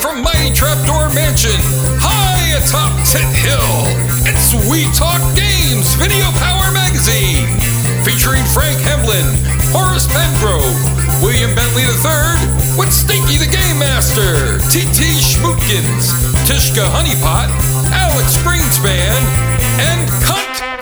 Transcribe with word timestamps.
From 0.00 0.22
Mighty 0.22 0.52
Trapdoor 0.52 1.08
Mansion, 1.14 1.56
high 1.98 2.56
atop 2.58 2.92
Tit 3.08 3.24
Hill. 3.32 3.88
It's 4.28 4.52
We 4.68 4.84
Talk 4.92 5.20
Games 5.34 5.94
Video 5.96 6.28
Power 6.36 6.68
Magazine, 6.72 7.48
featuring 8.04 8.44
Frank 8.52 8.76
Hemblin, 8.84 9.24
Horace 9.72 10.06
Pengrove, 10.06 10.76
William 11.22 11.54
Bentley 11.54 11.88
III, 11.88 12.76
with 12.76 12.92
Stinky 12.92 13.40
the 13.40 13.48
Game 13.48 13.78
Master, 13.80 14.60
T.T. 14.68 15.00
Schmootkins, 15.16 16.12
Tishka 16.44 16.84
Honeypot, 16.92 17.48
Alex 17.92 18.36
Greenspan, 18.44 19.16
and 19.80 20.08
Cunt 20.20 20.75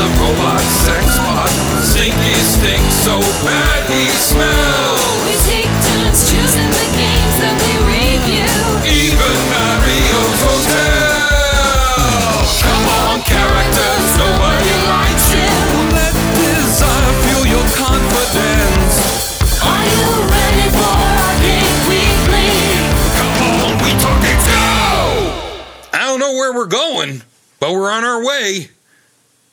the 0.00 0.08
robot 0.16 0.64
sex 0.64 1.04
bot. 1.20 1.52
Stinky 1.84 2.32
stinks 2.40 2.96
so 3.04 3.20
bad 3.44 3.84
he 3.92 4.08
smells. 4.16 5.04
We 5.28 5.36
take 5.44 5.68
turns 5.68 6.24
choosing 6.24 6.70
the 6.72 6.86
games 6.96 7.36
that 7.44 7.52
we 7.60 7.72
review. 7.84 8.48
Even 8.88 9.36
Mario's 9.52 10.40
Hotel. 10.40 11.20
Come 12.64 12.86
on, 12.96 13.20
characters, 13.28 14.08
nobody 14.16 14.72
likes 14.88 15.26
you. 15.36 15.52
Let 15.92 16.16
desire 16.32 17.12
fuel 17.20 17.44
your 17.44 17.66
confidence. 17.76 18.96
Are 19.60 19.84
you 19.84 20.00
ready 20.32 20.66
for 20.80 20.96
our 20.96 21.34
game 21.44 21.76
weekly? 21.92 22.48
Come 23.20 23.36
on, 23.68 23.76
we 23.84 23.92
talking 24.00 24.40
now. 24.48 25.92
I 25.92 26.08
don't 26.08 26.20
know 26.24 26.32
where 26.40 26.56
we're 26.56 26.72
going, 26.72 27.20
but 27.60 27.72
we're 27.72 27.92
on 27.92 28.04
our 28.04 28.24
way. 28.24 28.70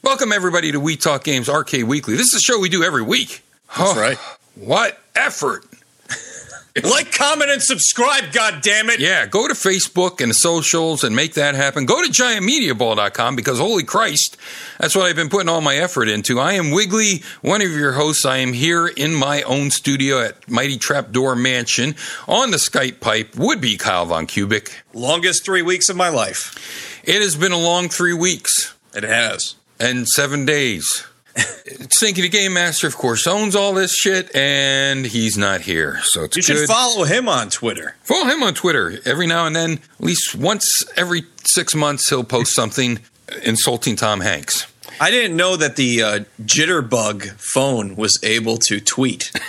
Welcome 0.03 0.31
everybody 0.31 0.71
to 0.71 0.79
We 0.79 0.95
Talk 0.95 1.23
Games 1.23 1.49
Arcade 1.49 1.83
Weekly. 1.85 2.15
This 2.15 2.27
is 2.27 2.35
a 2.35 2.39
show 2.39 2.59
we 2.59 2.69
do 2.69 2.83
every 2.83 3.01
week. 3.01 3.43
That's 3.77 3.91
Oh, 3.97 3.99
right. 3.99 4.17
What 4.55 4.99
effort! 5.15 5.65
Like, 6.83 7.11
comment, 7.11 7.49
and 7.49 7.59
subscribe, 7.59 8.31
God 8.31 8.61
damn 8.61 8.91
it! 8.91 8.99
Yeah, 8.99 9.25
go 9.25 9.47
to 9.47 9.55
Facebook 9.55 10.21
and 10.21 10.29
the 10.29 10.35
socials 10.35 11.03
and 11.03 11.15
make 11.15 11.33
that 11.33 11.55
happen. 11.55 11.87
Go 11.87 12.03
to 12.05 12.07
giantmediaball.com 12.11 13.35
because 13.35 13.57
holy 13.57 13.83
Christ, 13.83 14.37
that's 14.79 14.95
what 14.95 15.07
I've 15.07 15.15
been 15.15 15.27
putting 15.29 15.49
all 15.49 15.59
my 15.59 15.75
effort 15.75 16.07
into. 16.07 16.39
I 16.39 16.53
am 16.53 16.69
Wiggly, 16.69 17.23
one 17.41 17.63
of 17.63 17.71
your 17.71 17.93
hosts. 17.93 18.27
I 18.27 18.37
am 18.37 18.53
here 18.53 18.85
in 18.85 19.15
my 19.15 19.41
own 19.41 19.71
studio 19.71 20.21
at 20.21 20.47
Mighty 20.47 20.77
Trapdoor 20.77 21.35
Mansion 21.35 21.95
on 22.27 22.51
the 22.51 22.57
Skype 22.57 22.99
pipe 22.99 23.35
would 23.35 23.59
be 23.59 23.75
Kyle 23.75 24.05
Von 24.05 24.27
Kubic. 24.27 24.69
Longest 24.93 25.43
three 25.43 25.63
weeks 25.63 25.89
of 25.89 25.95
my 25.95 26.09
life. 26.09 27.01
It 27.03 27.23
has 27.23 27.35
been 27.35 27.53
a 27.53 27.57
long 27.59 27.89
three 27.89 28.13
weeks 28.13 28.75
It 28.93 29.01
has. 29.03 29.55
And 29.79 30.07
seven 30.07 30.45
days. 30.45 31.05
Stinky 31.91 32.21
the 32.23 32.29
Game 32.29 32.53
Master, 32.53 32.87
of 32.87 32.97
course, 32.97 33.27
owns 33.27 33.55
all 33.55 33.73
this 33.73 33.93
shit, 33.95 34.35
and 34.35 35.05
he's 35.05 35.37
not 35.37 35.61
here. 35.61 35.99
So 36.03 36.23
it's 36.23 36.35
You 36.35 36.41
good. 36.41 36.59
should 36.61 36.67
follow 36.67 37.03
him 37.03 37.29
on 37.29 37.49
Twitter. 37.49 37.95
Follow 38.03 38.25
him 38.25 38.41
on 38.41 38.55
Twitter. 38.55 38.97
Every 39.05 39.27
now 39.27 39.45
and 39.45 39.55
then, 39.55 39.73
at 39.73 39.79
least 40.05 40.33
once 40.35 40.83
every 40.95 41.23
six 41.43 41.75
months, 41.75 42.09
he'll 42.09 42.23
post 42.23 42.53
something 42.55 42.99
insulting 43.43 43.95
Tom 43.95 44.21
Hanks. 44.21 44.65
I 44.99 45.11
didn't 45.11 45.37
know 45.37 45.55
that 45.57 45.75
the 45.75 46.01
uh, 46.01 46.19
Jitterbug 46.41 47.33
phone 47.33 47.95
was 47.95 48.17
able 48.23 48.57
to 48.57 48.79
tweet. 48.79 49.31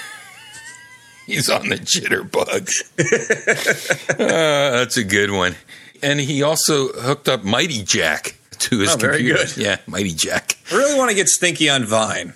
He's 1.27 1.49
on 1.51 1.69
the 1.69 1.77
jitterbug. 1.77 2.71
uh, 4.11 4.17
that's 4.17 4.97
a 4.97 5.05
good 5.05 5.31
one. 5.31 5.57
And 6.03 6.21
he 6.21 6.43
also 6.43 6.89
hooked 6.89 7.29
up 7.29 7.45
Mighty 7.45 7.83
Jack 7.83 8.37
to 8.71 8.79
his 8.81 8.95
Oh, 8.95 8.97
very 8.97 9.19
computer. 9.19 9.45
good. 9.45 9.57
Yeah, 9.57 9.77
Mighty 9.87 10.13
Jack. 10.15 10.57
I 10.73 10.77
really 10.77 10.97
want 10.99 11.11
to 11.11 11.15
get 11.17 11.29
Stinky 11.29 11.69
on 11.71 11.85
Vine 11.85 12.35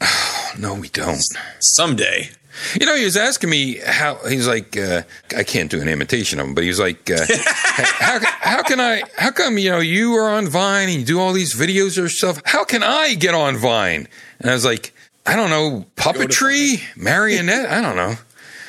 No, 0.58 0.74
we 0.74 0.88
don't. 0.88 1.20
someday. 1.60 2.30
You 2.78 2.86
know, 2.86 2.94
he 2.94 3.04
was 3.04 3.16
asking 3.16 3.50
me 3.50 3.78
how 3.84 4.14
he's 4.28 4.46
like, 4.46 4.76
uh, 4.76 5.02
I 5.36 5.42
can't 5.42 5.68
do 5.68 5.80
an 5.80 5.88
imitation 5.88 6.38
of 6.38 6.46
him, 6.46 6.54
but 6.54 6.62
he 6.62 6.68
was 6.68 6.78
like, 6.78 7.10
uh, 7.10 7.18
how, 7.28 8.20
how 8.22 8.62
can 8.62 8.78
I, 8.80 9.02
how 9.16 9.32
come, 9.32 9.58
you 9.58 9.70
know, 9.70 9.80
you 9.80 10.14
are 10.14 10.30
on 10.30 10.46
Vine 10.46 10.88
and 10.88 11.00
you 11.00 11.04
do 11.04 11.18
all 11.20 11.32
these 11.32 11.52
videos 11.56 12.00
or 12.00 12.08
stuff? 12.08 12.40
How 12.44 12.64
can 12.64 12.84
I 12.84 13.14
get 13.14 13.34
on 13.34 13.56
Vine? 13.56 14.06
And 14.38 14.50
I 14.50 14.54
was 14.54 14.64
like, 14.64 14.94
I 15.26 15.34
don't 15.34 15.50
know, 15.50 15.84
puppetry, 15.96 16.80
marionette, 16.96 17.66
I 17.68 17.80
don't 17.80 17.96
know. 17.96 18.14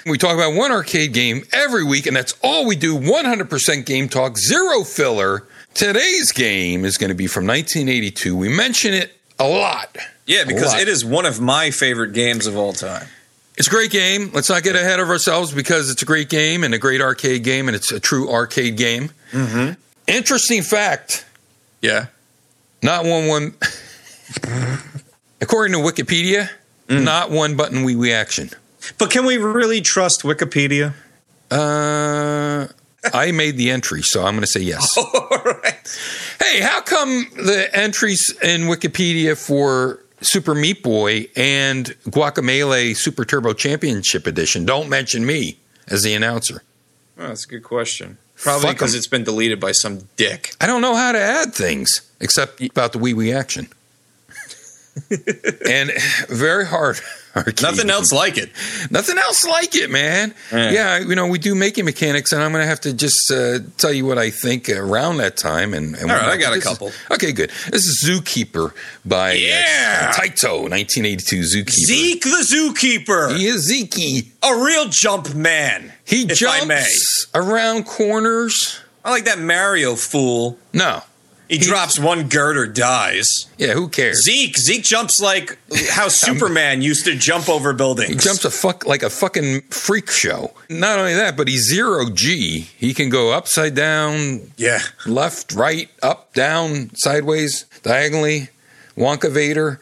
We 0.08 0.18
talk 0.18 0.34
about 0.34 0.54
one 0.56 0.72
arcade 0.72 1.14
game 1.14 1.44
every 1.54 1.84
week, 1.84 2.08
and 2.08 2.16
that's 2.16 2.34
all 2.44 2.66
we 2.66 2.76
do 2.76 2.98
100% 2.98 3.86
game 3.86 4.10
talk, 4.10 4.38
zero 4.38 4.84
filler. 4.84 5.48
Today's 5.76 6.32
game 6.32 6.86
is 6.86 6.98
going 6.98 7.10
to 7.10 7.16
be 7.16 7.28
from 7.28 7.46
1982. 7.46 8.36
We 8.36 8.48
mention 8.50 8.94
it 8.94 9.16
a 9.38 9.48
lot. 9.48 9.96
Yeah, 10.26 10.46
because 10.46 10.72
What? 10.72 10.82
it 10.82 10.88
is 10.88 11.04
one 11.06 11.26
of 11.26 11.40
my 11.42 11.70
favorite 11.70 12.14
games 12.14 12.48
of 12.48 12.56
all 12.58 12.72
time. 12.74 13.08
It's 13.58 13.68
a 13.68 13.70
great 13.72 13.92
game. 13.92 14.32
Let's 14.34 14.50
not 14.50 14.64
get 14.64 14.76
ahead 14.76 15.00
of 15.02 15.10
ourselves 15.10 15.54
because 15.54 15.90
it's 15.92 16.02
a 16.02 16.06
great 16.06 16.30
game 16.30 16.64
and 16.64 16.74
a 16.74 16.78
great 16.78 17.02
arcade 17.02 17.44
game, 17.44 17.68
and 17.68 17.76
it's 17.76 17.92
a 17.92 18.00
true 18.00 18.30
arcade 18.32 18.78
game. 18.78 19.12
Mm-hmm. 19.32 19.74
Interesting 20.08 20.62
fact: 20.64 21.26
Yeah. 21.82 22.08
not 22.82 23.04
one 23.06 23.28
one. 23.28 23.54
according 25.42 25.74
to 25.74 25.80
Wikipedia, 25.80 26.50
not 26.90 27.32
one 27.32 27.56
button 27.58 27.84
wee 27.84 27.96
wee 27.96 28.12
action. 28.14 28.50
But 28.98 29.10
can 29.12 29.26
we 29.26 29.38
really 29.38 29.82
trust 29.82 30.24
Wikipedia? 30.24 30.94
Uh, 31.52 32.68
I 33.14 33.32
made 33.32 33.58
the 33.58 33.70
entry, 33.70 34.02
so 34.02 34.26
I'm 34.26 34.34
going 34.34 34.42
to 34.42 34.48
say 34.48 34.62
yes. 34.62 34.98
all 34.98 35.28
right. 35.64 36.00
Hey, 36.42 36.62
how 36.62 36.82
come 36.82 37.28
the 37.36 37.70
entries 37.74 38.34
in 38.42 38.64
Wikipedia 38.64 39.38
for 39.38 40.00
Super 40.22 40.56
Meat 40.56 40.84
Boy 40.84 41.28
and 41.36 41.88
Guacamelee 42.06 42.96
Super 42.96 43.26
Turbo 43.26 43.54
Championship 43.54 44.28
Edition 44.28 44.66
don't 44.66 44.90
mention 44.90 45.26
me 45.26 45.60
as 45.88 46.04
the 46.04 46.14
announcer? 46.14 46.64
Oh, 47.18 47.28
that's 47.28 47.46
a 47.46 47.48
good 47.48 47.64
question. 47.64 48.18
Probably 48.38 48.74
because 48.74 48.96
it's 48.96 49.08
been 49.08 49.24
deleted 49.24 49.60
by 49.60 49.72
some 49.72 50.10
dick. 50.18 50.52
I 50.60 50.68
don't 50.68 50.82
know 50.82 50.96
how 50.96 51.14
to 51.14 51.20
add 51.20 51.54
things 51.54 52.02
except 52.20 52.62
about 52.62 52.92
the 52.92 53.00
wee 53.00 53.14
wee 53.14 53.32
action. 53.32 53.70
And 55.70 55.92
very 56.30 56.66
hard. 56.66 57.00
arcade 57.36 57.62
Nothing 57.62 57.90
else 57.90 58.14
like 58.14 58.38
it. 58.38 58.50
Nothing 58.90 59.18
else 59.18 59.44
like 59.46 59.76
it, 59.76 59.90
man. 59.92 60.34
Yeah. 60.54 60.72
Yeah, 60.72 60.98
you 61.00 61.16
know, 61.16 61.28
we 61.28 61.38
do 61.38 61.54
making 61.54 61.84
mechanics, 61.84 62.32
and 62.32 62.42
I'm 62.42 62.52
going 62.54 62.64
to 62.64 62.68
have 62.68 62.80
to 62.82 62.94
just 62.94 63.30
uh, 63.30 63.60
tell 63.78 63.92
you 63.92 64.06
what 64.06 64.18
I 64.18 64.30
think 64.30 64.70
around 64.70 65.18
that 65.18 65.36
time. 65.36 65.74
And, 65.74 65.96
and 65.96 66.10
All 66.10 66.18
right, 66.18 66.30
I 66.30 66.38
got 66.38 66.54
a 66.54 66.56
This 66.56 66.66
is- 66.66 66.72
couple. 66.72 66.92
okay, 67.12 67.34
good. 67.34 67.50
This 67.72 67.86
is 67.88 68.04
Zookeeper 68.08 68.74
by 69.04 69.34
Yeah. 69.34 70.12
uh, 70.12 70.14
Taito, 70.14 70.70
1982 70.70 71.40
Zookeeper. 71.42 71.70
Zeke 71.72 72.24
the 72.24 72.48
Zookeeper. 72.50 73.36
He 73.38 73.48
is 73.48 73.64
Zeke. 73.64 74.32
A 74.44 74.56
real 74.64 74.86
jump 74.88 75.36
man. 75.36 75.92
He 76.06 76.22
if 76.24 76.42
I 76.48 76.64
may. 76.66 76.76
jumps 76.78 77.28
around 77.36 77.86
corners. 77.86 78.80
I 79.04 79.12
like 79.12 79.26
that 79.26 79.40
Mario 79.40 79.96
fool. 79.96 80.58
No. 80.74 81.02
He, 81.50 81.58
drops 81.60 82.00
one 82.00 82.28
girder, 82.28 82.66
dies. 82.66 83.46
Yeah, 83.58 83.74
who 83.74 83.88
cares? 83.88 84.24
Zeke, 84.24 84.58
Zeke 84.58 84.84
jumps 84.84 85.22
like 85.22 85.58
how 85.90 86.08
Superman 86.10 86.82
used 86.82 87.06
to 87.06 87.16
jump 87.16 87.50
over 87.50 87.72
buildings. 87.74 88.10
He 88.10 88.16
jumps 88.18 88.46
a 88.46 88.52
fuck 88.52 88.86
like 88.86 89.04
a 89.04 89.10
fucking 89.10 89.62
freak 89.70 90.10
show. 90.10 90.54
Not 90.70 90.98
only 91.00 91.14
that, 91.14 91.38
but 91.38 91.48
he's 91.48 91.64
zero 91.68 92.10
G. 92.10 92.62
He 92.78 92.94
can 92.94 93.10
go 93.10 93.32
upside 93.32 93.76
down, 93.76 94.52
Yeah. 94.58 94.80
left, 95.06 95.54
right, 95.54 95.90
up, 96.02 96.34
down, 96.34 96.96
sideways, 96.96 97.66
diagonally. 97.84 98.50
Wonka 98.98 99.30
Vader. 99.32 99.80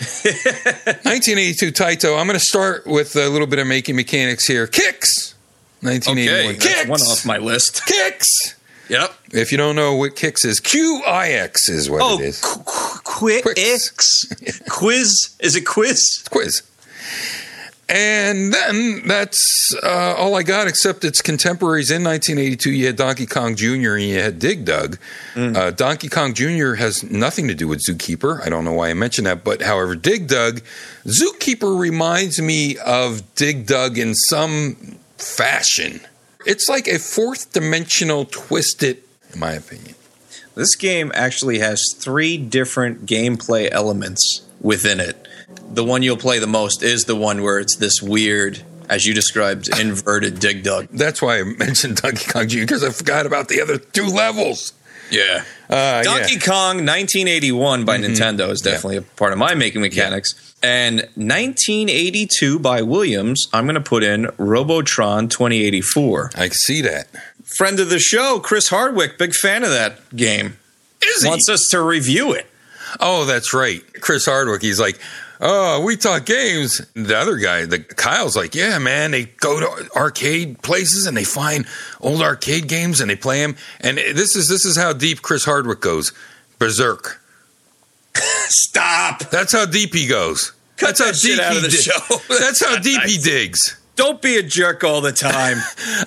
1982 0.24 1.70
Taito. 1.72 2.18
I'm 2.18 2.26
going 2.26 2.38
to 2.38 2.44
start 2.44 2.86
with 2.86 3.14
a 3.16 3.28
little 3.28 3.46
bit 3.46 3.58
of 3.58 3.66
making 3.66 3.94
mechanics 3.96 4.46
here. 4.46 4.66
Qix. 4.66 5.34
1981. 5.82 6.56
Okay, 6.56 6.84
Qix. 6.84 6.88
one 6.88 7.00
off 7.02 7.24
my 7.26 7.38
list. 7.38 7.82
Qix. 7.86 8.54
Yep. 8.88 9.10
If 9.32 9.50
you 9.52 9.58
don't 9.58 9.76
know 9.76 9.94
what 9.94 10.14
Qix 10.14 10.44
is, 10.44 10.60
Q 10.60 11.02
I 11.06 11.28
X 11.30 11.68
is 11.68 11.88
what 11.88 12.02
Oh, 12.02 12.18
it 12.20 12.24
is. 12.24 12.40
qu- 12.40 12.62
qu- 12.64 13.42
quiz. 13.42 14.60
Quiz. 14.68 15.36
Is 15.40 15.56
it 15.56 15.62
quiz? 15.66 16.24
quiz. 16.30 16.62
And 17.86 18.52
then 18.52 19.06
that's 19.06 19.74
uh, 19.82 20.14
all 20.16 20.36
I 20.36 20.42
got, 20.42 20.66
except 20.68 21.04
its 21.04 21.20
contemporaries 21.20 21.90
in 21.90 22.02
1982. 22.02 22.70
You 22.72 22.86
had 22.86 22.96
Donkey 22.96 23.26
Kong 23.26 23.54
Jr. 23.56 23.94
and 23.94 24.02
you 24.02 24.18
had 24.18 24.38
Dig 24.38 24.64
Dug. 24.64 24.98
Uh, 25.36 25.70
Donkey 25.70 26.08
Kong 26.08 26.32
Jr. 26.32 26.74
has 26.74 27.02
nothing 27.04 27.46
to 27.48 27.54
do 27.54 27.68
with 27.68 27.84
Zookeeper. 27.86 28.44
I 28.44 28.48
don't 28.48 28.64
know 28.64 28.72
why 28.72 28.88
I 28.88 28.94
mentioned 28.94 29.26
that, 29.26 29.44
but 29.44 29.60
however, 29.60 29.96
Dig 29.96 30.28
Dug, 30.28 30.62
Zookeeper 31.04 31.78
reminds 31.78 32.40
me 32.40 32.78
of 32.78 33.22
Dig 33.34 33.66
Dug 33.66 33.98
in 33.98 34.14
some 34.14 34.98
fashion. 35.18 36.00
It's 36.46 36.68
like 36.68 36.86
a 36.86 36.98
fourth 36.98 37.52
dimensional 37.52 38.26
twisted 38.26 39.02
in 39.34 39.40
my 39.40 39.52
opinion. 39.52 39.94
This 40.54 40.76
game 40.76 41.10
actually 41.14 41.58
has 41.58 41.94
three 41.96 42.38
different 42.38 43.06
gameplay 43.06 43.68
elements 43.70 44.42
within 44.60 45.00
it. 45.00 45.28
The 45.72 45.84
one 45.84 46.02
you'll 46.02 46.16
play 46.16 46.38
the 46.38 46.46
most 46.46 46.82
is 46.82 47.04
the 47.04 47.16
one 47.16 47.42
where 47.42 47.58
it's 47.58 47.76
this 47.76 48.00
weird, 48.00 48.62
as 48.88 49.04
you 49.04 49.14
described, 49.14 49.68
inverted 49.80 50.38
dig 50.38 50.62
dug. 50.62 50.88
That's 50.92 51.20
why 51.20 51.40
I 51.40 51.42
mentioned 51.42 51.96
Donkey 51.96 52.30
Kong 52.30 52.48
Jr. 52.48 52.60
because 52.60 52.84
I 52.84 52.90
forgot 52.90 53.26
about 53.26 53.48
the 53.48 53.60
other 53.60 53.78
two 53.78 54.06
levels. 54.06 54.72
Yeah. 55.10 55.44
Uh, 55.68 56.02
Donkey 56.02 56.34
yeah. 56.34 56.40
Kong 56.40 56.76
1981 56.76 57.84
by 57.84 57.98
Nintendo 57.98 58.50
is 58.50 58.60
definitely 58.60 58.96
a 58.96 59.02
part 59.02 59.32
of 59.32 59.38
my 59.38 59.54
making 59.54 59.80
mechanics. 59.82 60.53
And 60.64 61.00
1982 61.16 62.58
by 62.58 62.80
Williams, 62.80 63.48
I'm 63.52 63.66
going 63.66 63.74
to 63.74 63.82
put 63.82 64.02
in 64.02 64.30
Robotron 64.38 65.28
2084. 65.28 66.30
I 66.34 66.48
can 66.48 66.52
see 66.52 66.80
that. 66.80 67.08
Friend 67.44 67.78
of 67.78 67.90
the 67.90 67.98
show, 67.98 68.40
Chris 68.42 68.70
Hardwick, 68.70 69.18
big 69.18 69.34
fan 69.34 69.62
of 69.62 69.68
that 69.68 70.16
game. 70.16 70.56
Is 71.02 71.22
he? 71.22 71.28
Wants 71.28 71.50
us 71.50 71.68
to 71.68 71.82
review 71.82 72.32
it. 72.32 72.46
Oh, 72.98 73.26
that's 73.26 73.52
right. 73.52 73.82
Chris 74.00 74.24
Hardwick. 74.24 74.62
He's 74.62 74.80
like, 74.80 74.98
oh, 75.38 75.84
we 75.84 75.98
talk 75.98 76.24
games. 76.24 76.80
The 76.94 77.14
other 77.14 77.36
guy, 77.36 77.66
the 77.66 77.80
Kyle's 77.80 78.34
like, 78.34 78.54
yeah, 78.54 78.78
man. 78.78 79.10
They 79.10 79.24
go 79.24 79.60
to 79.60 79.90
arcade 79.94 80.62
places 80.62 81.06
and 81.06 81.14
they 81.14 81.24
find 81.24 81.66
old 82.00 82.22
arcade 82.22 82.68
games 82.68 83.02
and 83.02 83.10
they 83.10 83.16
play 83.16 83.42
them. 83.42 83.56
And 83.82 83.98
this 83.98 84.34
is 84.34 84.48
this 84.48 84.64
is 84.64 84.78
how 84.78 84.94
deep 84.94 85.20
Chris 85.20 85.44
Hardwick 85.44 85.82
goes. 85.82 86.14
Berserk. 86.58 87.20
Stop. 88.48 89.20
That's 89.30 89.52
how 89.52 89.66
deep 89.66 89.94
he 89.94 90.06
goes. 90.06 90.52
Cut 90.76 90.88
that's 90.88 90.98
how 91.00 91.06
that 91.06 91.16
shit 91.16 91.36
deep 91.36 91.44
out 91.44 91.52
he 91.52 91.58
of 91.58 91.62
the 91.64 91.70
show. 91.70 92.16
That's 92.40 92.64
how 92.64 92.78
deep 92.78 93.02
he 93.02 93.16
digs. 93.16 93.76
Don't 93.96 94.20
be 94.20 94.36
a 94.38 94.42
jerk 94.42 94.82
all 94.82 95.00
the 95.00 95.12
time. 95.12 95.58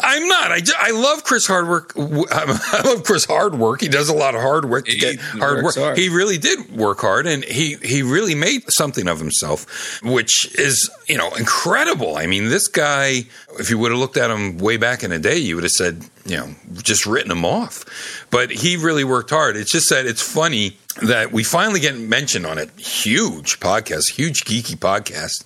I'm 0.02 0.28
not. 0.28 0.52
I, 0.52 0.60
I 0.78 0.92
love 0.92 1.24
Chris 1.24 1.48
Hardwork. 1.48 1.94
I 1.98 2.82
love 2.84 3.04
Chris 3.06 3.24
Hardwork. 3.24 3.80
He 3.80 3.88
does 3.88 4.10
a 4.10 4.14
lot 4.14 4.36
of 4.36 4.42
hard 4.42 4.66
work 4.66 4.88
He 4.88 5.16
hard 5.16 5.64
work. 5.64 5.76
hard. 5.76 5.98
He 5.98 6.10
really 6.10 6.38
did 6.38 6.76
work 6.76 7.00
hard, 7.00 7.28
and 7.28 7.46
he 7.46 7.76
he 7.76 8.04
really 8.04 8.36
made 8.36 8.70
something 8.70 9.08
of 9.08 9.20
himself, 9.20 10.02
which 10.04 10.54
is 10.60 10.90
you 11.08 11.18
know 11.18 11.34
incredible. 11.36 12.18
I 12.18 12.28
mean, 12.28 12.50
this 12.50 12.68
guy. 12.68 13.24
If 13.60 13.70
you 13.70 13.78
would 13.78 13.92
have 13.92 14.00
looked 14.00 14.18
at 14.18 14.30
him 14.32 14.58
way 14.58 14.78
back 14.78 15.04
in 15.04 15.10
the 15.10 15.20
day, 15.20 15.38
you 15.38 15.56
would 15.56 15.64
have 15.64 15.72
said 15.72 16.04
you 16.26 16.38
know 16.38 16.54
just 16.84 17.06
written 17.06 17.32
him 17.32 17.46
off. 17.46 17.86
But 18.30 18.52
he 18.52 18.78
really 18.78 19.04
worked 19.04 19.30
hard. 19.30 19.56
It's 19.58 19.72
just 19.72 19.90
that 19.90 20.06
it's 20.06 20.22
funny 20.22 20.78
that 21.02 21.32
we 21.32 21.44
finally 21.44 21.80
get 21.80 21.96
mentioned 21.98 22.46
on 22.46 22.58
a 22.58 22.66
huge 22.78 23.60
podcast, 23.60 24.12
huge 24.12 24.46
geeky 24.46 24.76
podcast, 24.76 25.44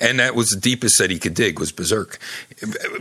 and 0.00 0.20
that 0.20 0.34
was 0.34 0.50
the 0.50 0.60
deepest 0.60 0.98
that 0.98 1.10
he 1.10 1.18
could 1.18 1.34
dig 1.34 1.58
was 1.58 1.72
Berserk, 1.72 2.18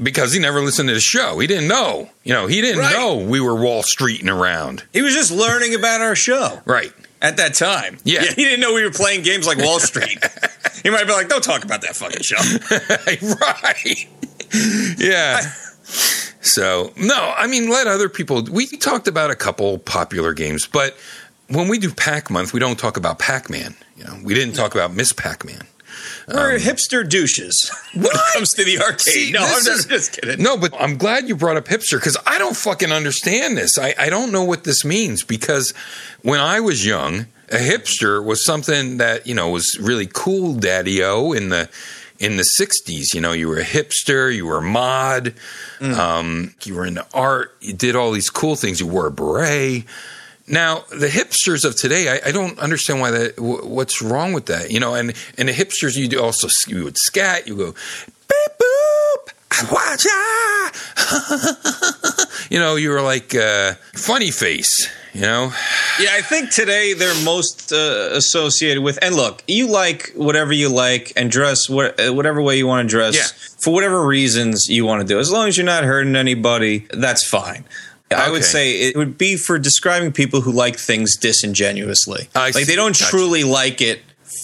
because 0.01 0.33
he 0.33 0.39
never 0.39 0.61
listened 0.61 0.89
to 0.89 0.95
the 0.95 0.99
show. 0.99 1.37
He 1.39 1.45
didn't 1.47 1.67
know, 1.67 2.09
you 2.23 2.33
know, 2.33 2.47
he 2.47 2.59
didn't 2.61 2.79
Right. 2.79 2.93
know 2.93 3.17
we 3.17 3.39
were 3.39 3.55
Wall 3.55 3.83
Streeting 3.83 4.29
around, 4.29 4.83
he 4.93 5.01
was 5.01 5.13
just 5.13 5.31
learning 5.31 5.75
about 5.75 6.01
our 6.01 6.15
show 6.15 6.61
right? 6.65 6.91
at 7.21 7.37
that 7.37 7.53
time. 7.53 7.97
Yeah. 8.03 8.23
he 8.23 8.43
didn't 8.43 8.61
know 8.61 8.73
we 8.73 8.83
were 8.83 8.91
playing 8.91 9.21
games 9.21 9.45
like 9.45 9.59
Wall 9.59 9.79
Street. 9.79 10.17
he 10.83 10.89
might 10.89 11.05
be 11.05 11.13
like, 11.13 11.29
"Don't 11.29 11.43
talk 11.43 11.63
about 11.63 11.81
that 11.81 11.95
fucking 11.95 12.23
show." 12.23 12.37
right? 13.63 14.07
yeah. 14.97 15.41
So 16.41 16.91
no, 16.97 17.33
I 17.37 17.47
mean, 17.47 17.69
let 17.69 17.87
other 17.87 18.09
people. 18.09 18.43
We 18.51 18.67
talked 18.67 19.07
about 19.07 19.31
a 19.31 19.35
couple 19.35 19.77
popular 19.77 20.33
games, 20.33 20.67
but 20.67 20.97
when 21.49 21.67
we 21.67 21.77
do 21.79 21.93
Pac 21.93 22.29
Month, 22.29 22.53
we 22.53 22.59
don't 22.59 22.79
talk 22.79 22.97
about 22.97 23.19
Pac 23.19 23.49
Man. 23.49 23.75
You 23.97 24.05
know, 24.05 24.17
we 24.23 24.33
didn't 24.33 24.55
talk 24.55 24.73
about 24.73 24.93
Miss 24.93 25.13
Pac 25.13 25.45
Man. 25.45 25.67
We're 26.27 26.55
um, 26.55 26.59
hipster 26.59 27.07
douches 27.07 27.69
when 27.93 28.05
it 28.05 28.33
comes 28.33 28.53
to 28.53 28.63
the 28.63 28.79
arcade. 28.79 28.99
See, 28.99 29.31
no, 29.31 29.41
I'm 29.41 29.49
this 29.49 29.65
just, 29.65 29.79
is- 29.79 29.85
just 29.85 30.13
kidding. 30.13 30.41
No, 30.41 30.57
but 30.57 30.73
I'm 30.79 30.97
glad 30.97 31.27
you 31.27 31.35
brought 31.35 31.57
up 31.57 31.65
hipster 31.65 31.97
because 31.97 32.17
I 32.25 32.37
don't 32.37 32.55
fucking 32.55 32.91
understand 32.91 33.57
this. 33.57 33.77
I, 33.77 33.93
I 33.97 34.09
don't 34.09 34.31
know 34.31 34.43
what 34.43 34.63
this 34.63 34.85
means 34.85 35.23
because 35.23 35.73
when 36.21 36.39
I 36.39 36.59
was 36.59 36.85
young, 36.85 37.27
a 37.49 37.57
hipster 37.57 38.23
was 38.23 38.43
something 38.43 38.97
that, 38.97 39.27
you 39.27 39.35
know, 39.35 39.49
was 39.49 39.77
really 39.79 40.07
cool, 40.11 40.55
daddy 40.55 41.03
o, 41.03 41.33
in 41.33 41.49
the 41.49 41.69
in 42.21 42.37
the 42.37 42.43
60s. 42.43 43.13
You 43.13 43.19
know, 43.21 43.31
you 43.33 43.47
were 43.47 43.57
a 43.57 43.63
hipster, 43.65 44.33
you 44.33 44.45
were 44.45 44.59
a 44.59 44.61
mod, 44.61 45.33
um, 45.81 46.53
you 46.63 46.75
were 46.75 46.85
into 46.85 47.05
art, 47.13 47.55
you 47.59 47.73
did 47.73 47.95
all 47.95 48.11
these 48.11 48.29
cool 48.29 48.55
things, 48.55 48.79
you 48.79 48.87
wore 48.87 49.07
a 49.07 49.11
beret. 49.11 49.83
Now, 50.47 50.83
the 50.89 51.07
hipsters 51.07 51.65
of 51.65 51.75
today, 51.75 52.09
I, 52.09 52.29
I 52.29 52.31
don't 52.31 52.57
understand 52.59 52.99
why 52.99 53.11
that. 53.11 53.35
wh- 53.37 53.65
What's 53.69 54.01
wrong 54.01 54.33
with 54.33 54.47
that? 54.47 54.69
You 54.71 54.79
know, 54.79 54.95
and 54.95 55.13
and 55.37 55.47
the 55.49 55.53
hipsters, 55.53 55.95
you 55.97 56.07
do 56.07 56.21
also 56.21 56.47
you 56.67 56.83
would 56.83 56.97
scat, 56.97 57.47
you 57.47 57.55
go 57.55 57.71
beep 58.27 58.51
boop, 58.59 59.71
watch 59.71 60.05
out. 60.11 60.71
you 62.51 62.59
know, 62.59 62.75
you 62.75 62.89
were 62.89 63.01
like 63.01 63.33
uh, 63.35 63.73
funny 63.93 64.31
face. 64.31 64.89
You 65.13 65.21
know, 65.21 65.51
Yeah, 65.99 66.09
I 66.13 66.21
think 66.21 66.51
today 66.51 66.93
they're 66.93 67.21
most 67.25 67.73
uh, 67.73 68.09
associated 68.13 68.81
with. 68.81 68.97
And 69.01 69.13
look, 69.15 69.43
you 69.47 69.67
like 69.67 70.13
whatever 70.15 70.53
you 70.53 70.69
like 70.69 71.11
and 71.17 71.29
dress 71.29 71.69
uh, 71.69 71.91
whatever 72.13 72.41
way 72.41 72.57
you 72.57 72.65
want 72.65 72.87
to 72.87 72.89
dress 72.89 73.15
Yeah. 73.15 73.55
for 73.59 73.73
whatever 73.73 74.05
reasons 74.05 74.69
you 74.69 74.85
want 74.85 75.01
to 75.01 75.07
do. 75.07 75.19
As 75.19 75.29
long 75.31 75.47
as 75.49 75.57
you're 75.57 75.65
not 75.65 75.83
hurting 75.83 76.15
anybody, 76.15 76.87
that's 76.93 77.27
fine. 77.27 77.65
I 78.09 78.29
would 78.29 78.43
say 78.43 78.73
it 78.73 78.97
would 78.97 79.17
be 79.17 79.35
for 79.37 79.57
describing 79.57 80.11
people 80.11 80.41
who 80.41 80.51
like 80.51 80.77
things 80.77 81.15
disingenuously. 81.17 82.27
I 82.35 82.45
like 82.45 82.53
see. 82.55 82.63
they 82.65 82.75
don't 82.75 82.95
truly 82.95 83.43
like 83.45 83.81
it 83.81 84.01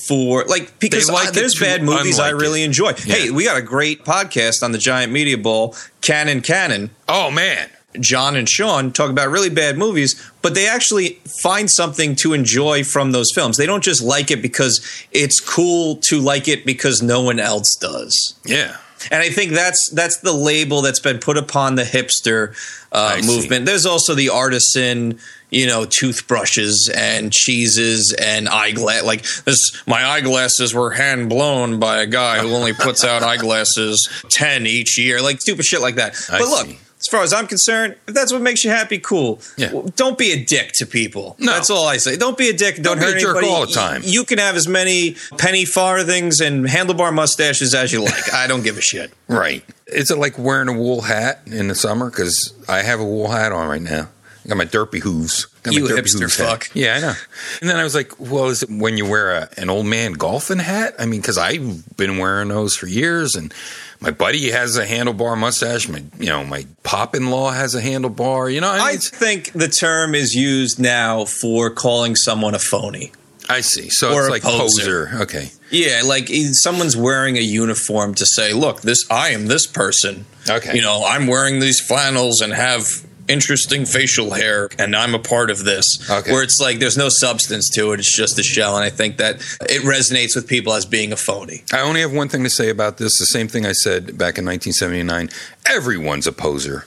for 0.07 0.43
like 0.45 0.79
because 0.79 1.09
like 1.09 1.29
I- 1.29 1.31
there's 1.31 1.59
bad 1.59 1.83
movies 1.83 2.19
I 2.19 2.29
really 2.29 2.61
it. 2.63 2.65
enjoy. 2.65 2.93
Hey, 2.93 3.29
we 3.29 3.43
got 3.45 3.57
a 3.57 3.61
great 3.61 4.05
podcast 4.05 4.63
on 4.63 4.71
the 4.71 4.77
Giant 4.77 5.11
Media 5.11 5.37
Bowl, 5.37 5.75
Canon 6.01 6.41
Canon. 6.41 6.91
oh 7.09 7.29
man, 7.29 7.69
John 7.99 8.35
and 8.35 8.47
Sean 8.47 8.91
talk 8.91 9.09
about 9.09 9.29
really 9.29 9.49
bad 9.49 9.77
movies, 9.77 10.21
but 10.41 10.53
they 10.53 10.67
actually 10.67 11.19
find 11.41 11.69
something 11.71 12.15
to 12.17 12.33
enjoy 12.33 12.83
from 12.83 13.11
those 13.11 13.31
films. 13.31 13.57
They 13.57 13.65
don't 13.65 13.83
just 13.83 14.01
like 14.03 14.29
it 14.29 14.41
because 14.41 14.85
it's 15.11 15.39
cool 15.39 15.95
to 15.97 16.19
like 16.19 16.47
it 16.47 16.65
because 16.65 17.01
no 17.01 17.21
one 17.21 17.39
else 17.39 17.75
does. 17.75 18.35
yeah. 18.45 18.77
And 19.11 19.21
I 19.21 19.29
think 19.29 19.51
that's 19.51 19.89
that's 19.89 20.17
the 20.17 20.33
label 20.33 20.81
that's 20.81 20.99
been 20.99 21.19
put 21.19 21.37
upon 21.37 21.75
the 21.75 21.83
hipster 21.83 22.55
uh, 22.91 23.11
I 23.13 23.21
see. 23.21 23.27
movement. 23.27 23.67
There's 23.67 23.85
also 23.85 24.15
the 24.15 24.29
artisan, 24.29 25.19
you 25.51 25.67
know, 25.67 25.85
toothbrushes 25.85 26.89
and 26.89 27.31
cheeses 27.31 28.11
and 28.13 28.49
eyeglass. 28.49 29.03
Like 29.03 29.21
this, 29.45 29.83
my 29.85 30.03
eyeglasses 30.03 30.73
were 30.73 30.89
hand 30.89 31.29
blown 31.29 31.79
by 31.79 32.01
a 32.01 32.07
guy 32.07 32.39
who 32.39 32.51
only 32.55 32.73
puts 32.73 33.03
out 33.06 33.21
eyeglasses 33.31 34.09
ten 34.29 34.65
each 34.65 34.97
year. 34.97 35.21
Like 35.21 35.41
stupid 35.41 35.65
shit 35.65 35.79
like 35.79 35.95
that. 35.95 36.15
I 36.31 36.39
but 36.39 36.47
look. 36.47 36.65
see. 36.65 36.79
As 36.99 37.07
far 37.07 37.21
as 37.21 37.31
I'm 37.31 37.45
concerned, 37.47 37.95
if 38.07 38.13
that's 38.16 38.33
what 38.33 38.42
makes 38.42 38.63
you 38.63 38.71
happy, 38.71 38.97
cool. 38.97 39.39
Yeah. 39.56 39.71
Well, 39.71 39.83
Don't 39.95 40.18
be 40.18 40.31
a 40.31 40.44
dick 40.44 40.71
to 40.73 40.85
people. 40.87 41.35
No. 41.39 41.51
That's 41.51 41.69
all 41.69 41.85
I 41.87 41.97
say. 41.97 42.18
Don't 42.18 42.37
be 42.37 42.49
a 42.49 42.54
dick. 42.54 42.75
Don't, 42.77 42.97
Don't 42.97 43.13
be 43.16 43.21
hurt 43.21 43.37
anybody. 43.37 43.47
all 43.47 43.66
the 43.68 43.71
time. 43.71 44.01
You 44.04 44.23
can 44.23 44.39
have 44.39 44.56
as 44.56 44.68
many 44.68 45.16
penny 45.37 45.63
farthings 45.63 46.42
and 46.42 46.66
handlebar 46.66 47.13
mustaches 47.13 47.75
as 47.75 47.94
you 47.94 48.04
like. 48.04 48.33
I 48.33 48.47
don't 48.47 48.63
give 48.63 48.77
a 48.77 48.81
shit. 48.81 49.11
Right. 49.30 49.63
Is 49.87 50.09
it 50.09 50.18
like 50.18 50.37
wearing 50.39 50.69
a 50.69 50.73
wool 50.73 51.01
hat 51.01 51.42
in 51.47 51.68
the 51.68 51.75
summer? 51.75 52.09
Because 52.09 52.54
I 52.68 52.81
have 52.81 53.01
a 53.01 53.06
wool 53.06 53.30
hat 53.30 53.51
on 53.51 53.68
right 53.68 53.81
now. 53.81 54.07
I 54.47 54.49
got 54.49 54.57
my 54.57 54.66
derpy 54.66 54.99
hooves. 55.01 55.45
Got 55.63 55.73
my 55.73 55.80
You 55.81 55.87
derpy 55.87 55.99
hipster 55.99 56.19
hooves 56.21 56.37
hat. 56.37 56.47
fuck. 56.49 56.69
Yeah, 56.73 56.95
I 56.95 56.99
know. 57.01 57.13
And 57.59 57.69
then 57.69 57.75
I 57.75 57.83
was 57.83 57.94
like, 57.94 58.18
well, 58.18 58.45
is 58.47 58.63
it 58.63 58.69
when 58.69 58.97
you 58.97 59.06
wear 59.06 59.31
a, 59.31 59.49
an 59.57 59.69
old 59.69 59.85
man 59.85 60.13
golfing 60.13 60.59
hat? 60.59 60.95
I 60.97 61.06
mean, 61.06 61.19
because 61.19 61.37
I've 61.37 61.97
been 61.97 62.18
wearing 62.18 62.47
those 62.47 62.73
for 62.75 62.87
years, 62.87 63.35
and 63.35 63.54
my 63.99 64.11
buddy 64.11 64.51
has 64.51 64.77
a 64.77 64.85
handlebar 64.85 65.37
mustache. 65.37 65.89
My, 65.89 66.01
you 66.18 66.27
know, 66.27 66.45
my 66.45 66.66
pop-in-law 66.83 67.51
has 67.51 67.75
a 67.75 67.81
handlebar. 67.81 68.54
You 68.54 68.61
know, 68.61 68.69
I, 68.69 68.77
mean, 68.77 68.85
I 68.85 68.95
think 68.95 69.51
the 69.51 69.68
term 69.68 70.16
is 70.16 70.33
used 70.33 70.80
now 70.80 71.25
for 71.25 71.69
calling 71.69 72.16
someone 72.16 72.56
a 72.56 72.59
phony. 72.59 73.11
I 73.49 73.61
see. 73.61 73.89
So 73.89 74.13
Or 74.13 74.21
it's 74.23 74.30
like 74.30 74.44
poser. 74.44 75.07
poser. 75.07 75.23
Okay. 75.23 75.51
Yeah, 75.71 76.04
like 76.06 76.30
someone's 76.54 76.95
wearing 76.95 77.37
a 77.37 77.42
uniform 77.42 78.13
to 78.16 78.25
say, 78.25 78.54
"Look, 78.54 78.81
this 78.81 79.09
I 79.11 79.30
am 79.30 79.47
this 79.47 79.68
person." 79.68 80.25
Okay. 80.49 80.75
You 80.75 80.81
know, 80.81 81.04
I'm 81.06 81.27
wearing 81.27 81.59
these 81.59 81.80
flannels 81.80 82.39
and 82.42 82.54
have 82.54 83.06
interesting 83.27 83.85
facial 83.85 84.31
hair 84.31 84.69
and 84.77 84.95
I'm 84.95 85.15
a 85.15 85.19
part 85.19 85.49
of 85.49 85.63
this. 85.63 86.09
Okay. 86.09 86.31
Where 86.31 86.43
it's 86.43 86.59
like 86.59 86.79
there's 86.79 86.97
no 86.97 87.09
substance 87.09 87.69
to 87.71 87.91
it, 87.93 87.99
it's 87.99 88.15
just 88.15 88.39
a 88.39 88.43
shell 88.43 88.75
and 88.75 88.83
I 88.83 88.89
think 88.89 89.17
that 89.17 89.35
it 89.61 89.81
resonates 89.83 90.35
with 90.35 90.47
people 90.47 90.73
as 90.73 90.85
being 90.85 91.11
a 91.11 91.17
phony. 91.17 91.63
I 91.73 91.81
only 91.81 92.01
have 92.01 92.13
one 92.13 92.29
thing 92.29 92.43
to 92.43 92.49
say 92.49 92.69
about 92.69 92.97
this. 92.97 93.19
The 93.19 93.25
same 93.25 93.47
thing 93.47 93.65
I 93.65 93.73
said 93.73 94.17
back 94.17 94.37
in 94.37 94.45
1979. 94.45 95.29
Everyone's 95.65 96.27
a 96.27 96.31
poser. 96.31 96.85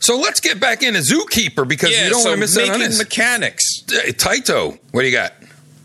So 0.00 0.18
let's 0.18 0.40
get 0.40 0.58
back 0.58 0.82
into 0.82 1.00
Zookeeper 1.00 1.68
because 1.68 1.90
you 1.90 2.08
don't 2.08 2.22
so 2.22 2.30
want 2.30 2.36
to 2.36 2.40
miss 2.40 2.56
out 2.56 2.62
on 2.62 2.68
making 2.70 2.88
this. 2.88 2.98
mechanics. 2.98 3.84
Uh, 3.88 4.12
Taito, 4.12 4.78
what 4.92 5.02
do 5.02 5.06
you 5.06 5.12
got? 5.12 5.34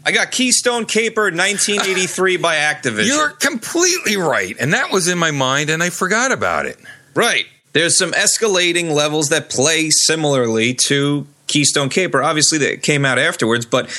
I 0.05 0.11
got 0.11 0.31
Keystone 0.31 0.85
Caper 0.85 1.23
1983 1.23 2.37
by 2.37 2.55
Activision. 2.55 3.07
You're 3.07 3.31
completely 3.31 4.17
right, 4.17 4.55
and 4.59 4.73
that 4.73 4.91
was 4.91 5.07
in 5.07 5.17
my 5.17 5.31
mind, 5.31 5.69
and 5.69 5.81
I 5.81 5.89
forgot 5.89 6.31
about 6.31 6.65
it. 6.67 6.77
Right. 7.15 7.45
There's 7.75 7.98
some 7.98 8.13
escalating 8.13 8.91
levels 8.91 9.29
that 9.29 9.50
play 9.50 9.89
similarly 9.89 10.74
to 10.88 11.27
Keystone 11.48 11.89
Caper. 11.89 12.24
Obviously, 12.24 12.58
that 12.60 12.82
came 12.82 13.03
out 13.05 13.20
afterwards, 13.20 13.65
but 13.65 13.89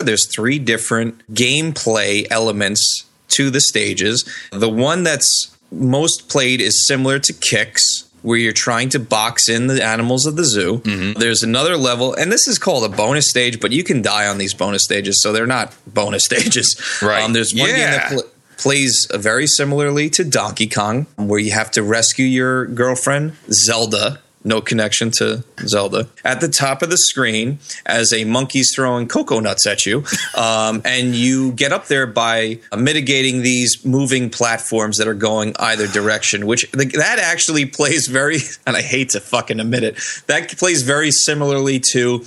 there's 0.00 0.24
three 0.26 0.58
different 0.58 1.18
gameplay 1.34 2.26
elements 2.30 3.04
to 3.28 3.50
the 3.50 3.60
stages. 3.60 4.24
The 4.52 4.70
one 4.70 5.02
that's 5.02 5.54
most 5.70 6.28
played 6.30 6.60
is 6.62 6.86
similar 6.86 7.18
to 7.18 7.32
Qix, 7.34 8.06
where 8.22 8.38
you're 8.38 8.52
trying 8.52 8.88
to 8.88 8.98
box 8.98 9.48
in 9.50 9.66
the 9.66 9.84
animals 9.84 10.24
of 10.24 10.36
the 10.36 10.44
zoo. 10.44 10.78
Mm-hmm. 10.78 11.20
There's 11.20 11.42
another 11.42 11.76
level, 11.76 12.14
and 12.14 12.32
this 12.32 12.48
is 12.48 12.58
called 12.58 12.84
a 12.90 12.96
bonus 12.96 13.28
stage, 13.28 13.60
but 13.60 13.70
you 13.70 13.84
can 13.84 14.00
die 14.00 14.26
on 14.28 14.38
these 14.38 14.54
bonus 14.54 14.82
stages, 14.82 15.20
so 15.20 15.32
they're 15.32 15.46
not 15.46 15.74
bonus 15.86 16.24
stages. 16.30 16.80
Right. 17.02 17.22
Um, 17.22 17.34
there's 17.34 17.54
one 17.54 17.68
game 17.68 17.78
Yeah. 17.78 17.90
that 17.98 18.12
pl- 18.12 18.30
plays 18.56 19.06
very 19.12 19.46
similarly 19.46 20.10
to 20.10 20.24
Donkey 20.24 20.66
Kong, 20.66 21.06
where 21.16 21.40
you 21.40 21.52
have 21.52 21.70
to 21.72 21.82
rescue 21.82 22.26
your 22.26 22.66
girlfriend, 22.66 23.32
Zelda. 23.50 24.20
No 24.46 24.60
connection 24.60 25.10
to 25.16 25.42
Zelda. 25.66 26.08
At 26.24 26.40
the 26.40 26.46
top 26.48 26.80
of 26.82 26.88
the 26.88 26.96
screen, 26.96 27.58
as 27.84 28.12
a 28.12 28.22
monkey's 28.24 28.72
throwing 28.72 29.08
cocoa 29.08 29.40
nuts 29.40 29.66
at 29.66 29.84
you, 29.84 30.04
um, 30.36 30.82
and 30.84 31.16
you 31.16 31.50
get 31.50 31.72
up 31.72 31.88
there 31.88 32.06
by 32.06 32.60
mitigating 32.76 33.42
these 33.42 33.84
moving 33.84 34.30
platforms 34.30 34.98
that 34.98 35.08
are 35.08 35.14
going 35.14 35.56
either 35.58 35.88
direction. 35.88 36.46
Which 36.46 36.70
that 36.70 37.18
actually 37.20 37.66
plays 37.66 38.06
very, 38.06 38.38
and 38.66 38.76
I 38.76 38.82
hate 38.82 39.10
to 39.10 39.20
fucking 39.20 39.58
admit 39.58 39.82
it, 39.82 39.98
that 40.28 40.56
plays 40.56 40.82
very 40.82 41.10
similarly 41.10 41.80
to 41.90 42.24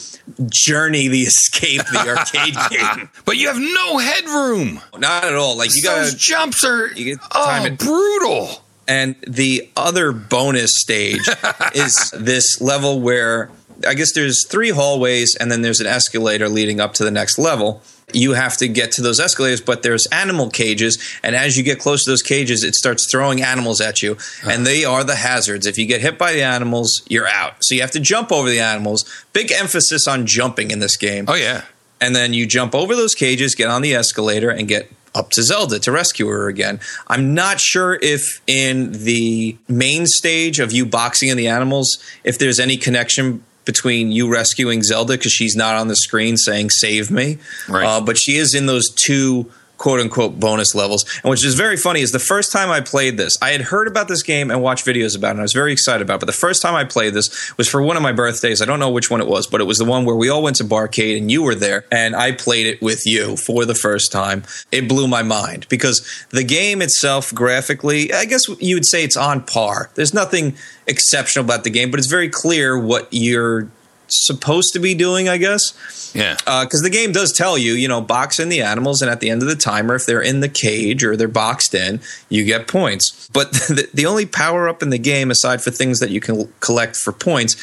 Journey: 0.49 1.07
The 1.07 1.21
Escape, 1.21 1.83
the 1.89 1.99
arcade 2.17 2.55
game. 2.69 3.09
But 3.23 3.38
you 3.38 3.47
have 3.47 3.57
no 3.57 3.97
headroom. 3.97 4.81
Not 4.97 5.23
at 5.23 5.35
all. 5.35 5.57
Like 5.57 5.73
you 5.73 5.81
got 5.81 5.95
Those 5.99 6.15
jumps 6.15 6.65
are 6.65 6.88
you 6.88 7.15
get 7.15 7.21
time 7.31 7.63
oh, 7.63 7.65
it. 7.65 7.79
brutal. 7.79 8.63
And 8.89 9.15
the 9.27 9.69
other 9.77 10.12
bonus 10.12 10.75
stage 10.75 11.29
is 11.75 12.12
this 12.17 12.60
level 12.60 13.00
where 13.00 13.50
I 13.88 13.93
guess 13.93 14.12
there's 14.13 14.46
three 14.46 14.72
hallways 14.72 15.36
and 15.36 15.51
then 15.51 15.62
there's 15.62 15.79
an 15.79 15.88
escalator 15.88 16.50
leading 16.50 16.79
up 16.81 16.93
to 16.96 17.03
the 17.03 17.12
next 17.12 17.38
level. 17.38 17.81
You 18.12 18.34
have 18.34 18.58
to 18.58 18.67
get 18.67 18.91
to 18.93 19.03
those 19.03 19.19
escalators, 19.19 19.62
but 19.62 19.84
there's 19.84 20.08
animal 20.08 20.50
cages, 20.50 20.98
and 21.22 21.36
as 21.36 21.55
you 21.55 21.63
get 21.63 21.77
close 21.79 22.05
to 22.05 22.10
those 22.10 22.24
cages, 22.24 22.63
it 22.63 22.74
starts 22.74 23.05
throwing 23.05 23.43
animals 23.43 23.79
at 23.81 24.01
you, 24.01 24.17
ah. 24.43 24.50
and 24.50 24.65
they 24.65 24.84
are 24.84 25.03
the 25.03 25.15
hazards. 25.15 25.67
If 25.67 25.77
you 25.77 25.86
get 25.86 26.01
hit 26.01 26.17
by 26.17 26.34
the 26.34 26.41
animals, 26.41 27.03
you're 27.08 27.27
out. 27.27 27.63
So 27.63 27.75
you 27.75 27.81
have 27.81 27.91
to 27.91 28.00
jump 28.00 28.31
over 28.31 28.50
the 28.50 28.60
animals. 28.60 29.05
Big 29.31 29.51
emphasis 29.51 30.08
on 30.08 30.25
jumping 30.25 30.72
in 30.72 30.79
this 30.79 30.98
game 30.98 31.25
Oh 31.27 31.36
yeah. 31.36 31.65
and 32.01 32.15
then 32.15 32.34
you 32.34 32.48
jump 32.48 32.74
over 32.74 32.96
those 32.96 33.13
cages, 33.13 33.53
get 33.53 33.67
on 33.69 33.84
the 33.84 33.93
escalator, 33.93 34.50
and 34.50 34.67
get 34.67 34.89
up 35.16 35.32
to 35.32 35.44
Zelda 35.44 35.80
to 35.80 35.92
rescue 35.92 36.28
her 36.28 36.48
again. 36.48 36.80
I'm 37.08 37.34
not 37.34 37.60
sure 37.60 37.98
if 38.01 38.42
in 38.48 38.92
the 38.92 39.58
main 39.68 40.06
stage 40.06 40.60
of 40.60 40.72
you 40.72 40.86
boxing 40.86 41.30
in 41.30 41.38
the 41.38 41.48
animals, 41.48 41.98
if 42.24 42.38
there's 42.39 42.60
any 42.60 42.78
connection 42.78 43.44
between 43.66 44.12
you 44.12 44.32
rescuing 44.32 44.82
Zelda 44.82 45.13
because 45.13 45.32
she's 45.32 45.56
not 45.56 45.75
on 45.75 45.88
the 45.89 45.96
screen 45.96 46.38
saying 46.38 46.70
"Save 46.72 47.12
me," 47.12 47.38
Right. 47.68 47.86
uh, 47.86 48.01
but 48.01 48.18
she 48.18 48.38
is 48.38 48.56
in 48.56 48.66
those 48.66 48.89
two 48.89 49.51
quote 49.79 50.00
unquote 50.00 50.39
bonus 50.39 50.75
levels. 50.75 51.05
And 51.24 51.31
which 51.31 51.43
is 51.43 51.55
very 51.55 51.77
funny 51.77 52.01
is 52.01 52.12
the 52.12 52.19
first 52.19 52.51
time 52.51 52.69
I 52.69 52.81
played 52.81 53.17
this, 53.17 53.38
I 53.41 53.50
had 53.50 53.62
heard 53.62 53.88
about 53.88 54.07
this 54.07 54.21
game 54.21 54.51
and 54.51 54.62
watched 54.62 54.86
videos 54.86 55.17
about 55.17 55.29
it. 55.29 55.31
And 55.31 55.39
I 55.39 55.43
was 55.43 55.53
very 55.53 55.71
excited 55.71 56.03
about 56.03 56.15
it. 56.15 56.19
But 56.19 56.25
the 56.27 56.33
first 56.33 56.62
time 56.62 56.75
I 56.75 56.83
played 56.83 57.13
this 57.15 57.57
was 57.57 57.67
for 57.67 57.81
one 57.81 57.98
of 57.98 58.03
my 58.03 58.12
birthdays. 58.12 58.62
I 58.62 58.65
don't 58.65 58.79
know 58.79 58.91
which 58.91 59.09
one 59.09 59.21
it 59.21 59.27
was, 59.27 59.48
but 59.48 59.62
it 59.62 59.63
was 59.63 59.79
the 59.79 59.86
one 59.86 60.05
where 60.05 60.15
we 60.15 60.29
all 60.29 60.43
went 60.43 60.57
to 60.57 60.63
Barcade 60.63 61.17
and 61.17 61.31
you 61.31 61.41
were 61.41 61.55
there 61.55 61.86
and 61.91 62.15
I 62.15 62.33
played 62.33 62.67
it 62.67 62.81
with 62.81 63.07
you 63.07 63.38
for 63.38 63.65
the 63.65 63.75
first 63.75 64.12
time. 64.12 64.43
It 64.71 64.88
blew 64.88 65.07
my 65.07 65.24
mind 65.24 65.65
because 65.69 66.25
the 66.29 66.43
game 66.43 66.81
itself 66.81 67.33
graphically, 67.33 68.13
I 68.13 68.25
guess 68.25 68.48
you 68.59 68.75
would 68.75 68.86
say 68.86 69.03
it's 69.03 69.17
on 69.17 69.43
par. 69.43 69.89
There's 69.95 70.13
nothing 70.13 70.55
exceptional 70.88 71.45
about 71.45 71.63
the 71.63 71.69
game, 71.69 71.89
but 71.89 72.00
it's 72.00 72.07
very 72.07 72.29
clear 72.29 72.77
what 72.77 73.07
you're 73.12 73.69
supposed 74.12 74.74
to 74.74 74.80
be 74.80 74.94
doing, 74.96 75.30
I 75.30 75.38
guess 75.38 75.74
Yeah. 76.13 76.36
because 76.63 76.82
the 76.82 76.89
game 76.89 77.12
does 77.12 77.32
tell 77.34 77.58
you, 77.58 77.74
you 77.74 77.88
know, 77.88 78.01
box 78.01 78.39
in 78.39 78.50
the 78.50 78.62
animals, 78.62 79.01
and 79.01 79.10
at 79.12 79.20
the 79.20 79.30
end 79.30 79.42
of 79.42 79.48
the 79.48 79.56
timer, 79.56 79.96
if 79.96 80.06
they're 80.06 80.22
in 80.22 80.39
the 80.39 80.50
cage 80.50 81.04
or 81.04 81.16
they're 81.16 81.28
boxed 81.28 81.74
in, 81.74 82.00
you 82.30 82.44
get 82.46 82.68
points. 82.68 83.30
But 83.34 83.51
the, 83.70 83.89
the 83.94 84.06
only 84.06 84.25
power 84.25 84.68
up 84.70 84.82
in 84.84 84.89
the 84.89 84.98
game, 85.00 85.32
aside 85.32 85.62
for 85.62 85.72
things 85.72 86.00
that 86.00 86.10
you 86.10 86.20
can 86.20 86.51
collect 86.60 86.96
for 86.96 87.12
points, 87.12 87.56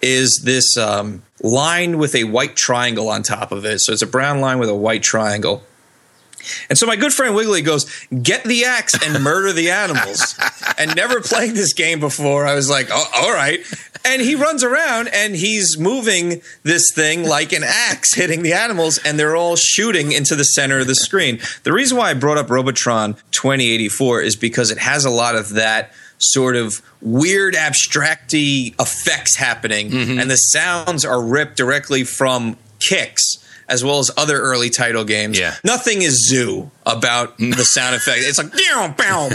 is 0.00 0.42
this 0.42 0.76
um, 0.76 1.22
line 1.42 1.96
with 1.98 2.14
a 2.14 2.24
white 2.24 2.56
triangle 2.56 3.08
on 3.08 3.22
top 3.22 3.52
of 3.52 3.64
it. 3.64 3.78
So 3.80 3.92
it's 3.92 4.02
a 4.02 4.06
brown 4.06 4.40
line 4.40 4.58
with 4.58 4.68
a 4.68 4.74
white 4.74 5.02
triangle. 5.02 5.62
And 6.68 6.78
so 6.78 6.86
my 6.86 6.96
good 6.96 7.12
friend 7.12 7.34
Wiggly 7.34 7.62
goes, 7.62 7.86
"Get 8.22 8.44
the 8.44 8.64
axe 8.64 8.94
and 9.04 9.22
murder 9.22 9.52
the 9.52 9.70
animals." 9.70 10.34
and 10.78 10.94
never 10.94 11.20
played 11.20 11.54
this 11.54 11.72
game 11.72 12.00
before, 12.00 12.46
I 12.46 12.54
was 12.54 12.70
like, 12.70 12.88
oh, 12.90 13.06
"All 13.14 13.32
right." 13.32 13.60
And 14.04 14.20
he 14.20 14.34
runs 14.34 14.64
around 14.64 15.08
and 15.08 15.36
he's 15.36 15.78
moving 15.78 16.42
this 16.64 16.90
thing 16.90 17.24
like 17.24 17.52
an 17.52 17.62
axe, 17.64 18.14
hitting 18.14 18.42
the 18.42 18.52
animals, 18.52 18.98
and 18.98 19.18
they're 19.18 19.36
all 19.36 19.54
shooting 19.54 20.10
into 20.10 20.34
the 20.34 20.44
center 20.44 20.80
of 20.80 20.88
the 20.88 20.94
screen. 20.94 21.40
The 21.62 21.72
reason 21.72 21.96
why 21.96 22.10
I 22.10 22.14
brought 22.14 22.38
up 22.38 22.50
Robotron 22.50 23.14
2084 23.30 24.22
is 24.22 24.34
because 24.34 24.70
it 24.70 24.78
has 24.78 25.04
a 25.04 25.10
lot 25.10 25.36
of 25.36 25.50
that 25.50 25.92
sort 26.18 26.56
of 26.56 26.82
weird 27.00 27.54
abstracty 27.54 28.74
effects 28.80 29.34
happening 29.34 29.90
mm-hmm. 29.90 30.18
and 30.20 30.30
the 30.30 30.36
sounds 30.36 31.04
are 31.04 31.20
ripped 31.20 31.56
directly 31.56 32.04
from 32.04 32.56
Qix 32.78 33.41
as 33.72 33.82
well 33.82 33.98
as 33.98 34.10
other 34.16 34.38
early 34.40 34.68
Taito 34.70 35.06
games. 35.06 35.38
Yeah. 35.38 35.54
Nothing 35.64 36.02
is 36.02 36.24
zoo 36.28 36.70
about 36.86 37.38
the 37.38 37.64
sound 37.64 37.94
effect. 37.96 38.18
It's 38.20 38.38
like 38.38 38.52
bow, 38.52 38.94
bow, 38.96 39.30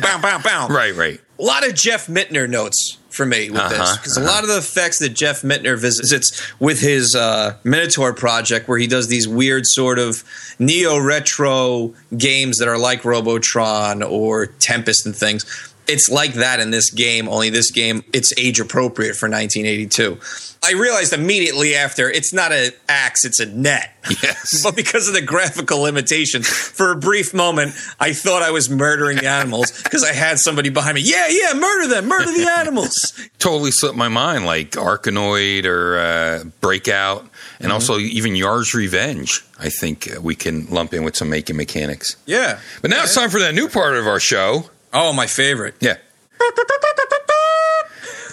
bow, 0.00 0.20
bow, 0.20 0.38
bow. 0.44 0.68
Right. 0.68 0.94
Right. 0.94 1.20
A 1.40 1.42
lot 1.42 1.66
of 1.66 1.74
Jeff 1.74 2.08
Minter 2.08 2.46
notes 2.48 2.98
for 3.10 3.24
me 3.24 3.48
with 3.48 3.60
this 3.70 3.78
Uh-huh, 3.78 3.96
because 3.96 4.16
a 4.16 4.20
lot 4.20 4.42
of 4.42 4.48
the 4.48 4.58
effects 4.58 4.98
that 4.98 5.10
Jeff 5.10 5.42
Minter 5.42 5.76
visits 5.76 6.52
with 6.60 6.80
his 6.80 7.14
uh, 7.14 7.56
Minotaur 7.64 8.12
project, 8.12 8.68
where 8.68 8.78
he 8.78 8.86
does 8.86 9.08
these 9.08 9.26
weird 9.26 9.64
sort 9.66 9.98
of 9.98 10.22
neo 10.58 10.98
retro 10.98 11.94
games 12.16 12.58
that 12.58 12.68
are 12.68 12.78
like 12.78 13.04
Robotron 13.04 14.02
or 14.02 14.46
Tempest 14.46 15.06
and 15.06 15.14
things. 15.16 15.67
It's 15.88 16.08
like 16.08 16.34
that 16.34 16.60
in 16.60 16.70
this 16.70 16.90
game, 16.90 17.28
only 17.28 17.50
this 17.50 17.70
game 17.70 18.04
it's 18.12 18.32
age 18.38 18.60
appropriate 18.60 19.16
for 19.16 19.28
1982. 19.28 20.18
I 20.60 20.72
realized 20.72 21.12
immediately 21.12 21.76
after 21.76 22.10
it's 22.10 22.32
not 22.32 22.50
an 22.52 22.72
axe, 22.88 23.24
it's 23.24 23.38
a 23.38 23.46
net. 23.46 23.94
Yes. 24.22 24.60
But 24.64 24.74
because 24.74 25.06
of 25.06 25.14
the 25.14 25.22
graphical 25.22 25.78
limitations, 25.80 26.48
for 26.48 26.90
a 26.90 26.96
brief 26.96 27.32
moment, 27.32 27.74
I 28.00 28.12
thought 28.12 28.42
I 28.42 28.50
was 28.50 28.68
murdering 28.68 29.18
the 29.18 29.28
animals 29.28 29.70
because 29.84 30.02
I 30.02 30.12
had 30.12 30.38
somebody 30.40 30.68
behind 30.68 30.96
me. 30.96 31.02
Yeah, 31.02 31.28
yeah, 31.28 31.54
murder 31.54 31.86
them, 31.88 32.08
murder 32.08 32.32
the 32.32 32.50
animals. 32.58 33.12
totally 33.38 33.70
slipped 33.70 33.96
my 33.96 34.08
mind, 34.08 34.46
like 34.46 34.72
Arkanoid 34.72 35.64
or 35.64 35.98
uh, 35.98 36.44
Breakout, 36.60 37.28
Mm-hmm. 37.58 37.64
and 37.64 37.72
also 37.72 37.98
even 37.98 38.36
Yar's 38.36 38.72
Revenge. 38.72 39.44
I 39.58 39.68
think 39.68 40.08
we 40.20 40.36
can 40.36 40.66
lump 40.66 40.94
in 40.94 41.02
with 41.02 41.16
some 41.16 41.28
making 41.28 41.56
mechanics. 41.56 42.14
Yeah. 42.24 42.60
But 42.82 42.90
now 42.92 43.02
it's 43.02 43.16
time 43.16 43.30
for 43.30 43.40
that 43.40 43.52
new 43.52 43.68
part 43.68 43.96
of 43.96 44.06
our 44.06 44.20
show. 44.20 44.70
Oh, 44.92 45.12
my 45.12 45.26
favorite. 45.26 45.74
Yeah. 45.80 45.96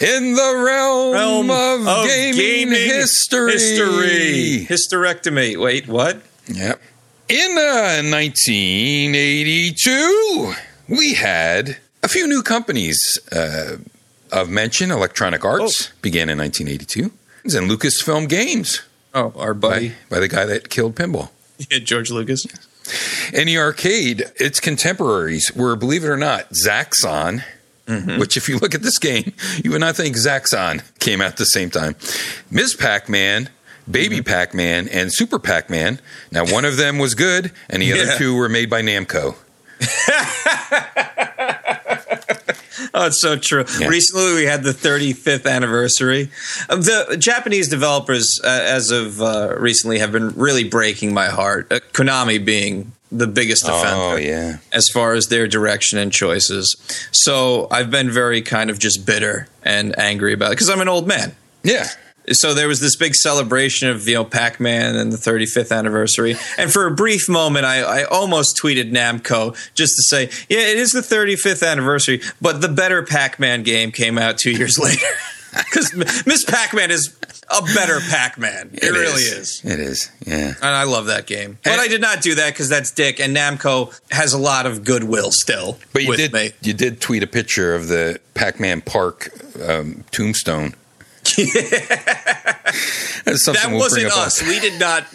In 0.02 0.34
the 0.36 0.62
realm, 0.66 1.50
of, 1.50 2.06
gaming, 2.06 2.70
history. 2.72 3.54
History. 3.54 4.66
Hysterectomy. 4.68 5.58
Wait, 5.62 5.88
what? 5.88 6.22
Yep. 6.48 6.82
In 7.30 7.52
uh, 7.58 8.02
1982, 8.04 10.54
we 10.90 11.14
had 11.16 11.78
a 12.04 12.08
few 12.10 12.28
new 12.28 12.44
companies 12.44 13.18
uh, 13.32 13.78
of 14.32 14.50
mention. 14.50 14.92
Electronic 14.92 15.44
Arts 15.46 15.92
began 16.02 16.30
in 16.30 16.38
1982, 16.38 17.12
and 17.58 17.70
Lucasfilm 17.72 18.28
Games 18.30 18.82
Oh, 19.14 19.32
our 19.38 19.54
buddy, 19.54 19.90
by, 19.90 19.96
by 20.10 20.20
the 20.20 20.28
guy 20.28 20.44
that 20.46 20.70
killed 20.70 20.96
pinball. 20.96 21.30
yeah, 21.72 21.80
George 21.84 22.12
Lucas. 22.12 22.46
In 23.34 23.48
the 23.48 23.58
arcade, 23.58 24.26
its 24.38 24.60
contemporaries 24.60 25.52
were, 25.56 25.76
believe 25.76 26.04
it 26.04 26.08
or 26.08 26.18
not, 26.18 26.50
Zaxxon. 26.52 27.44
Mm-hmm. 27.88 28.20
Which, 28.20 28.36
if 28.36 28.50
you 28.50 28.58
look 28.58 28.74
at 28.74 28.82
this 28.82 28.98
game, 28.98 29.32
you 29.64 29.70
would 29.70 29.80
not 29.80 29.96
think 29.96 30.16
Zaxxon 30.16 30.82
came 30.98 31.22
out 31.22 31.28
at 31.28 31.38
the 31.38 31.46
same 31.46 31.70
time. 31.70 31.96
Ms. 32.50 32.74
Pac 32.74 33.10
Man, 33.10 33.50
Baby 33.90 34.18
mm-hmm. 34.18 34.24
Pac 34.24 34.56
Man, 34.56 34.88
and 34.88 35.14
Super 35.14 35.38
Pac 35.38 35.70
Man. 35.70 36.00
Now, 36.32 36.46
one 36.46 36.66
of 36.66 36.78
them 36.78 36.98
was 36.98 37.14
good, 37.14 37.52
and 37.70 37.84
the 37.84 37.94
other 37.94 38.18
two 38.18 38.36
were 38.36 38.50
made 38.50 38.72
by 38.72 38.82
Namco. 38.82 39.36
Oh, 42.98 43.08
it's 43.08 43.18
so 43.18 43.36
true. 43.38 43.66
Yeah. 43.78 43.88
Recently, 43.90 44.36
we 44.36 44.46
had 44.46 44.64
the 44.64 44.72
35th 44.72 45.46
anniversary. 45.46 46.30
Um, 46.70 46.82
The 46.82 47.18
Japanese 47.20 47.68
developers, 47.68 48.40
uh, 48.42 48.48
as 48.48 48.90
of 48.90 49.22
uh, 49.22 49.54
recently, 49.60 50.00
have 50.00 50.14
been 50.14 50.30
really 50.30 50.64
breaking 50.64 51.14
my 51.14 51.28
heart. 51.28 51.70
Uh, 51.70 51.82
Konami 51.92 52.44
being 52.44 52.94
the 53.12 53.28
biggest 53.28 53.68
offender. 53.68 54.16
Oh, 54.16 54.16
yeah. 54.16 54.58
as 54.72 54.88
far 54.90 55.14
as 55.14 55.28
their 55.28 55.46
direction 55.46 56.00
and 56.00 56.10
choices. 56.12 56.78
So 57.12 57.68
I've 57.70 57.92
been 57.92 58.10
very 58.12 58.42
kind 58.42 58.70
of 58.70 58.80
just 58.80 59.06
bitter 59.06 59.48
and 59.64 59.98
angry 60.00 60.32
about 60.32 60.48
it 60.48 60.52
because 60.52 60.70
I'm 60.70 60.80
an 60.82 60.88
old 60.88 61.06
man. 61.06 61.36
Yeah. 61.64 61.88
So 62.32 62.54
there 62.54 62.68
was 62.68 62.80
this 62.80 62.96
big 62.96 63.16
celebration 63.16 63.90
of 63.90 64.08
you 64.08 64.16
know 64.16 64.26
Pac-Man 64.26 64.96
and 64.96 65.12
the 65.12 65.18
35th 65.18 65.76
anniversary, 65.76 66.36
and 66.58 66.72
for 66.72 66.88
a 66.88 66.92
brief 66.92 67.30
moment, 67.30 67.66
I, 67.66 67.82
I 67.82 68.04
almost 68.06 68.58
tweeted 68.58 68.92
Namco 68.92 69.56
just 69.76 69.96
to 69.98 70.02
say, 70.04 70.30
yeah, 70.50 70.60
it 70.68 70.78
is 70.78 70.92
the 70.92 71.02
35th 71.02 71.66
anniversary, 71.66 72.22
but 72.42 72.62
the 72.62 72.70
better 72.70 73.04
Pac-Man 73.04 73.64
game 73.64 73.92
came 73.92 74.18
out 74.18 74.38
two 74.38 74.52
years 74.52 74.78
later. 74.80 75.06
because 75.56 75.94
Miss 76.26 76.44
Pac-Man 76.44 76.92
is 76.92 77.16
a 77.50 77.62
better 77.74 78.02
Pac-Man. 78.10 78.72
It, 78.74 78.92
really 78.92 79.22
is. 79.22 79.62
It 79.64 79.80
is. 79.80 80.12
Yeah. 80.28 80.48
And 80.56 80.66
I 80.66 80.84
love 80.84 81.06
that 81.06 81.28
game. 81.28 81.60
But 81.64 81.74
And- 81.74 81.82
I 81.82 81.88
did 81.88 82.02
not 82.02 82.22
do 82.22 82.36
that 82.36 82.52
because 82.52 82.68
that's 82.68 82.92
Dick, 82.92 83.22
and 83.22 83.34
Namco 83.38 83.98
has 84.12 84.34
a 84.34 84.38
lot 84.38 84.66
of 84.66 84.84
goodwill 84.84 85.32
still 85.32 85.78
But 85.94 86.02
you 86.04 86.10
with 86.10 86.18
did 86.18 86.34
me. 86.34 86.52
you 86.62 86.74
did 86.74 87.00
tweet 87.00 87.24
a 87.24 87.28
picture 87.28 87.74
of 87.74 87.88
the 87.88 88.20
Pac-Man 88.34 88.82
Park 88.82 89.30
um, 89.66 90.04
tombstone. 90.12 90.74
That 93.26 93.68
we'll 93.70 93.80
wasn't 93.80 94.04
bring 94.04 94.12
up 94.12 94.18
us. 94.28 94.42
We 94.44 94.60
did 94.60 94.80
not 94.80 95.06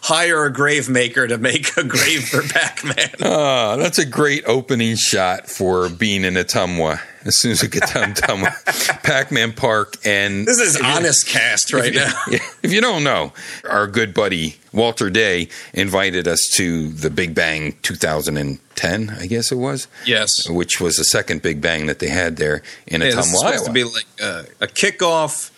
hire 0.00 0.44
a 0.44 0.52
grave 0.52 0.88
maker 0.88 1.26
to 1.28 1.36
make 1.38 1.76
a 1.76 1.84
grave 1.84 2.24
for 2.28 2.42
Pac-Man. 2.42 3.08
Ah, 3.22 3.76
that's 3.76 3.98
a 3.98 4.06
great 4.06 4.44
opening 4.46 4.96
shot 4.96 5.48
for 5.50 5.88
being 5.88 6.24
in 6.24 6.34
Ottumwa. 6.34 7.00
As 7.24 7.36
soon 7.36 7.52
as 7.52 7.62
we 7.62 7.68
get 7.68 7.86
to 7.88 7.98
Ottumwa, 7.98 9.02
Pac-Man 9.02 9.52
Park, 9.52 9.96
and 10.04 10.46
This 10.46 10.60
is 10.60 10.80
honest 10.80 11.26
cast 11.26 11.72
right 11.72 11.92
now. 11.94 12.12
Yeah, 12.30 12.38
if 12.62 12.72
you 12.72 12.80
don't 12.80 13.04
know, 13.04 13.32
our 13.68 13.86
good 13.86 14.14
buddy 14.14 14.56
Walter 14.72 15.10
Day 15.10 15.48
invited 15.74 16.26
us 16.28 16.48
to 16.56 16.88
the 16.90 17.10
Big 17.10 17.34
Bang 17.34 17.74
2010, 17.82 19.10
I 19.10 19.26
guess 19.26 19.52
it 19.52 19.56
was, 19.56 19.88
Yes. 20.06 20.48
which 20.48 20.80
was 20.80 20.96
the 20.96 21.04
second 21.04 21.42
Big 21.42 21.60
Bang 21.60 21.86
that 21.86 21.98
they 21.98 22.08
had 22.08 22.36
there 22.36 22.62
in 22.86 23.02
Yeah, 23.02 23.08
Ottumwa, 23.08 23.22
supposed 23.24 23.44
Iowa. 23.56 23.66
to 23.66 23.72
be 23.72 23.84
like 23.84 24.06
a, 24.22 24.44
a 24.60 24.66
kickoff, 24.66 25.50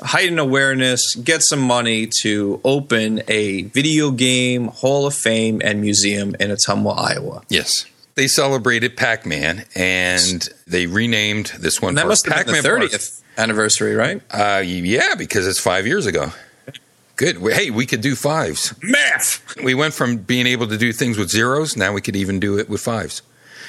heighten 0.00 0.38
awareness, 0.38 1.14
get 1.16 1.42
some 1.42 1.60
money 1.60 2.06
to 2.22 2.60
open 2.64 3.22
a 3.28 3.62
video 3.62 4.10
game 4.10 4.68
Hall 4.68 5.06
of 5.06 5.14
Fame 5.14 5.60
and 5.64 5.80
museum 5.80 6.34
in 6.40 6.50
Ottumwa, 6.50 6.96
Iowa. 6.98 7.42
yes. 7.48 7.86
They 8.14 8.28
celebrated 8.28 8.96
Pac-Man 8.96 9.66
and 9.74 10.48
they 10.66 10.86
renamed 10.86 11.52
this 11.58 11.82
one 11.82 11.90
And 11.90 11.98
that 11.98 12.06
must 12.06 12.24
have 12.24 12.46
been 12.46 12.54
Pac-Man 12.54 12.62
the 12.62 12.68
Park. 12.88 12.90
30th 12.92 13.22
anniversary, 13.36 13.94
right? 13.94 14.22
Uh, 14.30 14.62
yeah, 14.64 15.14
because 15.16 15.46
it's 15.46 15.60
five 15.60 15.86
years 15.86 16.06
ago. 16.06 16.32
Good. 17.16 17.36
Hey, 17.52 17.70
we 17.70 17.84
could 17.84 18.00
do 18.00 18.14
fives. 18.16 18.72
Math. 18.82 19.42
We 19.62 19.74
went 19.74 19.92
from 19.92 20.16
being 20.16 20.46
able 20.46 20.66
to 20.68 20.78
do 20.78 20.92
things 20.94 21.18
with 21.18 21.28
zeros, 21.30 21.76
now 21.76 21.92
we 21.92 22.00
could 22.00 22.16
even 22.16 22.40
do 22.40 22.58
it 22.58 22.70
with 22.70 22.80
fives. 22.80 23.20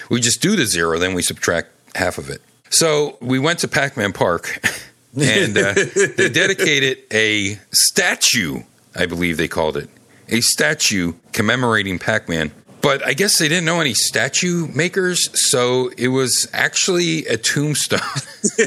We 0.09 0.21
just 0.21 0.41
do 0.41 0.55
the 0.55 0.65
zero, 0.65 0.97
then 0.97 1.13
we 1.13 1.21
subtract 1.23 1.69
half 1.95 2.17
of 2.17 2.29
it. 2.29 2.41
So 2.69 3.17
we 3.19 3.39
went 3.39 3.59
to 3.59 3.67
Pac 3.67 3.97
Man 3.97 4.13
Park 4.13 4.61
and 5.19 5.57
uh, 5.57 5.73
they 6.17 6.29
dedicated 6.29 6.99
a 7.11 7.59
statue, 7.71 8.61
I 8.95 9.05
believe 9.05 9.37
they 9.37 9.47
called 9.47 9.77
it, 9.77 9.89
a 10.29 10.41
statue 10.41 11.13
commemorating 11.33 11.99
Pac 11.99 12.27
Man. 12.29 12.51
But 12.79 13.05
I 13.05 13.13
guess 13.13 13.39
they 13.39 13.47
didn't 13.47 13.65
know 13.65 13.81
any 13.81 13.95
statue 13.95 14.67
makers, 14.67 15.29
so 15.49 15.89
it 15.97 16.09
was 16.09 16.47
actually 16.53 17.25
a 17.25 17.35
tombstone 17.35 17.99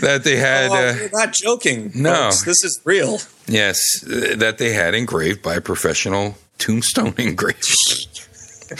that 0.00 0.22
they 0.24 0.36
had. 0.36 0.70
Oh, 0.70 0.74
uh, 0.74 0.94
we're 0.98 1.10
not 1.12 1.32
joking. 1.34 1.92
no. 1.94 2.14
folks. 2.14 2.44
This 2.44 2.64
is 2.64 2.80
real. 2.84 3.18
Yes, 3.46 4.00
that 4.06 4.56
they 4.58 4.72
had 4.72 4.94
engraved 4.94 5.42
by 5.42 5.54
a 5.56 5.60
professional 5.60 6.36
tombstone 6.58 7.14
engraver. 7.18 7.58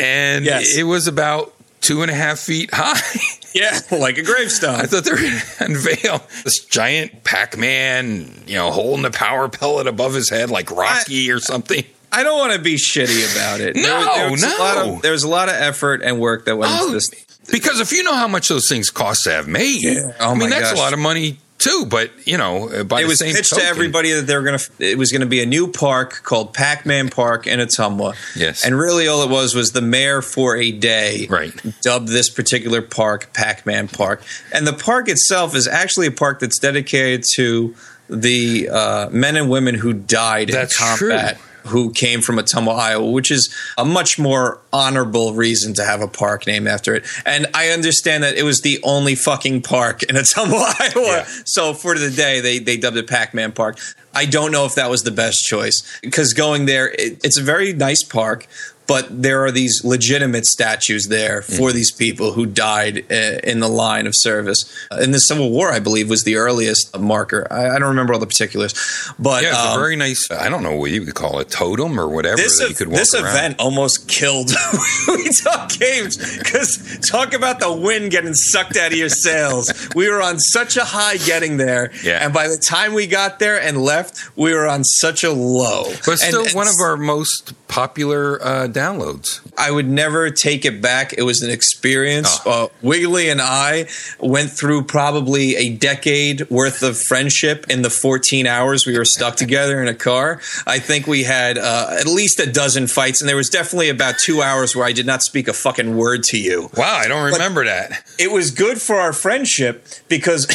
and 0.00 0.44
Yes. 0.44 0.76
it 0.76 0.84
was 0.84 1.06
about 1.06 1.52
two 1.86 2.02
and 2.02 2.10
a 2.10 2.14
half 2.14 2.38
feet 2.38 2.70
high. 2.72 3.00
Yeah, 3.54 3.80
like 3.90 4.18
a 4.18 4.22
gravestone. 4.22 4.74
I 4.74 4.82
thought 4.82 5.04
they 5.04 5.12
were 5.12 5.16
going 5.16 5.30
to 5.58 5.64
unveil 5.64 6.18
this 6.44 6.62
giant 6.66 7.24
Pac 7.24 7.56
Man, 7.56 8.42
you 8.46 8.56
know, 8.56 8.70
holding 8.70 9.02
the 9.02 9.10
power 9.10 9.48
pellet 9.48 9.86
above 9.86 10.12
his 10.12 10.28
head 10.28 10.50
like 10.50 10.70
Rocky 10.70 11.30
or 11.30 11.38
something. 11.40 11.82
I 12.12 12.22
don't 12.22 12.38
want 12.38 12.52
to 12.52 12.58
be 12.58 12.74
shitty 12.74 13.34
about 13.34 13.60
it. 13.62 13.74
No, 13.76 14.28
was 14.30 14.42
A 14.42 14.46
no. 14.48 14.56
lot 14.58 14.76
of, 14.76 15.00
there 15.00 15.12
was 15.12 15.22
a 15.24 15.28
lot 15.28 15.48
of 15.48 15.54
effort 15.54 16.02
and 16.02 16.20
work 16.20 16.44
that 16.44 16.58
went 16.58 16.70
Oh, 16.74 16.80
into 16.82 16.92
this. 16.96 17.08
Because 17.50 17.80
if 17.80 17.92
you 17.92 18.02
know 18.02 18.14
how 18.14 18.28
much 18.28 18.48
those 18.48 18.68
things 18.68 18.90
cost 18.90 19.24
to 19.24 19.30
have 19.30 19.48
made, 19.48 19.82
Oh 20.20 20.32
I 20.32 20.34
mean, 20.34 20.50
that's 20.50 20.72
gosh. 20.72 20.78
a 20.78 20.82
lot 20.82 20.92
of 20.92 20.98
money 20.98 21.38
too. 21.58 21.86
But, 21.88 22.10
you 22.26 22.36
know, 22.38 22.68
uh, 22.68 22.84
by 22.84 23.00
It 23.00 23.02
the 23.04 23.08
was 23.08 23.22
pitched 23.22 23.50
token, 23.50 23.64
to 23.64 23.70
everybody 23.70 24.12
that 24.12 24.22
they 24.26 24.36
were 24.36 24.42
going 24.42 24.58
to. 24.58 24.70
It 24.78 24.98
was 24.98 25.10
going 25.12 25.20
to 25.22 25.26
be 25.26 25.42
a 25.42 25.46
new 25.46 25.68
park 25.70 26.22
called 26.22 26.52
Pac-Man 26.54 27.08
Park 27.08 27.46
in 27.46 27.60
Ottumwa. 27.60 28.14
Yes. 28.36 28.64
and 28.64 28.78
really 28.78 29.08
all 29.08 29.22
it 29.22 29.30
was 29.30 29.54
was 29.54 29.72
the 29.72 29.80
mayor 29.82 30.22
for 30.22 30.56
a 30.56 30.70
day 30.72 31.26
Right. 31.30 31.52
dubbed 31.82 32.08
this 32.08 32.28
particular 32.30 32.82
park 32.82 33.32
Pac-Man 33.32 33.88
Park, 33.88 34.22
and 34.52 34.66
the 34.66 34.72
park 34.72 35.08
itself 35.08 35.54
is 35.56 35.66
actually 35.66 36.06
a 36.08 36.10
park 36.12 36.40
that's 36.40 36.58
dedicated 36.58 37.24
to 37.34 37.74
the 38.08 38.68
uh, 38.68 39.08
men 39.10 39.36
and 39.36 39.50
women 39.50 39.74
who 39.74 39.92
died 39.92 40.48
That's 40.50 40.78
in 40.80 40.86
combat. 40.98 41.36
true. 41.36 41.44
Who 41.66 41.90
came 41.90 42.20
from 42.20 42.36
Ottumwa, 42.36 42.74
Iowa, 42.76 43.10
which 43.10 43.30
is 43.30 43.54
a 43.76 43.84
much 43.84 44.18
more 44.18 44.60
honorable 44.72 45.34
reason 45.34 45.74
to 45.74 45.84
have 45.84 46.00
a 46.00 46.08
park 46.08 46.46
named 46.46 46.68
after 46.68 46.94
it. 46.94 47.04
And 47.24 47.46
I 47.54 47.68
understand 47.68 48.22
that 48.24 48.36
it 48.36 48.42
was 48.42 48.62
the 48.62 48.80
only 48.82 49.14
fucking 49.14 49.62
park 49.62 50.02
in 50.02 50.16
Ottumwa, 50.16 50.74
Iowa. 50.80 51.06
Yeah. 51.06 51.28
So 51.44 51.74
for 51.74 51.98
the 51.98 52.10
day, 52.10 52.40
they 52.40 52.58
they 52.58 52.76
dubbed 52.76 52.96
it 52.96 53.06
Pac-Man 53.06 53.52
Park. 53.52 53.78
I 54.14 54.24
don't 54.24 54.50
know 54.50 54.64
if 54.64 54.76
that 54.76 54.88
was 54.88 55.02
the 55.02 55.10
best 55.10 55.44
choice 55.44 55.82
because 56.00 56.32
going 56.32 56.64
there, 56.64 56.88
it, 56.88 57.22
it's 57.22 57.36
a 57.36 57.42
very 57.42 57.74
nice 57.74 58.02
park, 58.02 58.46
but 58.86 59.22
there 59.22 59.44
are 59.44 59.50
these 59.50 59.84
legitimate 59.84 60.46
statues 60.46 61.08
there 61.08 61.42
for 61.42 61.72
these 61.72 61.90
people 61.90 62.32
who 62.32 62.46
died 62.46 63.04
uh, 63.10 63.14
in 63.44 63.60
the 63.60 63.68
line 63.68 64.06
of 64.06 64.14
service. 64.14 64.64
Uh, 64.90 64.96
in 64.98 65.10
the 65.10 65.20
Civil 65.20 65.50
War, 65.50 65.70
I 65.72 65.78
believe, 65.80 66.08
was 66.10 66.24
the 66.24 66.36
earliest 66.36 66.98
marker. 66.98 67.46
I, 67.50 67.78
don't 67.78 67.88
remember 67.88 68.14
all 68.14 68.20
the 68.20 68.26
particulars, 68.26 68.74
but 69.18 69.42
Yeah, 69.42 69.50
it's 69.50 69.58
um, 69.58 69.76
a 69.76 69.80
very 69.80 69.96
nice. 69.96 70.28
I 70.30 70.48
don't 70.48 70.62
know 70.62 70.76
what 70.76 70.90
you 70.90 71.04
could 71.04 71.14
call 71.14 71.40
it, 71.40 71.50
totem 71.50 71.98
or 71.98 72.08
whatever 72.08 72.36
this, 72.36 72.58
that 72.60 72.68
you 72.68 72.74
could 72.74 72.88
walk 72.88 72.98
this 72.98 73.14
around. 73.14 73.26
event 73.26 73.56
almost 73.60 74.08
killed 74.08 74.50
we 75.08 75.30
talk 75.30 75.70
games 75.70 76.16
because 76.38 76.98
talk 77.08 77.32
about 77.34 77.60
the 77.60 77.72
wind 77.72 78.10
getting 78.10 78.34
sucked 78.34 78.76
out 78.76 78.92
of 78.92 78.98
your 78.98 79.08
sails 79.08 79.72
we 79.94 80.08
were 80.08 80.22
on 80.22 80.38
such 80.38 80.76
a 80.76 80.84
high 80.84 81.16
getting 81.18 81.56
there 81.56 81.90
Yeah. 82.02 82.24
and 82.24 82.32
by 82.34 82.48
the 82.48 82.56
time 82.56 82.94
we 82.94 83.06
got 83.06 83.38
there 83.38 83.60
and 83.60 83.78
left 83.82 84.36
we 84.36 84.52
were 84.54 84.66
on 84.66 84.84
such 84.84 85.24
a 85.24 85.32
low 85.32 85.84
but 86.06 86.18
still 86.18 86.44
And- 86.44 86.54
one 86.54 86.68
of 86.68 86.78
our 86.80 86.96
most 86.96 87.52
popular 87.68 88.42
uh, 88.42 88.68
downloads. 88.68 89.40
I 89.58 89.70
would 89.70 89.88
never 89.88 90.30
take 90.30 90.64
it 90.64 90.80
back. 90.80 91.12
It 91.12 91.22
was 91.22 91.42
an 91.42 91.50
experience. 91.50 92.38
Uh, 92.46 92.68
Wiggly 92.82 93.28
and 93.28 93.40
I 93.40 93.88
went 94.20 94.50
through 94.50 94.84
probably 94.84 95.56
a 95.56 95.74
decade 95.76 96.48
worth 96.50 96.82
of 96.82 96.98
friendship 96.98 97.66
in 97.68 97.82
the 97.82 97.90
14 97.90 98.46
hours 98.46 98.86
we 98.86 98.96
were 98.96 99.04
stuck 99.04 99.36
together 99.36 99.82
in 99.82 99.88
a 99.88 99.94
car. 99.94 100.40
I 100.66 100.78
think 100.78 101.06
we 101.06 101.24
had 101.24 101.58
uh, 101.58 101.96
at 101.98 102.06
least 102.06 102.40
a 102.40 102.50
dozen 102.50 102.86
fights, 102.86 103.20
and 103.20 103.28
there 103.28 103.36
was 103.36 103.50
definitely 103.50 103.88
about 103.88 104.18
two 104.18 104.42
hours 104.42 104.76
where 104.76 104.86
I 104.86 104.92
did 104.92 105.06
not 105.06 105.22
speak 105.22 105.48
a 105.48 105.52
fucking 105.52 105.96
word 105.96 106.22
to 106.24 106.38
you. 106.38 106.70
Wow, 106.76 106.96
I 106.96 107.08
don't 107.08 107.32
remember 107.32 107.64
that. 107.64 108.04
It 108.18 108.30
was 108.30 108.50
good 108.50 108.80
for 108.80 108.96
our 108.96 109.12
friendship 109.12 109.86
because 110.08 110.46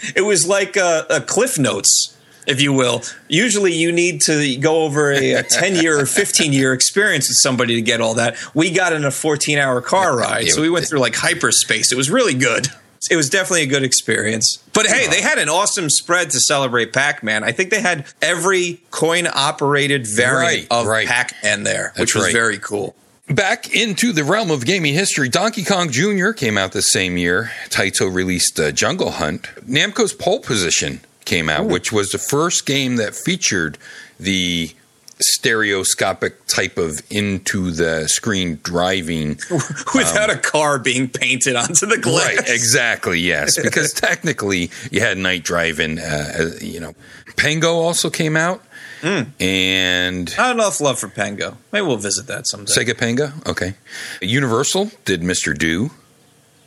it 0.16 0.22
was 0.22 0.46
like 0.46 0.76
a, 0.76 1.06
a 1.10 1.20
Cliff 1.20 1.58
Notes. 1.58 2.17
If 2.48 2.60
you 2.62 2.72
will, 2.72 3.02
usually 3.28 3.74
you 3.74 3.92
need 3.92 4.22
to 4.22 4.56
go 4.56 4.82
over 4.84 5.12
a, 5.12 5.34
a 5.34 5.42
10 5.48 5.76
year 5.76 6.00
or 6.00 6.06
15 6.06 6.52
year 6.52 6.72
experience 6.72 7.28
with 7.28 7.36
somebody 7.36 7.74
to 7.74 7.82
get 7.82 8.00
all 8.00 8.14
that. 8.14 8.36
We 8.54 8.70
got 8.70 8.92
in 8.94 9.04
a 9.04 9.10
14 9.10 9.58
hour 9.58 9.80
car 9.82 10.16
ride, 10.16 10.48
so 10.48 10.62
we 10.62 10.70
went 10.70 10.86
through 10.86 11.00
like 11.00 11.14
hyperspace. 11.14 11.92
It 11.92 11.96
was 11.96 12.10
really 12.10 12.34
good. 12.34 12.68
It 13.10 13.16
was 13.16 13.28
definitely 13.30 13.62
a 13.62 13.66
good 13.66 13.84
experience. 13.84 14.56
But 14.72 14.86
hey, 14.86 15.06
they 15.06 15.20
had 15.22 15.38
an 15.38 15.48
awesome 15.48 15.88
spread 15.88 16.30
to 16.30 16.40
celebrate 16.40 16.92
Pac 16.92 17.22
Man. 17.22 17.44
I 17.44 17.52
think 17.52 17.70
they 17.70 17.80
had 17.80 18.06
every 18.20 18.80
coin 18.90 19.26
operated 19.32 20.06
variant 20.06 20.68
Right, 20.70 20.80
of 20.80 20.86
right. 20.86 21.06
Pac 21.06 21.34
Man 21.44 21.62
there, 21.62 21.92
which 21.98 22.12
That's 22.12 22.14
was 22.14 22.24
right. 22.24 22.32
very 22.32 22.58
cool. 22.58 22.96
Back 23.30 23.74
into 23.74 24.12
the 24.12 24.24
realm 24.24 24.50
of 24.50 24.64
gaming 24.64 24.94
history, 24.94 25.28
Donkey 25.28 25.62
Kong 25.62 25.90
Jr. 25.90 26.30
came 26.30 26.56
out 26.56 26.72
the 26.72 26.80
same 26.82 27.18
year. 27.18 27.52
Taito 27.68 28.12
released 28.12 28.58
uh, 28.58 28.72
Jungle 28.72 29.10
Hunt. 29.12 29.42
Namco's 29.68 30.14
Pole 30.14 30.40
Position 30.40 31.00
came 31.28 31.48
out, 31.48 31.66
which 31.66 31.92
was 31.92 32.10
the 32.10 32.18
first 32.18 32.66
game 32.66 32.96
that 32.96 33.14
featured 33.14 33.78
the 34.18 34.72
stereoscopic 35.20 36.46
type 36.46 36.78
of 36.78 37.02
into 37.10 37.70
the 37.70 38.08
screen 38.08 38.58
driving. 38.62 39.38
Without 39.94 40.30
a 40.30 40.38
car 40.38 40.78
being 40.78 41.08
painted 41.08 41.54
onto 41.54 41.86
the 41.86 41.98
glass. 41.98 42.36
Right, 42.36 42.48
exactly, 42.48 43.20
yes. 43.20 43.58
Because 43.68 43.92
technically, 43.92 44.70
you 44.90 45.00
had 45.00 45.18
night 45.18 45.44
driving. 45.44 45.98
Uh, 45.98 46.32
uh, 46.38 46.50
you 46.60 46.80
know, 46.80 46.94
Pengo 47.36 47.74
also 47.74 48.08
came 48.08 48.36
out, 48.36 48.62
and 49.02 50.34
Not 50.36 50.52
enough 50.56 50.80
love 50.80 50.98
for 50.98 51.08
Pengo. 51.08 51.56
Maybe 51.72 51.86
we'll 51.86 51.96
visit 51.98 52.26
that 52.28 52.46
someday. 52.46 52.72
Sega 52.72 52.94
Pengo. 52.94 53.46
Okay, 53.46 53.74
Universal 54.22 54.90
did 55.04 55.20
Mr. 55.20 55.56
Do. 55.56 55.90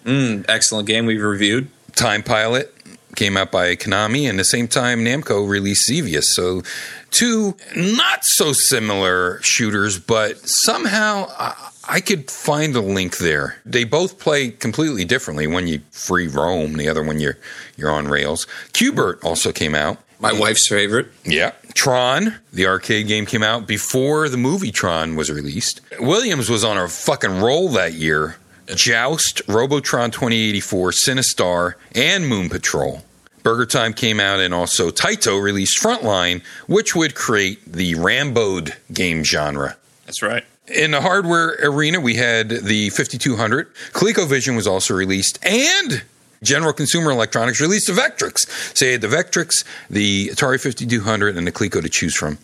Mm, 0.06 0.46
excellent 0.48 0.88
game 0.88 1.06
we've 1.06 1.24
reviewed. 1.24 1.70
Time 1.96 2.24
Pilot 2.24 2.74
came 3.16 3.38
out 3.38 3.52
by 3.52 3.76
Konami, 3.76 4.30
and 4.30 4.40
the 4.40 4.44
same 4.44 4.68
time 4.68 5.04
Namco 5.04 5.48
released 5.48 5.88
Xevious. 5.88 6.34
So, 6.34 6.64
two 7.12 7.56
not 7.76 8.24
so 8.24 8.54
similar 8.54 9.42
shooters, 9.42 10.00
but 10.00 10.38
somehow 10.48 11.28
I, 11.38 11.72
I 11.88 12.00
could 12.00 12.30
find 12.30 12.76
a 12.76 12.82
link 12.82 13.18
there. 13.18 13.58
They 13.66 13.84
both 13.84 14.20
play 14.20 14.50
completely 14.50 15.06
differently. 15.06 15.48
One 15.48 15.68
you 15.68 15.82
free 15.92 16.28
roam, 16.28 16.74
the 16.74 16.88
other 16.88 17.04
one 17.04 17.20
you're 17.20 17.38
you're 17.76 17.92
on 17.92 18.08
rails. 18.08 18.46
Qbert 18.74 19.24
also 19.24 19.52
came 19.52 19.76
out. 19.76 19.98
My 20.20 20.34
wife's 20.34 20.68
favorite. 20.68 21.08
Yeah. 21.26 21.54
Tron, 21.74 22.36
the 22.54 22.68
arcade 22.68 23.08
game, 23.08 23.26
came 23.26 23.42
out 23.42 23.66
before 23.66 24.30
the 24.30 24.38
movie 24.38 24.72
Tron 24.72 25.16
was 25.16 25.32
released. 25.32 25.82
Williams 26.00 26.48
was 26.48 26.64
on 26.64 26.78
a 26.78 26.88
fucking 26.88 27.42
roll 27.42 27.70
that 27.70 27.94
year 27.94 28.36
Joust, 28.76 29.42
Robotron 29.48 30.12
2084, 30.12 30.92
Sinistar, 30.92 31.74
and 31.94 32.28
Moon 32.28 32.50
Patrol. 32.50 33.04
Burger 33.44 33.66
Time 33.66 33.94
came 33.94 34.20
out, 34.20 34.40
and 34.40 34.54
also 34.54 34.92
Taito 34.92 35.42
released 35.42 35.82
Frontline, 35.82 36.44
which 36.68 36.96
would 36.96 37.16
create 37.16 37.60
the 37.66 37.96
Ramboed 37.96 38.76
game 38.94 39.24
genre. 39.24 39.78
That's 40.06 40.22
right. 40.22 40.44
In 40.68 40.92
the 40.92 41.02
hardware 41.02 41.58
arena, 41.62 42.00
we 42.00 42.16
had 42.16 42.50
the 42.50 42.90
5200. 42.92 43.74
ColecoVision 43.94 44.56
was 44.56 44.68
also 44.68 44.94
released, 44.94 45.44
and 45.44 46.04
General 46.44 46.74
Consumer 46.74 47.12
Electronics 47.12 47.60
released 47.60 47.88
the 47.88 47.94
Vectrex. 47.94 48.48
So 48.78 48.86
you 48.86 48.92
had 48.94 49.02
the 49.02 49.08
Vectrex, 49.08 49.64
the 49.90 50.30
Atari 50.30 50.62
5200, 50.62 51.38
and 51.38 51.46
the 51.46 51.52
Coleco 51.52 51.82
to 51.82 51.90
choose 51.90 52.16
from. 52.16 52.38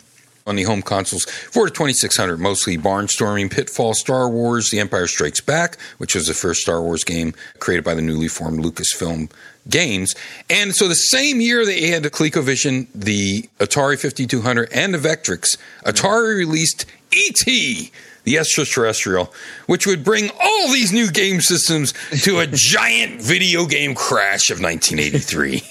On 0.48 0.56
the 0.56 0.62
home 0.62 0.80
consoles, 0.80 1.26
for 1.26 1.66
the 1.66 1.70
2600, 1.70 2.40
mostly 2.40 2.78
Barnstorming, 2.78 3.50
Pitfall, 3.50 3.92
Star 3.92 4.30
Wars, 4.30 4.70
The 4.70 4.80
Empire 4.80 5.06
Strikes 5.06 5.42
Back, 5.42 5.76
which 5.98 6.14
was 6.14 6.26
the 6.26 6.32
first 6.32 6.62
Star 6.62 6.80
Wars 6.80 7.04
game 7.04 7.34
created 7.58 7.84
by 7.84 7.92
the 7.92 8.00
newly 8.00 8.28
formed 8.28 8.64
Lucasfilm 8.64 9.30
Games. 9.68 10.14
And 10.48 10.74
so 10.74 10.88
the 10.88 10.94
same 10.94 11.42
year 11.42 11.66
they 11.66 11.88
had 11.88 12.02
the 12.02 12.08
ColecoVision, 12.08 12.86
the 12.94 13.42
Atari 13.58 14.00
5200, 14.00 14.72
and 14.72 14.94
the 14.94 14.98
Vectrex, 14.98 15.58
Atari 15.84 16.38
released 16.38 16.86
E.T., 17.12 17.92
the 18.24 18.38
extraterrestrial, 18.38 19.32
which 19.66 19.86
would 19.86 20.02
bring 20.02 20.30
all 20.40 20.72
these 20.72 20.92
new 20.92 21.10
game 21.10 21.42
systems 21.42 21.92
to 22.22 22.38
a 22.38 22.46
giant 22.52 23.20
video 23.20 23.66
game 23.66 23.94
crash 23.94 24.50
of 24.50 24.60
1983. 24.60 25.62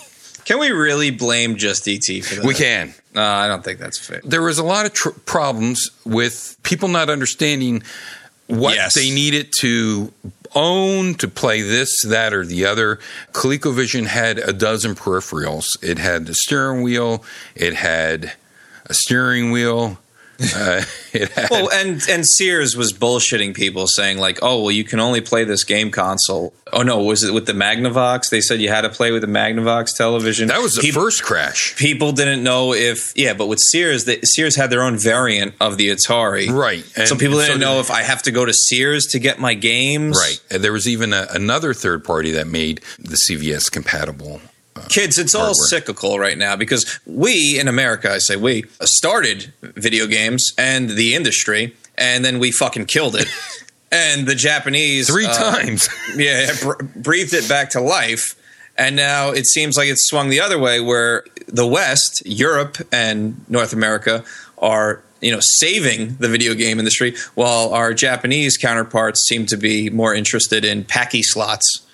Can 0.47 0.59
we 0.59 0.69
really 0.69 1.09
blame 1.11 1.57
just 1.57 1.85
ET 1.89 2.05
for 2.23 2.35
that? 2.35 2.45
We 2.45 2.53
can. 2.53 2.93
No, 3.13 3.21
I 3.21 3.47
don't 3.49 3.65
think 3.65 3.79
that's 3.79 3.99
fair. 3.99 4.21
There 4.23 4.41
was 4.41 4.57
a 4.59 4.63
lot 4.63 4.85
of 4.85 4.93
tr- 4.93 5.09
problems 5.09 5.89
with 6.05 6.55
people 6.63 6.87
not 6.87 7.09
understanding 7.09 7.83
what 8.47 8.75
Yes. 8.75 8.93
they 8.95 9.09
needed 9.09 9.51
to 9.59 10.13
own 10.55 11.15
to 11.15 11.27
play 11.27 11.61
this, 11.61 12.01
that, 12.03 12.33
or 12.33 12.45
the 12.45 12.63
other. 12.65 12.97
ColecoVision 13.33 14.07
had 14.07 14.37
a 14.39 14.53
dozen 14.53 14.95
peripherals. 14.95 15.75
It 15.83 15.97
had 15.99 16.27
the 16.27 16.33
steering 16.33 16.81
wheel. 16.81 17.25
It 17.53 17.73
had 17.73 18.31
a 18.85 18.93
steering 18.93 19.51
wheel. 19.51 19.99
Uh, 20.39 20.83
had 21.13 21.31
Well, 21.49 21.69
and 21.71 22.01
and 22.09 22.25
Sears 22.27 22.75
was 22.75 22.93
bullshitting 22.93 23.55
people, 23.55 23.87
saying 23.87 24.17
like, 24.19 24.39
"Oh, 24.41 24.61
well, 24.61 24.71
you 24.71 24.83
can 24.83 24.99
only 24.99 25.21
play 25.21 25.43
this 25.43 25.63
game 25.63 25.89
console." 25.91 26.53
Oh 26.73 26.83
no, 26.83 27.01
was 27.01 27.23
it 27.23 27.33
with 27.33 27.45
the 27.45 27.53
Magnavox? 27.53 28.29
They 28.29 28.41
said 28.41 28.61
you 28.61 28.69
had 28.69 28.81
to 28.81 28.89
play 28.89 29.11
with 29.11 29.21
the 29.21 29.27
Magnavox 29.27 29.95
television. 29.95 30.49
that 30.49 30.61
was 30.61 30.75
the 30.75 30.81
People- 30.81 31.01
first 31.03 31.23
crash. 31.23 31.75
People 31.77 32.11
didn't 32.11 32.43
know 32.43 32.73
if 32.73 33.13
yeah, 33.15 33.33
but 33.33 33.47
with 33.47 33.59
Sears, 33.59 34.05
they, 34.05 34.19
Sears 34.21 34.55
had 34.55 34.69
their 34.69 34.83
own 34.83 34.97
variant 34.97 35.55
of 35.61 35.77
the 35.77 35.89
Atari, 35.89 36.49
Right. 36.51 36.83
so 36.83 37.01
And 37.13 37.19
people 37.19 37.37
didn't 37.39 37.59
did- 37.59 37.61
know 37.61 37.79
if 37.79 37.89
I 37.89 38.03
have 38.03 38.21
to 38.23 38.31
go 38.31 38.45
to 38.45 38.53
Sears 38.53 39.07
to 39.07 39.19
get 39.19 39.39
my 39.39 39.53
games. 39.53 40.17
Right. 40.17 40.39
And 40.51 40.63
there 40.63 40.73
was 40.73 40.87
even 40.87 41.13
a, 41.13 41.27
another 41.31 41.73
third 41.73 42.03
party 42.03 42.31
that 42.31 42.47
made 42.47 42.81
the 42.99 43.15
CVS 43.15 43.71
compatible. 43.71 44.41
Kids, 44.89 45.17
it's 45.17 45.35
all 45.35 45.53
cyclical 45.53 46.19
right 46.19 46.37
now 46.37 46.55
because 46.55 46.99
we 47.05 47.59
in 47.59 47.67
America, 47.67 48.11
I 48.11 48.17
say 48.17 48.35
we, 48.35 48.63
started 48.81 49.51
video 49.61 50.07
games 50.07 50.53
and 50.57 50.89
the 50.89 51.15
industry, 51.15 51.75
and 51.97 52.23
then 52.23 52.39
we 52.39 52.51
fucking 52.51 52.85
killed 52.85 53.15
it. 53.15 53.27
and 53.91 54.27
the 54.27 54.35
Japanese 54.35 55.07
Three 55.07 55.25
uh, 55.25 55.33
times. 55.33 55.89
yeah, 56.15 56.51
br- 56.61 56.83
breathed 56.95 57.33
it 57.33 57.47
back 57.47 57.71
to 57.71 57.81
life. 57.81 58.35
And 58.77 58.95
now 58.95 59.31
it 59.31 59.47
seems 59.47 59.75
like 59.75 59.87
it's 59.87 60.03
swung 60.03 60.29
the 60.29 60.39
other 60.39 60.59
way, 60.59 60.79
where 60.79 61.25
the 61.47 61.65
West, 61.65 62.23
Europe, 62.25 62.77
and 62.91 63.43
North 63.49 63.73
America 63.73 64.23
are, 64.59 65.01
you 65.19 65.31
know, 65.31 65.39
saving 65.39 66.17
the 66.17 66.27
video 66.27 66.53
game 66.53 66.77
industry, 66.77 67.15
while 67.33 67.73
our 67.73 67.93
Japanese 67.93 68.55
counterparts 68.55 69.21
seem 69.21 69.47
to 69.47 69.57
be 69.57 69.89
more 69.89 70.13
interested 70.13 70.63
in 70.63 70.83
pachislots 70.83 71.86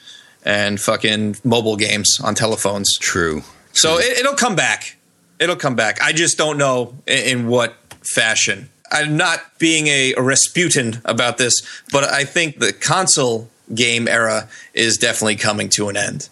and 0.46 0.80
fucking 0.80 1.38
mobile 1.44 1.76
games 1.76 2.20
on 2.20 2.36
telephones. 2.36 2.98
True. 2.98 3.44
So 3.72 3.98
it, 3.98 4.20
it'll 4.20 4.36
come 4.36 4.56
back. 4.56 4.98
It'll 5.40 5.56
come 5.56 5.76
back. 5.76 6.02
I 6.02 6.14
just 6.14 6.38
don't 6.38 6.58
know 6.58 6.96
in, 7.08 7.40
in 7.40 7.48
what 7.48 7.76
fashion. 8.02 8.70
I'm 8.92 9.18
not 9.18 9.40
being 9.58 9.88
a, 9.88 10.14
a 10.14 10.22
Rasputin 10.22 11.02
about 11.06 11.38
this, 11.38 11.64
but 11.92 12.04
I 12.04 12.26
think 12.26 12.60
the 12.60 12.72
console 12.72 13.50
game 13.74 14.08
era 14.08 14.48
is 14.74 14.98
definitely 14.98 15.38
coming 15.38 15.70
to 15.70 15.90
an 15.90 15.98
end. 15.98 16.30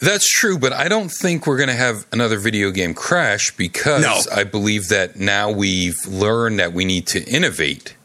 That's 0.00 0.28
true, 0.30 0.58
but 0.58 0.72
I 0.72 0.88
don't 0.88 1.10
think 1.10 1.46
we're 1.46 1.56
going 1.56 1.68
to 1.68 1.74
have 1.74 2.06
another 2.12 2.38
video 2.38 2.70
game 2.70 2.94
crash 2.94 3.56
because 3.56 4.02
No. 4.02 4.20
I 4.32 4.44
believe 4.44 4.88
that 4.88 5.16
now 5.16 5.50
we've 5.50 5.98
learned 6.06 6.60
that 6.60 6.72
we 6.72 6.84
need 6.84 7.06
to 7.08 7.24
innovate 7.24 7.96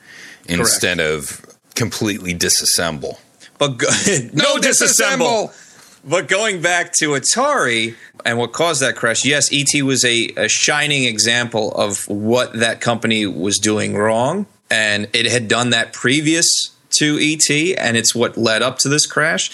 instead 0.48 1.00
of 1.00 1.46
completely 1.76 2.34
disassemble. 2.34 3.20
But 3.68 3.78
go, 3.78 3.88
no, 4.34 4.58
disassemble. 4.58 5.54
But 6.06 6.28
going 6.28 6.62
back 6.62 6.92
to 6.94 7.10
Atari 7.12 7.96
and 8.26 8.38
what 8.38 8.52
caused 8.52 8.82
that 8.82 8.96
crash, 8.98 9.24
yes, 9.24 9.50
ET 9.54 9.82
was 9.84 10.04
a, 10.04 10.28
a 10.36 10.50
shining 10.50 11.06
example 11.06 11.72
of 11.76 12.08
what 12.10 12.60
that 12.60 12.82
company 12.82 13.26
was 13.26 13.58
doing 13.58 13.96
wrong. 13.96 14.46
And 14.70 15.08
it 15.14 15.28
had 15.32 15.48
done 15.48 15.70
that 15.70 15.94
previous 15.94 16.72
to 16.92 17.18
ET, 17.22 17.50
and 17.80 17.96
it's 17.96 18.14
what 18.14 18.36
led 18.38 18.62
up 18.62 18.80
to 18.80 18.90
this 18.90 19.06
crash. 19.06 19.50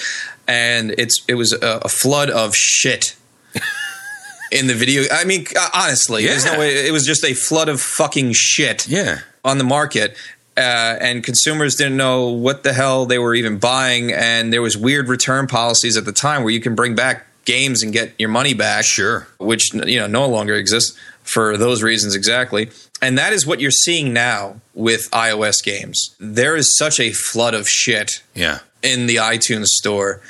And 0.47 0.95
it's 0.97 1.23
it 1.27 1.35
was 1.35 1.53
a, 1.53 1.81
a 1.83 1.89
flood 1.89 2.29
of 2.31 2.55
shit 2.55 3.15
in 4.51 4.65
the 4.67 4.73
video. 4.73 5.03
I 5.11 5.25
mean, 5.25 5.45
honestly, 5.73 6.25
there's 6.25 6.45
no 6.45 6.57
way. 6.57 6.87
It 6.87 6.91
was 6.91 7.05
just 7.05 7.23
a 7.23 7.33
flood 7.35 7.69
of 7.69 7.79
fucking 7.79 8.33
shit 8.33 8.87
Yeah. 8.87 9.19
on 9.45 9.57
the 9.59 9.63
market. 9.63 10.15
Uh, 10.57 10.97
and 10.99 11.23
consumers 11.23 11.75
didn't 11.75 11.95
know 11.97 12.27
what 12.27 12.63
the 12.63 12.73
hell 12.73 13.05
they 13.05 13.17
were 13.19 13.33
even 13.33 13.57
buying, 13.59 14.11
and 14.11 14.51
there 14.51 14.61
was 14.61 14.75
weird 14.75 15.07
return 15.07 15.47
policies 15.47 15.95
at 15.95 16.03
the 16.05 16.11
time 16.11 16.43
where 16.43 16.51
you 16.51 16.59
can 16.59 16.75
bring 16.75 16.95
back 16.95 17.25
games 17.45 17.81
and 17.81 17.93
get 17.93 18.13
your 18.19 18.29
money 18.29 18.53
back, 18.53 18.83
Sure. 18.83 19.27
which 19.39 19.73
you 19.73 19.97
know 19.99 20.07
no 20.07 20.27
longer 20.27 20.55
exists 20.55 20.97
for 21.23 21.57
those 21.57 21.81
reasons 21.81 22.13
exactly. 22.15 22.69
And 23.01 23.17
that 23.17 23.31
is 23.31 23.45
what 23.47 23.61
you're 23.61 23.71
seeing 23.71 24.11
now 24.11 24.59
with 24.73 25.09
iOS 25.11 25.63
games. 25.63 26.13
There 26.19 26.55
is 26.57 26.75
such 26.77 26.99
a 26.99 27.11
flood 27.13 27.53
of 27.53 27.69
shit 27.69 28.21
Yeah. 28.35 28.59
in 28.83 29.05
the 29.07 29.15
iTunes 29.17 29.67
store. 29.67 30.21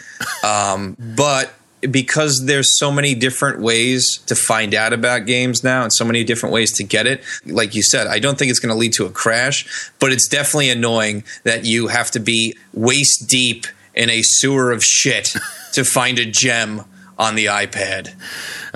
Um, 0.43 0.95
but 1.15 1.53
because 1.81 2.45
there's 2.45 2.77
so 2.77 2.91
many 2.91 3.15
different 3.15 3.59
ways 3.61 4.17
to 4.27 4.35
find 4.35 4.73
out 4.75 4.93
about 4.93 5.25
games 5.25 5.63
now 5.63 5.83
and 5.83 5.93
so 5.93 6.03
many 6.05 6.23
different 6.23 6.53
ways 6.53 6.71
to 6.73 6.83
get 6.83 7.07
it, 7.07 7.23
like 7.45 7.73
you 7.75 7.81
said, 7.81 8.07
I 8.07 8.19
don't 8.19 8.37
think 8.37 8.51
it's 8.51 8.59
going 8.59 8.73
to 8.73 8.79
lead 8.79 8.93
to 8.93 9.05
a 9.05 9.09
crash, 9.09 9.91
but 9.99 10.11
it's 10.11 10.27
definitely 10.27 10.69
annoying 10.69 11.23
that 11.43 11.65
you 11.65 11.87
have 11.87 12.11
to 12.11 12.19
be 12.19 12.55
waist 12.73 13.29
deep 13.29 13.65
in 13.95 14.09
a 14.09 14.21
sewer 14.21 14.71
of 14.71 14.83
shit 14.83 15.33
to 15.73 15.83
find 15.83 16.19
a 16.19 16.25
gem 16.25 16.83
on 17.17 17.35
the 17.35 17.45
iPad. 17.47 18.13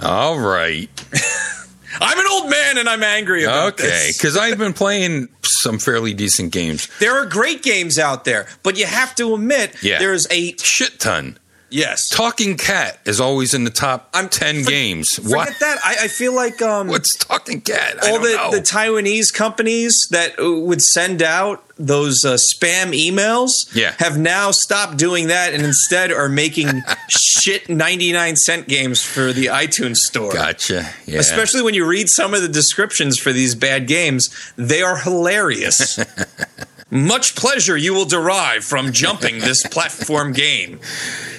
All 0.01 0.39
right. 0.39 0.89
I'm 2.01 2.17
an 2.19 2.25
old 2.31 2.49
man 2.49 2.77
and 2.79 2.89
I'm 2.89 3.03
angry 3.03 3.43
about 3.43 3.73
Okay. 3.73 3.83
this. 3.87 4.17
Because 4.17 4.35
I've 4.35 4.57
been 4.57 4.73
playing 4.73 5.29
some 5.43 5.77
fairly 5.77 6.13
decent 6.13 6.51
games. 6.51 6.87
There 6.99 7.13
are 7.15 7.25
great 7.27 7.61
games 7.61 7.99
out 7.99 8.25
there, 8.25 8.47
but 8.63 8.77
you 8.77 8.85
have 8.87 9.13
to 9.15 9.35
admit 9.35 9.75
Yeah. 9.83 9.99
there's 9.99 10.25
a 10.31 10.55
Shit 10.57 10.99
ton. 10.99 11.37
Yes. 11.73 12.07
Talking 12.09 12.55
Cat 12.57 12.99
is 13.05 13.19
always 13.19 13.53
in 13.53 13.63
the 13.63 13.69
top 13.69 14.09
I'm- 14.13 14.29
10 14.29 14.63
for- 14.63 14.69
games. 14.69 15.15
Forget 15.15 15.31
What? 15.31 15.59
that. 15.59 15.77
I, 15.83 15.95
I 16.03 16.07
feel 16.07 16.33
like 16.33 16.61
um, 16.61 16.87
What's 16.87 17.15
Talking 17.15 17.61
Cat? 17.61 18.03
I 18.03 18.11
all 18.11 18.19
the, 18.19 18.35
know. 18.35 18.51
the 18.51 18.61
Taiwanese 18.61 19.33
companies 19.33 20.07
that 20.11 20.39
uh, 20.39 20.51
would 20.61 20.81
send 20.81 21.21
out 21.21 21.63
those 21.77 22.23
uh, 22.23 22.35
spam 22.35 22.93
emails 22.93 23.73
Yeah. 23.75 23.95
have 23.97 24.17
now 24.17 24.51
stopped 24.51 24.97
doing 24.97 25.27
that 25.27 25.53
and 25.55 25.63
instead 25.65 26.11
are 26.11 26.29
making 26.29 26.67
shit 27.09 27.67
99 27.67 28.35
cent 28.35 28.67
games 28.67 29.01
for 29.03 29.33
the 29.33 29.47
iTunes 29.47 29.97
store. 29.97 30.31
gotcha. 30.31 30.87
Yeah. 31.07 31.19
Especially 31.19 31.63
when 31.63 31.73
you 31.73 31.85
read 31.85 32.09
some 32.09 32.33
of 32.35 32.41
the 32.43 32.47
descriptions 32.47 33.17
for 33.17 33.33
these 33.33 33.55
bad 33.55 33.87
games, 33.87 34.29
they 34.55 34.81
are 34.83 34.97
hilarious. 34.97 35.97
Much 36.93 37.35
pleasure 37.35 37.75
you 37.75 37.91
will 37.91 38.05
derive 38.05 38.63
from 38.63 38.91
jumping 38.91 39.39
this 39.39 39.65
platform 39.71 40.31
game. 40.31 40.79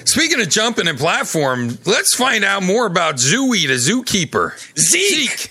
Speaking 0.03 0.41
of 0.41 0.49
jumping 0.49 0.85
and 0.89 0.97
platform, 0.97 1.77
let's 1.85 2.13
find 2.13 2.43
out 2.43 2.61
more 2.61 2.85
about 2.85 3.15
Zooey, 3.15 3.65
the 3.65 3.75
zookeeper. 3.75 4.51
Zeke! 4.77 5.49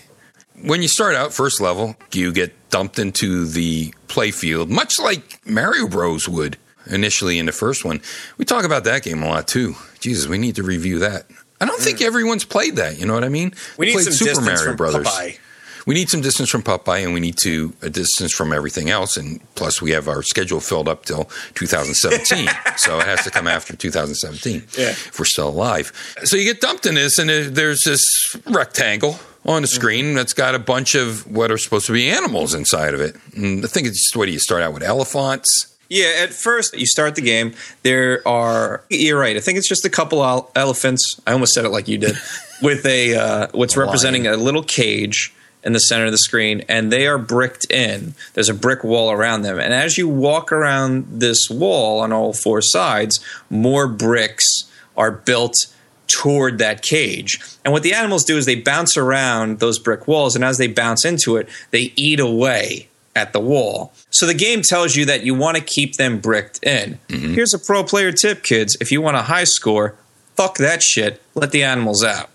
When 0.62 0.82
you 0.82 0.88
start 0.88 1.14
out 1.14 1.32
first 1.32 1.58
level, 1.58 1.96
you 2.12 2.34
get 2.34 2.52
dumped 2.68 2.98
into 2.98 3.46
the 3.46 3.94
playfield, 4.06 4.68
much 4.68 5.00
like 5.00 5.40
Mario 5.46 5.88
Bros 5.88 6.28
would 6.28 6.58
initially 6.86 7.38
in 7.38 7.46
the 7.46 7.52
first 7.52 7.82
one. 7.82 8.02
We 8.36 8.44
talk 8.44 8.66
about 8.66 8.84
that 8.84 9.04
game 9.04 9.22
a 9.22 9.26
lot 9.26 9.48
too. 9.48 9.74
Jesus, 10.00 10.26
we 10.28 10.36
need 10.36 10.56
to 10.56 10.62
review 10.62 10.98
that. 10.98 11.24
I 11.62 11.64
don't 11.64 11.80
think 11.80 12.02
everyone's 12.02 12.44
played 12.44 12.76
that. 12.76 12.98
You 12.98 13.06
know 13.06 13.14
what 13.14 13.24
I 13.24 13.30
mean? 13.30 13.52
Mm. 13.52 13.78
We 13.78 13.86
need 13.86 13.92
Played 13.94 14.12
some 14.12 14.26
distance 14.26 14.62
from 14.62 14.76
Popeye. 14.76 15.38
We 15.86 15.94
need 15.94 16.08
some 16.08 16.20
distance 16.22 16.48
from 16.50 16.62
Popeye, 16.62 17.04
and 17.04 17.12
we 17.12 17.20
need 17.20 17.36
to 17.38 17.74
a 17.82 17.90
distance 17.90 18.32
from 18.32 18.52
everything 18.52 18.88
else. 18.90 19.16
And 19.16 19.40
plus, 19.54 19.82
we 19.82 19.90
have 19.90 20.08
our 20.08 20.22
schedule 20.22 20.60
filled 20.60 20.88
up 20.88 21.04
till 21.04 21.24
2017, 21.54 22.48
so 22.76 22.98
it 22.98 23.06
has 23.06 23.22
to 23.24 23.30
come 23.30 23.46
after 23.46 23.76
2017 23.76 24.64
Yeah. 24.78 24.90
if 24.90 25.18
we're 25.18 25.24
still 25.24 25.48
alive. 25.48 25.92
So 26.24 26.36
you 26.36 26.44
get 26.44 26.60
dumped 26.60 26.86
in 26.86 26.94
this, 26.94 27.18
and 27.18 27.28
there's 27.28 27.84
this 27.84 28.34
rectangle 28.46 29.18
on 29.44 29.62
the 29.62 29.68
screen 29.68 30.14
that's 30.14 30.32
got 30.32 30.54
a 30.54 30.58
bunch 30.58 30.94
of 30.94 31.26
what 31.30 31.50
are 31.50 31.58
supposed 31.58 31.86
to 31.86 31.92
be 31.92 32.08
animals 32.08 32.54
inside 32.54 32.94
of 32.94 33.00
it. 33.00 33.16
And 33.36 33.62
I 33.64 33.68
think 33.68 33.86
it's 33.86 34.14
what 34.16 34.26
do 34.26 34.32
you 34.32 34.38
start 34.38 34.62
out 34.62 34.72
with 34.72 34.82
elephants? 34.82 35.70
Yeah, 35.90 36.12
at 36.22 36.30
first 36.30 36.74
you 36.78 36.86
start 36.86 37.14
the 37.14 37.20
game. 37.20 37.52
There 37.82 38.26
are 38.26 38.82
you're 38.88 39.18
right. 39.20 39.36
I 39.36 39.40
think 39.40 39.58
it's 39.58 39.68
just 39.68 39.84
a 39.84 39.90
couple 39.90 40.22
elephants. 40.56 41.20
I 41.26 41.32
almost 41.32 41.52
said 41.52 41.66
it 41.66 41.68
like 41.68 41.88
you 41.88 41.98
did, 41.98 42.16
with 42.62 42.86
a 42.86 43.14
uh, 43.14 43.46
what's 43.52 43.76
A 43.76 43.80
representing 43.80 44.24
lion. 44.24 44.40
a 44.40 44.42
little 44.42 44.62
cage 44.62 45.34
in 45.64 45.72
the 45.72 45.80
center 45.80 46.04
of 46.06 46.12
the 46.12 46.18
screen, 46.18 46.62
and 46.68 46.92
they 46.92 47.06
are 47.06 47.18
bricked 47.18 47.70
in. 47.70 48.14
There's 48.34 48.48
a 48.48 48.54
brick 48.54 48.84
wall 48.84 49.10
around 49.10 49.42
them, 49.42 49.58
and 49.58 49.72
as 49.72 49.98
you 49.98 50.08
walk 50.08 50.52
around 50.52 51.06
this 51.08 51.50
wall 51.50 52.00
on 52.00 52.12
all 52.12 52.32
four 52.32 52.60
sides, 52.60 53.24
more 53.50 53.88
bricks 53.88 54.70
are 54.96 55.10
built 55.10 55.66
toward 56.06 56.58
that 56.58 56.82
cage. 56.82 57.40
And 57.64 57.72
what 57.72 57.82
the 57.82 57.94
animals 57.94 58.24
do 58.24 58.36
is 58.36 58.46
they 58.46 58.60
bounce 58.60 58.96
around 58.96 59.60
those 59.60 59.78
brick 59.78 60.06
walls, 60.06 60.36
and 60.36 60.44
as 60.44 60.58
they 60.58 60.68
bounce 60.68 61.04
into 61.04 61.36
it, 61.36 61.48
they 61.70 61.92
eat 61.96 62.20
away 62.20 62.88
at 63.16 63.32
the 63.32 63.40
wall. 63.40 63.92
So 64.10 64.26
the 64.26 64.34
game 64.34 64.62
tells 64.62 64.96
you 64.96 65.06
that 65.06 65.24
you 65.24 65.34
want 65.34 65.56
to 65.56 65.62
keep 65.62 65.96
them 65.96 66.20
bricked 66.20 66.62
in. 66.64 66.98
Mm-hmm. 67.08 67.34
Here's 67.34 67.54
a 67.54 67.58
pro 67.58 67.84
player 67.84 68.12
tip, 68.12 68.42
kids. 68.42 68.76
If 68.80 68.92
you 68.92 69.00
want 69.00 69.16
a 69.16 69.22
high 69.22 69.44
score, 69.44 69.96
fuck 70.36 70.58
that 70.58 70.82
shit. 70.82 71.22
Let 71.34 71.52
the 71.52 71.62
animals 71.62 72.02
out. 72.02 72.30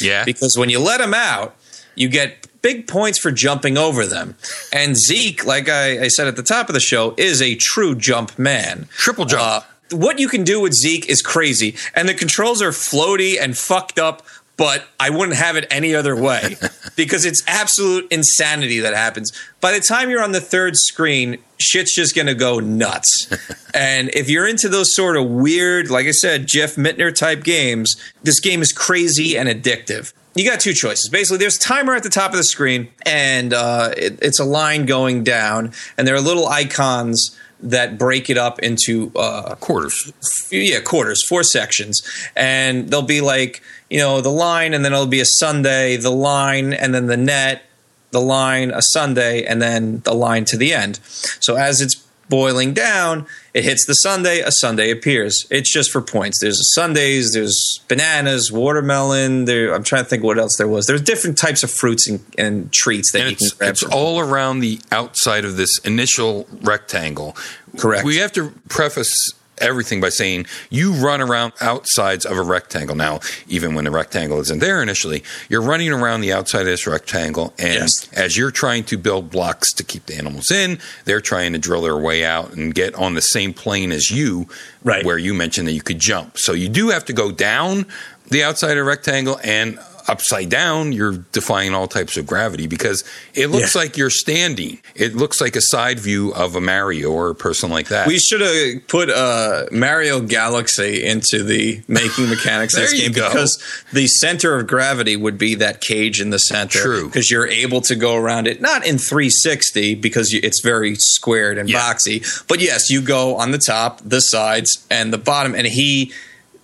Yeah. 0.00 0.24
Because 0.24 0.56
when 0.56 0.70
you 0.70 0.78
let 0.78 0.98
them 0.98 1.12
out, 1.12 1.56
you 1.94 2.08
get 2.08 2.41
big 2.62 2.86
points 2.86 3.18
for 3.18 3.30
jumping 3.30 3.76
over 3.76 4.06
them. 4.06 4.36
And 4.72 4.96
Zeke, 4.96 5.44
like 5.44 5.68
I, 5.68 6.04
I 6.04 6.08
said 6.08 6.28
at 6.28 6.36
the 6.36 6.42
top 6.42 6.68
of 6.68 6.74
the 6.74 6.80
show, 6.80 7.14
is 7.18 7.42
a 7.42 7.56
true 7.56 7.94
jump 7.94 8.38
man. 8.38 8.88
Triple 8.96 9.26
jump. 9.26 9.42
Uh, 9.42 9.60
what 9.90 10.18
you 10.18 10.28
can 10.28 10.44
do 10.44 10.60
with 10.60 10.72
Zeke 10.72 11.08
is 11.08 11.20
crazy, 11.20 11.76
and 11.94 12.08
the 12.08 12.14
controls 12.14 12.62
are 12.62 12.70
floaty 12.70 13.36
and 13.38 13.56
fucked 13.56 13.98
up. 13.98 14.22
But 14.58 14.84
I 15.00 15.08
wouldn't 15.08 15.38
have 15.38 15.56
it 15.56 15.66
any 15.70 15.94
other 15.94 16.14
way 16.14 16.56
because 16.96 17.24
it's 17.24 17.42
absolute 17.46 18.06
insanity 18.12 18.80
that 18.80 18.94
happens. 18.94 19.32
By 19.60 19.72
the 19.72 19.80
time 19.80 20.10
you're 20.10 20.22
on 20.22 20.32
the 20.32 20.42
third 20.42 20.76
screen, 20.76 21.38
shit's 21.58 21.94
just 21.94 22.14
gonna 22.14 22.34
go 22.34 22.60
nuts. 22.60 23.28
and 23.74 24.10
if 24.10 24.28
you're 24.28 24.46
into 24.46 24.68
those 24.68 24.94
sort 24.94 25.16
of 25.16 25.26
weird, 25.26 25.90
like 25.90 26.06
I 26.06 26.10
said, 26.10 26.46
Jeff 26.46 26.76
Minter 26.76 27.10
type 27.10 27.44
games, 27.44 27.96
this 28.22 28.40
game 28.40 28.60
is 28.60 28.72
crazy 28.72 29.38
and 29.38 29.48
addictive. 29.48 30.12
You 30.34 30.48
got 30.48 30.60
two 30.60 30.72
choices. 30.72 31.08
Basically, 31.08 31.38
there's 31.38 31.56
a 31.56 31.60
timer 31.60 31.94
at 31.94 32.02
the 32.02 32.08
top 32.08 32.30
of 32.30 32.36
the 32.36 32.44
screen, 32.44 32.88
and 33.04 33.52
uh, 33.52 33.92
it, 33.96 34.18
it's 34.22 34.38
a 34.38 34.44
line 34.44 34.86
going 34.86 35.24
down, 35.24 35.72
and 35.98 36.06
there 36.06 36.14
are 36.14 36.20
little 36.20 36.48
icons 36.48 37.36
that 37.62 37.96
break 37.96 38.28
it 38.28 38.36
up 38.36 38.58
into 38.58 39.12
uh, 39.14 39.54
Quarters. 39.56 40.12
yeah 40.50 40.80
quarters 40.80 41.22
four 41.24 41.44
sections 41.44 42.02
and 42.34 42.88
there'll 42.88 43.06
be 43.06 43.20
like 43.20 43.62
you 43.88 43.98
know 43.98 44.20
the 44.20 44.30
line 44.30 44.74
and 44.74 44.84
then 44.84 44.92
it'll 44.92 45.06
be 45.06 45.20
a 45.20 45.24
sundae 45.24 45.96
the 45.96 46.10
line 46.10 46.72
and 46.72 46.92
then 46.92 47.06
the 47.06 47.16
net 47.16 47.62
the 48.10 48.20
line 48.20 48.72
a 48.72 48.82
sundae 48.82 49.44
and 49.44 49.62
then 49.62 50.00
the 50.00 50.12
line 50.12 50.44
to 50.44 50.56
the 50.56 50.72
end 50.74 50.98
so 51.04 51.54
as 51.56 51.80
it's 51.80 51.94
boiling 52.28 52.74
down 52.74 53.26
it 53.54 53.64
hits 53.64 53.84
the 53.84 53.94
sundae 53.94 54.40
a 54.40 54.50
sundae 54.50 54.90
appears 54.90 55.46
it's 55.50 55.70
just 55.70 55.90
for 55.90 56.00
points 56.00 56.40
there's 56.40 56.72
sundaes 56.74 57.32
there's 57.32 57.80
bananas 57.88 58.50
watermelon 58.50 59.44
there 59.44 59.74
i'm 59.74 59.82
trying 59.82 60.04
to 60.04 60.08
think 60.08 60.22
what 60.22 60.38
else 60.38 60.56
there 60.56 60.68
was 60.68 60.86
there's 60.86 61.02
different 61.02 61.36
types 61.36 61.62
of 61.62 61.70
fruits 61.70 62.08
and, 62.08 62.20
and 62.38 62.72
treats 62.72 63.12
that 63.12 63.22
And 63.22 63.30
you 63.30 63.36
can 63.36 63.48
grab 63.58 63.70
it's 63.70 63.82
all 63.82 64.18
around 64.20 64.60
the 64.60 64.80
outside 64.90 65.44
of 65.44 65.56
this 65.56 65.78
initial 65.78 66.46
rectangle. 66.62 67.36
Correct. 67.78 68.04
We 68.04 68.16
have 68.16 68.32
to 68.32 68.50
preface 68.68 69.32
everything 69.62 70.00
by 70.00 70.08
saying 70.10 70.46
you 70.70 70.92
run 70.92 71.20
around 71.20 71.52
outsides 71.60 72.26
of 72.26 72.36
a 72.36 72.42
rectangle. 72.42 72.96
Now, 72.96 73.20
even 73.48 73.74
when 73.74 73.84
the 73.84 73.90
rectangle 73.90 74.40
isn't 74.40 74.58
there 74.58 74.82
initially, 74.82 75.22
you're 75.48 75.62
running 75.62 75.90
around 75.92 76.20
the 76.20 76.32
outside 76.32 76.60
of 76.62 76.66
this 76.66 76.86
rectangle, 76.86 77.54
and 77.58 77.74
Yes. 77.74 78.08
as 78.12 78.36
you're 78.36 78.50
trying 78.50 78.84
to 78.84 78.98
build 78.98 79.30
blocks 79.30 79.72
to 79.74 79.82
keep 79.84 80.06
the 80.06 80.16
animals 80.16 80.50
in, 80.50 80.78
they're 81.04 81.20
trying 81.20 81.52
to 81.52 81.58
drill 81.58 81.82
their 81.82 81.96
way 81.96 82.24
out 82.24 82.52
and 82.52 82.74
get 82.74 82.94
on 82.96 83.14
the 83.14 83.22
same 83.22 83.54
plane 83.54 83.92
as 83.92 84.10
you, 84.10 84.48
Right. 84.84 85.04
where 85.04 85.18
you 85.18 85.32
mentioned 85.34 85.68
that 85.68 85.72
you 85.72 85.82
could 85.82 85.98
jump. 86.00 86.38
So 86.38 86.52
you 86.52 86.68
do 86.68 86.90
have 86.90 87.04
to 87.06 87.12
go 87.12 87.30
down 87.30 87.86
the 88.28 88.42
outside 88.42 88.70
of 88.72 88.76
the 88.76 88.84
rectangle 88.84 89.38
and 89.44 89.78
upside 90.08 90.48
down 90.48 90.92
you're 90.92 91.18
defying 91.32 91.74
all 91.74 91.86
types 91.88 92.16
of 92.16 92.26
gravity 92.26 92.66
because 92.66 93.04
it 93.34 93.48
looks 93.48 93.74
Yeah. 93.74 93.82
like 93.82 93.96
you're 93.96 94.10
standing 94.10 94.78
it 94.94 95.14
looks 95.14 95.40
like 95.40 95.56
a 95.56 95.60
side 95.60 95.98
view 96.00 96.32
of 96.34 96.54
a 96.56 96.60
mario 96.60 97.10
or 97.10 97.30
a 97.30 97.34
person 97.34 97.70
like 97.70 97.88
that 97.88 98.06
We 98.06 98.18
should 98.18 98.40
have 98.40 98.86
put 98.88 99.10
uh, 99.10 99.66
Mario 99.70 100.20
Galaxy 100.20 101.04
into 101.04 101.42
the 101.42 101.82
making 101.88 102.28
mechanics 102.28 102.74
of 102.74 102.80
this 102.90 102.92
game 103.00 103.12
go. 103.12 103.28
because 103.28 103.62
the 103.92 104.06
center 104.06 104.56
of 104.56 104.66
gravity 104.66 105.16
would 105.16 105.38
be 105.38 105.54
that 105.56 105.80
cage 105.80 106.20
in 106.20 106.30
the 106.30 106.38
center. 106.38 106.80
True. 106.80 107.06
Because 107.06 107.30
you're 107.30 107.46
able 107.46 107.80
to 107.82 107.94
go 107.94 108.16
around 108.16 108.46
it, 108.46 108.60
not 108.60 108.86
in 108.86 108.98
360 108.98 109.94
because 109.96 110.32
you, 110.32 110.40
it's 110.42 110.60
very 110.60 110.94
squared 110.96 111.58
and 111.58 111.68
Yeah. 111.68 111.80
boxy, 111.80 112.22
but 112.48 112.60
yes, 112.60 112.90
you 112.90 113.00
go 113.02 113.36
on 113.36 113.50
the 113.50 113.58
top, 113.58 114.00
the 114.04 114.20
sides, 114.20 114.84
and 114.90 115.12
the 115.12 115.18
bottom, 115.18 115.54
and 115.54 115.66
he 115.66 116.12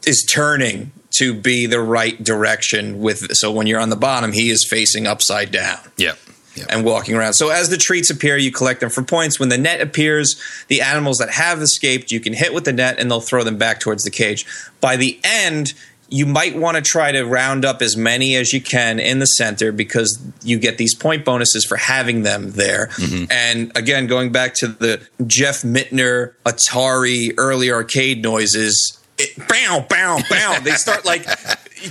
is 0.07 0.24
turning 0.24 0.92
to 1.11 1.35
be 1.35 1.66
the 1.66 1.81
right 1.81 2.23
direction 2.23 3.01
with 3.01 3.35
so 3.37 3.51
when 3.51 3.66
you're 3.66 3.81
on 3.81 3.90
the 3.90 3.97
bottom 3.97 4.33
he 4.33 4.51
is 4.51 4.64
facing 4.64 5.07
upside 5.07 5.51
down 5.51 5.79
yeah 5.97 6.14
yeah 6.55 6.66
and 6.68 6.85
walking 6.85 7.14
around. 7.14 7.35
So 7.35 7.51
as 7.51 7.68
the 7.68 7.77
treats 7.77 8.11
appear, 8.11 8.37
you 8.37 8.51
collect 8.51 8.81
them 8.81 8.90
for 8.90 9.03
points. 9.03 9.38
When 9.38 9.49
the 9.49 9.59
net 9.59 9.81
appears, 9.81 10.40
the 10.68 10.81
animals 10.81 11.18
that 11.18 11.31
have 11.31 11.61
escaped, 11.61 12.11
you 12.11 12.21
can 12.21 12.33
hit 12.33 12.53
with 12.53 12.64
the 12.64 12.73
net 12.73 12.99
and 12.99 13.11
they'll 13.11 13.21
throw 13.21 13.44
them 13.44 13.59
back 13.59 13.81
towards 13.81 14.05
the 14.05 14.11
cage. 14.11 14.44
By 14.81 14.97
the 14.97 15.21
end, 15.23 15.75
you 16.11 16.25
might 16.25 16.57
want 16.57 16.77
to 16.77 16.83
try 16.83 17.12
to 17.12 17.23
round 17.25 17.64
up 17.64 17.83
as 17.83 17.97
many 17.97 18.35
as 18.35 18.53
you 18.53 18.61
can 18.61 18.99
in 18.99 19.18
the 19.18 19.27
center 19.27 19.73
because 19.73 20.21
you 20.42 20.59
get 20.59 20.79
these 20.79 20.94
point 20.94 21.25
bonuses 21.25 21.64
for 21.64 21.77
having 21.77 22.23
them 22.23 22.53
there. 22.53 22.87
Mm-hmm. 22.88 23.25
And 23.31 23.77
again, 23.77 24.07
going 24.07 24.33
back 24.33 24.55
to 24.55 24.68
the 24.68 25.07
Jeff 25.27 25.64
Minter 25.64 26.35
Atari 26.47 27.35
early 27.37 27.71
arcade 27.71 28.23
noises, 28.23 28.98
it, 29.19 29.37
bow, 29.49 29.85
bow, 29.89 30.21
bow. 30.31 30.61
they 30.61 30.73
start 30.73 31.05
like 31.05 31.27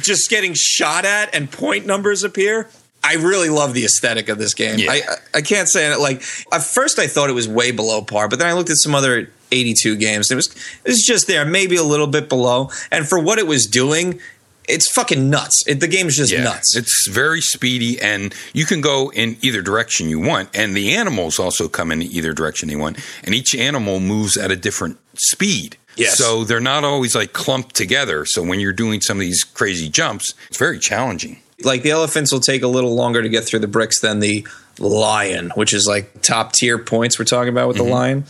just 0.01 0.29
getting 0.29 0.53
shot 0.53 1.05
at 1.05 1.33
and 1.35 1.51
point 1.51 1.85
numbers 1.85 2.23
appear. 2.23 2.69
I 3.03 3.15
really 3.15 3.49
love 3.49 3.73
the 3.73 3.85
aesthetic 3.85 4.27
of 4.27 4.37
this 4.37 4.53
game. 4.53 4.79
Yeah. 4.79 4.91
I 4.91 5.01
I 5.35 5.41
can't 5.41 5.69
say 5.69 5.91
it 5.91 5.99
like 5.99 6.23
at 6.51 6.63
first 6.63 6.99
I 6.99 7.07
thought 7.07 7.29
it 7.29 7.33
was 7.33 7.47
way 7.47 7.71
below 7.71 8.01
par, 8.01 8.27
but 8.27 8.39
then 8.39 8.47
I 8.47 8.53
looked 8.53 8.69
at 8.69 8.77
some 8.77 8.95
other 8.95 9.31
82 9.51 9.95
games. 9.97 10.31
It 10.31 10.35
was 10.35 10.47
it 10.83 10.89
was 10.89 11.03
just 11.05 11.27
there, 11.27 11.45
maybe 11.45 11.75
a 11.75 11.83
little 11.83 12.07
bit 12.07 12.27
below. 12.27 12.69
And 12.91 13.07
for 13.07 13.19
what 13.19 13.39
it 13.39 13.47
was 13.47 13.65
doing, 13.65 14.19
it's 14.67 14.91
fucking 14.91 15.29
nuts. 15.29 15.65
It, 15.67 15.79
the 15.79 15.87
game 15.87 16.07
is 16.07 16.17
just 16.17 16.33
Yeah, 16.33 16.43
nuts. 16.43 16.75
It's 16.75 17.07
very 17.07 17.39
speedy, 17.39 18.01
and 18.01 18.35
you 18.53 18.65
can 18.65 18.81
go 18.81 19.09
in 19.13 19.37
either 19.41 19.61
direction 19.61 20.09
you 20.09 20.19
want. 20.19 20.49
And 20.53 20.75
the 20.75 20.95
animals 20.95 21.39
also 21.39 21.69
come 21.69 21.91
in 21.91 22.01
either 22.01 22.33
direction 22.33 22.67
they 22.67 22.75
want, 22.75 22.99
and 23.23 23.33
each 23.33 23.55
animal 23.55 23.99
moves 24.01 24.35
at 24.35 24.51
a 24.51 24.55
different 24.57 24.97
speed. 25.15 25.77
Yes. 25.97 26.17
So 26.17 26.43
they're 26.43 26.59
not 26.59 26.83
always 26.83 27.15
like 27.15 27.33
clumped 27.33 27.75
together. 27.75 28.25
So 28.25 28.43
when 28.43 28.59
you're 28.59 28.73
doing 28.73 29.01
some 29.01 29.17
of 29.17 29.21
these 29.21 29.43
crazy 29.43 29.89
jumps, 29.89 30.33
it's 30.47 30.57
very 30.57 30.79
challenging. 30.79 31.41
like 31.63 31.81
the 31.83 31.91
elephants 31.91 32.31
will 32.31 32.39
take 32.39 32.63
a 32.63 32.67
little 32.67 32.93
longer 32.95 33.21
to 33.21 33.29
get 33.29 33.43
through 33.43 33.59
the 33.59 33.67
bricks 33.67 33.99
than 33.99 34.19
the 34.19 34.47
lion, 34.79 35.51
which 35.55 35.73
is 35.73 35.87
like 35.87 36.21
top 36.21 36.53
tier 36.53 36.77
points 36.77 37.17
we're 37.17 37.25
talking 37.25 37.49
about 37.49 37.67
with 37.67 37.77
the 37.77 37.83
mm-hmm. 37.83 37.91
lion. 37.91 38.25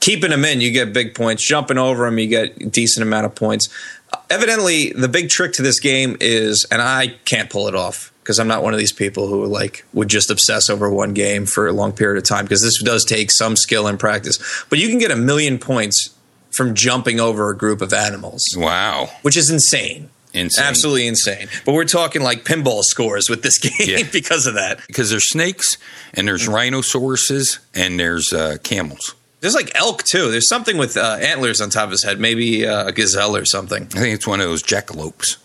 Keeping 0.00 0.30
them 0.30 0.44
in, 0.44 0.60
you 0.60 0.70
get 0.70 0.92
big 0.92 1.14
points. 1.14 1.42
Jumping 1.42 1.78
over 1.78 2.04
them, 2.04 2.18
you 2.18 2.26
get 2.26 2.56
a 2.56 2.66
decent 2.66 3.06
amount 3.06 3.26
of 3.26 3.34
points. 3.34 3.68
Evidently, 4.28 4.92
the 4.92 5.08
big 5.08 5.28
trick 5.28 5.52
to 5.54 5.62
this 5.62 5.78
game 5.78 6.16
is, 6.20 6.64
and 6.70 6.82
I 6.82 7.18
can't 7.24 7.50
pull 7.50 7.68
it 7.68 7.74
off 7.74 8.12
because 8.22 8.40
I'm 8.40 8.48
not 8.48 8.62
one 8.62 8.72
of 8.72 8.78
these 8.78 8.92
people 8.92 9.28
who 9.28 9.46
like 9.46 9.84
would 9.92 10.08
just 10.08 10.30
obsess 10.30 10.70
over 10.70 10.90
one 10.90 11.14
game 11.14 11.46
for 11.46 11.68
a 11.68 11.72
long 11.72 11.92
period 11.92 12.18
of 12.18 12.24
time 12.24 12.44
because 12.44 12.62
this 12.62 12.82
does 12.82 13.04
take 13.04 13.30
some 13.30 13.56
skill 13.56 13.86
and 13.86 13.98
practice. 14.00 14.64
But 14.68 14.78
you 14.78 14.88
can 14.88 14.98
get 14.98 15.10
a 15.10 15.16
million 15.16 15.58
points 15.58 16.10
from 16.60 16.74
jumping 16.74 17.18
over 17.20 17.48
a 17.48 17.56
group 17.56 17.80
of 17.80 17.90
animals, 17.94 18.42
Wow. 18.54 19.08
which 19.22 19.34
is 19.34 19.48
insane. 19.48 20.10
Insane. 20.34 20.62
Absolutely 20.66 21.06
insane. 21.06 21.48
But 21.64 21.72
we're 21.72 21.86
talking 21.86 22.20
like 22.20 22.44
pinball 22.44 22.82
scores 22.84 23.30
with 23.30 23.42
this 23.42 23.58
game 23.66 23.72
Yeah. 23.80 24.02
because 24.12 24.46
of 24.46 24.54
that. 24.54 24.78
Because 24.86 25.08
there's 25.08 25.30
snakes, 25.30 25.78
and 26.12 26.28
there's 26.28 26.46
rhinoceroses, 26.46 27.60
and 27.74 27.98
there's 27.98 28.32
uh, 28.34 28.58
camels. 28.62 29.14
There's 29.40 29.54
like 29.54 29.72
elk 29.74 30.02
too. 30.02 30.30
There's 30.30 30.46
something 30.46 30.76
with 30.76 30.98
uh, 30.98 31.16
antlers 31.20 31.62
on 31.62 31.70
top 31.70 31.84
of 31.84 31.92
his 31.92 32.02
head, 32.02 32.20
maybe 32.20 32.66
uh, 32.66 32.88
a 32.88 32.92
gazelle 32.92 33.34
or 33.36 33.46
something. 33.46 33.84
I 33.94 33.98
think 34.00 34.14
it's 34.14 34.26
one 34.26 34.40
of 34.42 34.46
those 34.46 34.62
jackalopes. 34.62 35.38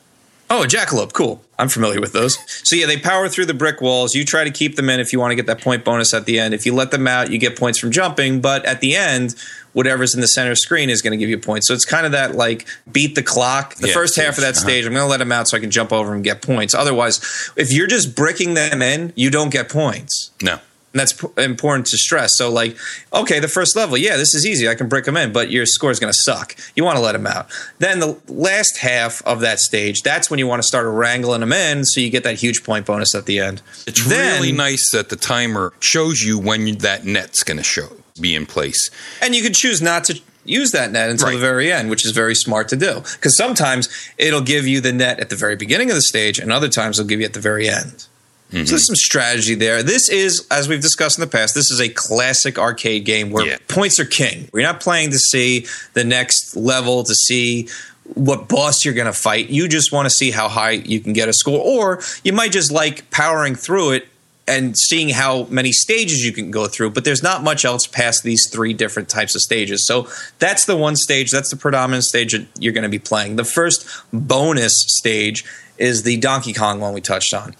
Oh, 0.49 0.63
a 0.63 0.67
jackalope. 0.67 1.13
Cool. 1.13 1.41
I'm 1.57 1.69
familiar 1.69 1.99
with 1.99 2.13
those. 2.13 2.37
So 2.67 2.75
yeah, 2.75 2.85
they 2.85 2.97
power 2.97 3.27
through 3.29 3.45
the 3.45 3.53
brick 3.53 3.81
walls. 3.81 4.13
You 4.13 4.25
try 4.25 4.43
to 4.43 4.51
keep 4.51 4.75
them 4.75 4.89
in 4.89 4.99
if 4.99 5.11
you 5.11 5.19
want 5.19 5.31
to 5.31 5.35
get 5.35 5.47
that 5.47 5.61
point 5.61 5.83
bonus 5.83 6.13
at 6.13 6.25
the 6.25 6.39
end. 6.39 6.53
If 6.53 6.65
you 6.65 6.73
let 6.73 6.91
them 6.91 7.07
out, 7.07 7.31
you 7.31 7.37
get 7.37 7.57
points 7.57 7.79
from 7.79 7.91
jumping. 7.91 8.41
But 8.41 8.65
at 8.65 8.81
the 8.81 8.95
end, 8.95 9.35
whatever's 9.73 10.13
in 10.13 10.21
the 10.21 10.27
center 10.27 10.53
screen 10.55 10.89
is 10.89 11.01
going 11.01 11.11
to 11.11 11.17
give 11.17 11.29
you 11.29 11.37
points. 11.39 11.67
So 11.67 11.73
it's 11.73 11.85
kind 11.85 12.05
of 12.05 12.11
that 12.11 12.35
like 12.35 12.67
beat 12.91 13.15
the 13.15 13.23
clock. 13.23 13.75
The 13.75 13.87
Yeah, 13.87 13.93
first 13.93 14.17
half 14.17 14.37
of 14.37 14.41
that 14.41 14.55
uh-huh. 14.55 14.65
stage, 14.65 14.85
I'm 14.85 14.93
going 14.93 15.03
to 15.05 15.09
let 15.09 15.17
them 15.17 15.31
out 15.31 15.47
so 15.47 15.57
I 15.57 15.59
can 15.59 15.71
jump 15.71 15.91
over 15.91 16.13
and 16.13 16.23
get 16.23 16.41
points. 16.41 16.73
Otherwise, 16.73 17.51
if 17.55 17.71
you're 17.71 17.87
just 17.87 18.15
bricking 18.15 18.53
them 18.53 18.81
in, 18.81 19.13
you 19.15 19.29
don't 19.31 19.49
get 19.49 19.69
points. 19.69 20.31
No. 20.41 20.59
And 20.95 20.99
that's 21.01 21.11
p- 21.11 21.27
important 21.43 21.87
to 21.87 21.97
stress. 21.97 22.37
So, 22.37 22.49
like, 22.49 22.77
okay, 23.11 23.41
the 23.41 23.49
first 23.49 23.75
level, 23.75 23.97
yeah, 23.97 24.15
this 24.15 24.33
is 24.33 24.45
easy. 24.45 24.69
I 24.69 24.75
can 24.75 24.87
break 24.87 25.03
them 25.03 25.17
in, 25.17 25.33
but 25.33 25.51
your 25.51 25.65
score 25.65 25.91
is 25.91 25.99
going 25.99 26.13
to 26.13 26.17
suck. 26.17 26.55
You 26.73 26.85
want 26.85 26.95
to 26.95 27.01
let 27.03 27.11
them 27.11 27.27
out. 27.27 27.47
Then 27.79 27.99
the 27.99 28.17
last 28.29 28.77
half 28.77 29.21
of 29.25 29.41
that 29.41 29.59
stage, 29.59 30.03
that's 30.03 30.29
when 30.29 30.39
you 30.39 30.47
want 30.47 30.61
to 30.61 30.67
start 30.67 30.87
wrangling 30.87 31.41
them 31.41 31.51
in, 31.51 31.83
so 31.83 31.99
you 31.99 32.09
get 32.09 32.23
that 32.23 32.35
huge 32.35 32.63
point 32.63 32.85
bonus 32.85 33.13
at 33.13 33.25
the 33.25 33.39
end. 33.39 33.61
It's 33.85 34.05
Then- 34.05 34.39
really 34.39 34.53
nice 34.53 34.89
that 34.91 35.09
the 35.09 35.17
timer 35.17 35.73
shows 35.81 36.23
you 36.23 36.39
when 36.39 36.77
that 36.77 37.03
net's 37.05 37.43
going 37.43 37.57
to 37.57 37.63
show. 37.63 37.89
be 38.21 38.33
in 38.33 38.45
place. 38.45 38.89
And 39.21 39.35
you 39.35 39.43
can 39.43 39.51
choose 39.51 39.81
not 39.81 40.05
to 40.05 40.17
use 40.45 40.71
that 40.71 40.89
net 40.93 41.09
until 41.09 41.27
Right. 41.27 41.33
the 41.33 41.39
very 41.39 41.69
end, 41.73 41.89
which 41.89 42.05
is 42.05 42.11
very 42.11 42.35
smart 42.35 42.69
to 42.69 42.77
do. 42.77 43.03
Because 43.15 43.35
sometimes 43.35 43.89
it'll 44.17 44.39
give 44.39 44.65
you 44.65 44.79
the 44.79 44.93
net 44.93 45.19
at 45.19 45.27
the 45.29 45.35
very 45.35 45.57
beginning 45.57 45.89
of 45.89 45.95
the 45.97 46.01
stage, 46.01 46.39
and 46.39 46.53
other 46.53 46.69
times 46.69 46.97
it'll 46.97 47.09
give 47.09 47.19
you 47.19 47.25
at 47.25 47.33
the 47.33 47.41
very 47.41 47.67
end. 47.67 48.05
So 48.51 48.63
there's 48.63 48.85
some 48.85 48.95
strategy 48.95 49.55
there. 49.55 49.83
This 49.83 50.07
is, 50.07 50.47
as 50.49 50.69
we've 50.69 50.81
discussed 50.81 51.17
in 51.17 51.21
the 51.21 51.27
past, 51.29 51.55
this 51.55 51.71
is 51.71 51.81
a 51.81 51.89
classic 51.89 52.57
arcade 52.57 53.03
game 53.03 53.31
where 53.31 53.45
Yeah. 53.45 53.57
points 53.67 53.99
are 53.99 54.05
king. 54.05 54.47
You're 54.53 54.63
not 54.63 54.79
playing 54.79 55.11
to 55.11 55.19
see 55.19 55.65
the 55.93 56.03
next 56.05 56.55
level, 56.55 57.03
to 57.03 57.15
see 57.15 57.67
what 58.13 58.47
boss 58.47 58.85
you're 58.85 58.93
going 58.93 59.07
to 59.07 59.13
fight. 59.13 59.49
You 59.49 59.67
just 59.67 59.91
want 59.91 60.05
to 60.05 60.09
see 60.09 60.31
how 60.31 60.47
high 60.47 60.71
you 60.71 60.99
can 61.01 61.11
get 61.11 61.27
a 61.27 61.33
score, 61.33 61.59
or 61.59 62.01
you 62.23 62.31
might 62.33 62.51
just 62.51 62.71
like 62.71 63.09
powering 63.11 63.55
through 63.55 63.91
it 63.91 64.07
and 64.47 64.77
seeing 64.77 65.09
how 65.09 65.47
many 65.49 65.71
stages 65.71 66.23
you 66.23 66.31
can 66.31 66.51
go 66.51 66.67
through. 66.67 66.91
But 66.91 67.03
there's 67.03 67.23
not 67.23 67.43
much 67.43 67.65
else 67.65 67.87
past 67.87 68.21
these 68.23 68.47
three 68.47 68.73
different 68.73 69.09
types 69.09 69.33
of 69.33 69.41
stages. 69.41 69.85
So 69.87 70.07
that's 70.37 70.65
the 70.65 70.77
one 70.77 70.95
stage, 70.95 71.31
that's 71.31 71.49
the 71.49 71.57
predominant 71.57 72.03
stage 72.05 72.31
that 72.33 72.45
you're 72.59 72.73
going 72.73 72.83
to 72.83 72.89
be 72.89 72.99
playing. 72.99 73.37
The 73.37 73.43
first 73.43 73.87
bonus 74.13 74.81
stage 74.87 75.43
is 75.79 76.03
the 76.03 76.17
Donkey 76.17 76.53
Kong 76.53 76.79
one 76.79 76.93
we 76.93 77.01
touched 77.01 77.33
on, 77.33 77.55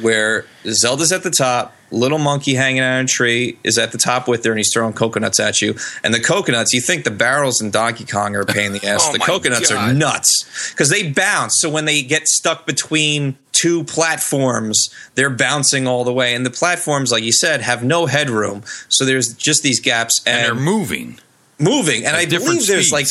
where 0.00 0.46
Zelda's 0.66 1.12
at 1.12 1.22
the 1.22 1.30
top. 1.30 1.76
Little 1.90 2.18
monkey 2.18 2.54
hanging 2.54 2.80
out 2.80 3.00
in 3.00 3.04
a 3.04 3.08
tree 3.08 3.58
is 3.64 3.76
at 3.76 3.92
the 3.92 3.98
top 3.98 4.26
with 4.26 4.42
her, 4.46 4.50
and 4.50 4.58
he's 4.58 4.72
throwing 4.72 4.94
coconuts 4.94 5.38
at 5.38 5.60
you. 5.60 5.74
And 6.02 6.14
the 6.14 6.20
coconuts, 6.20 6.72
you 6.72 6.80
think 6.80 7.04
the 7.04 7.10
barrels 7.10 7.60
in 7.60 7.70
Donkey 7.70 8.06
Kong 8.06 8.34
are 8.34 8.40
a 8.40 8.46
pain 8.46 8.66
in 8.66 8.72
the 8.72 8.86
ass. 8.86 9.06
Oh 9.06 9.12
the 9.12 9.18
coconuts 9.18 9.70
are 9.70 9.92
nuts 9.92 10.70
because 10.72 10.88
they 10.88 11.12
bounce. 11.12 11.60
So 11.60 11.68
when 11.68 11.84
they 11.84 12.02
get 12.02 12.28
stuck 12.28 12.64
between 12.64 13.36
two 13.52 13.84
platforms, 13.84 14.88
they're 15.16 15.28
bouncing 15.28 15.86
all 15.86 16.02
the 16.04 16.14
way. 16.14 16.34
And 16.34 16.46
the 16.46 16.50
platforms, 16.50 17.12
like 17.12 17.24
you 17.24 17.32
said, 17.32 17.60
have 17.60 17.84
no 17.84 18.06
headroom. 18.06 18.62
So 18.88 19.04
there's 19.04 19.34
just 19.34 19.62
these 19.62 19.78
gaps 19.80 20.22
And 20.26 20.42
they're 20.46 20.54
moving. 20.54 21.18
moving. 21.58 22.06
And 22.06 22.16
I 22.16 22.24
believe 22.24 22.66
there's 22.66 22.90
like 22.90 23.06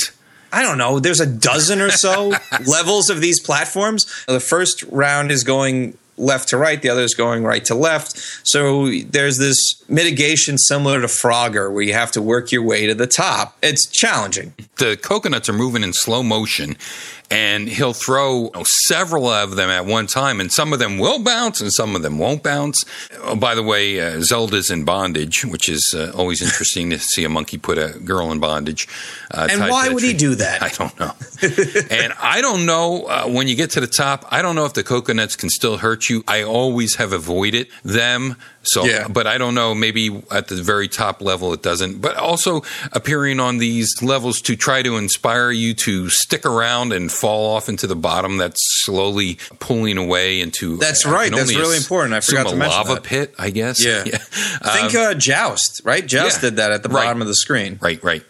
I 0.51 0.63
don't 0.63 0.79
know, 0.79 0.99
there's 0.99 1.19
a 1.21 1.27
dozen 1.27 1.79
or 1.81 1.91
so 1.91 2.33
levels 2.67 3.09
of 3.11 3.21
these 3.21 3.39
platforms. 3.39 4.25
The 4.27 4.39
first 4.39 4.83
round 4.85 5.31
is 5.31 5.43
going 5.43 5.97
left 6.21 6.49
to 6.49 6.57
right, 6.57 6.81
the 6.81 6.89
other 6.89 7.01
is 7.01 7.15
going 7.15 7.43
right 7.43 7.65
to 7.65 7.75
left. 7.75 8.17
So 8.47 8.89
there's 8.89 9.37
this 9.37 9.83
mitigation 9.89 10.57
similar 10.57 11.01
to 11.01 11.07
Frogger 11.07 11.71
where 11.71 11.81
you 11.81 11.93
have 11.93 12.11
to 12.11 12.21
work 12.21 12.51
your 12.51 12.63
way 12.63 12.85
to 12.85 12.95
the 12.95 13.07
top. 13.07 13.57
It's 13.61 13.85
challenging. 13.85 14.53
the 14.77 14.97
coconuts 14.97 15.49
are 15.49 15.53
moving 15.53 15.83
in 15.83 15.93
slow 15.93 16.23
motion 16.23 16.77
and 17.31 17.69
he'll 17.69 17.93
throw 17.93 18.43
you 18.43 18.51
know, 18.53 18.63
several 18.63 19.27
of 19.27 19.55
them 19.55 19.69
at 19.69 19.85
one 19.85 20.05
time 20.05 20.39
and 20.41 20.51
some 20.51 20.73
of 20.73 20.79
them 20.79 20.99
will 20.99 21.23
bounce 21.23 21.61
and 21.61 21.71
some 21.71 21.95
of 21.95 22.01
them 22.01 22.19
won't 22.19 22.43
bounce. 22.43 22.85
Oh, 23.23 23.35
by 23.35 23.55
the 23.55 23.63
way 23.63 23.99
uh, 23.99 24.21
zelda's 24.21 24.69
in 24.69 24.83
bondage 24.83 25.45
which 25.45 25.69
is 25.69 25.95
uh, 25.95 26.11
always 26.15 26.41
interesting 26.47 26.89
to 26.91 26.99
see 26.99 27.23
a 27.23 27.29
monkey 27.29 27.57
put 27.57 27.77
a 27.77 27.97
girl 27.99 28.31
in 28.31 28.39
bondage 28.39 28.87
uh, 29.31 29.47
And 29.49 29.61
why 29.61 29.89
would 29.89 30.03
he 30.03 30.13
do 30.13 30.35
that? 30.35 30.61
i 30.69 30.69
don't 30.69 30.99
know. 30.99 31.13
And 31.89 32.13
i 32.19 32.41
don't 32.41 32.65
know 32.65 33.05
uh, 33.05 33.27
when 33.27 33.47
you 33.47 33.55
get 33.55 33.71
to 33.71 33.79
the 33.79 33.87
top 33.87 34.25
i 34.29 34.41
don't 34.41 34.55
know 34.55 34.65
if 34.65 34.73
the 34.73 34.83
coconuts 34.83 35.35
can 35.35 35.49
still 35.49 35.77
hurt 35.77 36.09
you. 36.09 36.23
I 36.27 36.43
always 36.43 36.95
have 36.95 37.13
avoided 37.13 37.67
them 37.83 38.35
so 38.63 38.85
Yeah. 38.85 39.07
but 39.07 39.25
i 39.27 39.37
don't 39.37 39.55
know 39.55 39.73
maybe 39.73 40.23
at 40.31 40.47
the 40.47 40.55
very 40.61 40.87
top 40.87 41.21
level 41.21 41.51
it 41.53 41.61
doesn't 41.63 41.99
but 42.01 42.15
also 42.17 42.61
appearing 42.91 43.39
on 43.39 43.57
these 43.57 44.01
levels 44.03 44.41
to 44.41 44.55
try 44.55 44.81
to 44.83 44.97
inspire 44.97 45.51
you 45.51 45.73
to 45.75 46.09
stick 46.09 46.45
around 46.45 46.93
and 46.93 47.11
fall 47.11 47.55
off 47.55 47.67
into 47.69 47.87
the 47.87 47.95
bottom 47.95 48.37
that's 48.37 48.61
slowly 48.85 49.37
pulling 49.59 49.97
away 49.97 50.39
into 50.41 50.77
That's 50.77 51.05
I 51.05 51.11
right. 51.11 51.31
That's 51.31 51.55
really 51.55 51.77
important. 51.77 52.13
I 52.13 52.19
forgot 52.21 52.47
to 52.47 52.53
a 52.53 52.57
mention 52.57 52.77
lava 52.77 52.93
that. 52.95 53.03
pit 53.03 53.33
i 53.39 53.49
guess 53.49 53.83
Yeah. 53.83 54.03
I 54.61 54.79
think 54.79 54.95
uh, 54.95 55.13
Joust, 55.15 55.81
right? 55.83 56.05
Joust 56.05 56.37
Um, 56.37 56.43
yeah. 56.43 56.49
did 56.49 56.55
that 56.57 56.71
at 56.71 56.83
the 56.83 56.89
Right. 56.89 57.05
bottom 57.05 57.21
of 57.21 57.27
the 57.27 57.35
screen. 57.35 57.79
Right, 57.81 58.03
right. 58.03 58.23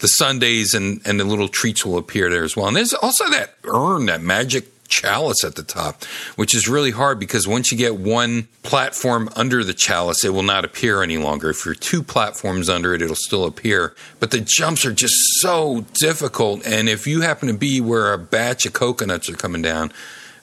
The 0.00 0.06
sundaes 0.08 0.74
and, 0.74 1.00
and 1.04 1.18
the 1.18 1.24
little 1.24 1.48
treats 1.48 1.84
will 1.84 1.96
appear 1.98 2.28
there 2.30 2.44
as 2.44 2.56
well. 2.56 2.66
And 2.68 2.76
there's 2.76 2.92
also 2.94 3.28
that 3.30 3.54
urn, 3.64 4.06
that 4.06 4.20
magic 4.20 4.66
chalice 4.92 5.42
at 5.42 5.54
the 5.54 5.62
top, 5.62 6.04
which 6.36 6.54
is 6.54 6.68
really 6.68 6.90
hard 6.90 7.18
because 7.18 7.48
once 7.48 7.72
you 7.72 7.78
get 7.78 7.96
one 7.96 8.46
platform 8.62 9.30
under 9.34 9.64
the 9.64 9.72
chalice, 9.72 10.22
it 10.22 10.30
will 10.30 10.42
not 10.42 10.66
appear 10.66 11.02
any 11.02 11.16
longer. 11.16 11.50
If 11.50 11.64
you're 11.64 11.74
two 11.74 12.02
platforms 12.02 12.68
under 12.68 12.94
it, 12.94 13.00
it'll 13.00 13.16
still 13.16 13.44
appear. 13.44 13.94
But 14.20 14.30
the 14.30 14.40
jumps 14.40 14.84
are 14.84 14.92
just 14.92 15.14
so 15.40 15.86
difficult. 15.94 16.66
And 16.66 16.90
if 16.90 17.06
you 17.06 17.22
happen 17.22 17.48
to 17.48 17.54
be 17.54 17.80
where 17.80 18.12
a 18.12 18.18
batch 18.18 18.66
of 18.66 18.74
coconuts 18.74 19.30
are 19.30 19.36
coming 19.36 19.62
down, 19.62 19.92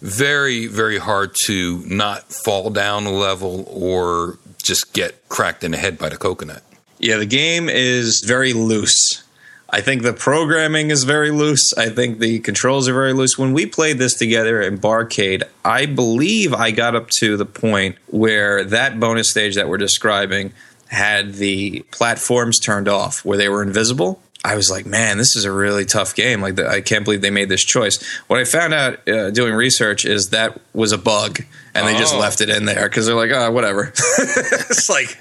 very, 0.02 0.66
very 0.66 0.98
hard 0.98 1.36
to 1.46 1.84
not 1.86 2.24
fall 2.34 2.72
down 2.72 3.06
a 3.06 3.12
level 3.12 3.66
or 3.68 4.40
just 4.64 4.94
get 4.94 5.30
cracked 5.30 5.64
in 5.64 5.72
the 5.72 5.78
head 5.78 6.00
by 6.00 6.10
the 6.10 6.18
coconut. 6.18 6.64
Yeah, 6.98 7.18
the 7.18 7.26
game 7.26 7.70
is 7.70 8.22
very 8.22 8.54
loose. 8.54 9.24
I 9.72 9.82
think 9.82 10.02
the 10.02 10.14
programming 10.14 10.90
is 10.90 11.04
very 11.04 11.30
loose. 11.32 11.74
I 11.78 11.90
think 11.90 12.20
the 12.20 12.40
controls 12.40 12.88
are 12.88 12.94
very 12.94 13.14
loose. 13.14 13.38
When 13.38 13.54
we 13.54 13.66
played 13.66 13.98
this 14.00 14.16
together 14.16 14.62
in 14.62 14.80
Barcade, 14.80 15.44
I 15.64 15.86
believe 15.86 16.54
I 16.54 16.72
got 16.72 16.96
up 16.96 17.10
to 17.12 17.38
the 17.38 17.46
point 17.46 17.98
where 18.08 18.64
that 18.66 19.00
bonus 19.00 19.30
stage 19.30 19.56
that 19.56 19.70
we're 19.70 19.78
describing 19.78 20.54
had 20.88 21.36
the 21.36 21.82
platforms 21.92 22.60
turned 22.60 22.88
off 22.88 23.24
where 23.24 23.38
they 23.38 23.48
were 23.48 23.62
invisible. 23.62 24.20
I 24.44 24.56
was 24.56 24.72
like, 24.72 24.86
man, 24.86 25.18
this 25.18 25.36
is 25.36 25.44
a 25.46 25.52
really 25.52 25.86
tough 25.86 26.16
game. 26.16 26.42
Like, 26.42 26.56
the, 26.56 26.68
I 26.68 26.80
can't 26.82 27.04
believe 27.04 27.22
they 27.22 27.30
made 27.30 27.50
this 27.50 27.64
choice. 27.64 28.02
What 28.28 28.40
I 28.40 28.46
found 28.46 28.74
out 28.74 29.08
uh, 29.08 29.30
doing 29.32 29.54
research 29.54 30.06
is 30.06 30.30
that 30.30 30.60
was 30.74 30.94
a 30.94 30.98
bug, 30.98 31.42
and 31.76 31.86
they 31.86 31.94
just 31.98 32.16
Oh. 32.16 32.20
left 32.20 32.40
it 32.42 32.50
in 32.50 32.66
there 32.66 32.88
because 32.90 33.06
they're 33.06 33.16
like, 33.16 33.32
oh, 33.32 33.52
whatever. 33.52 33.92
it's 34.18 34.90
like 34.90 35.18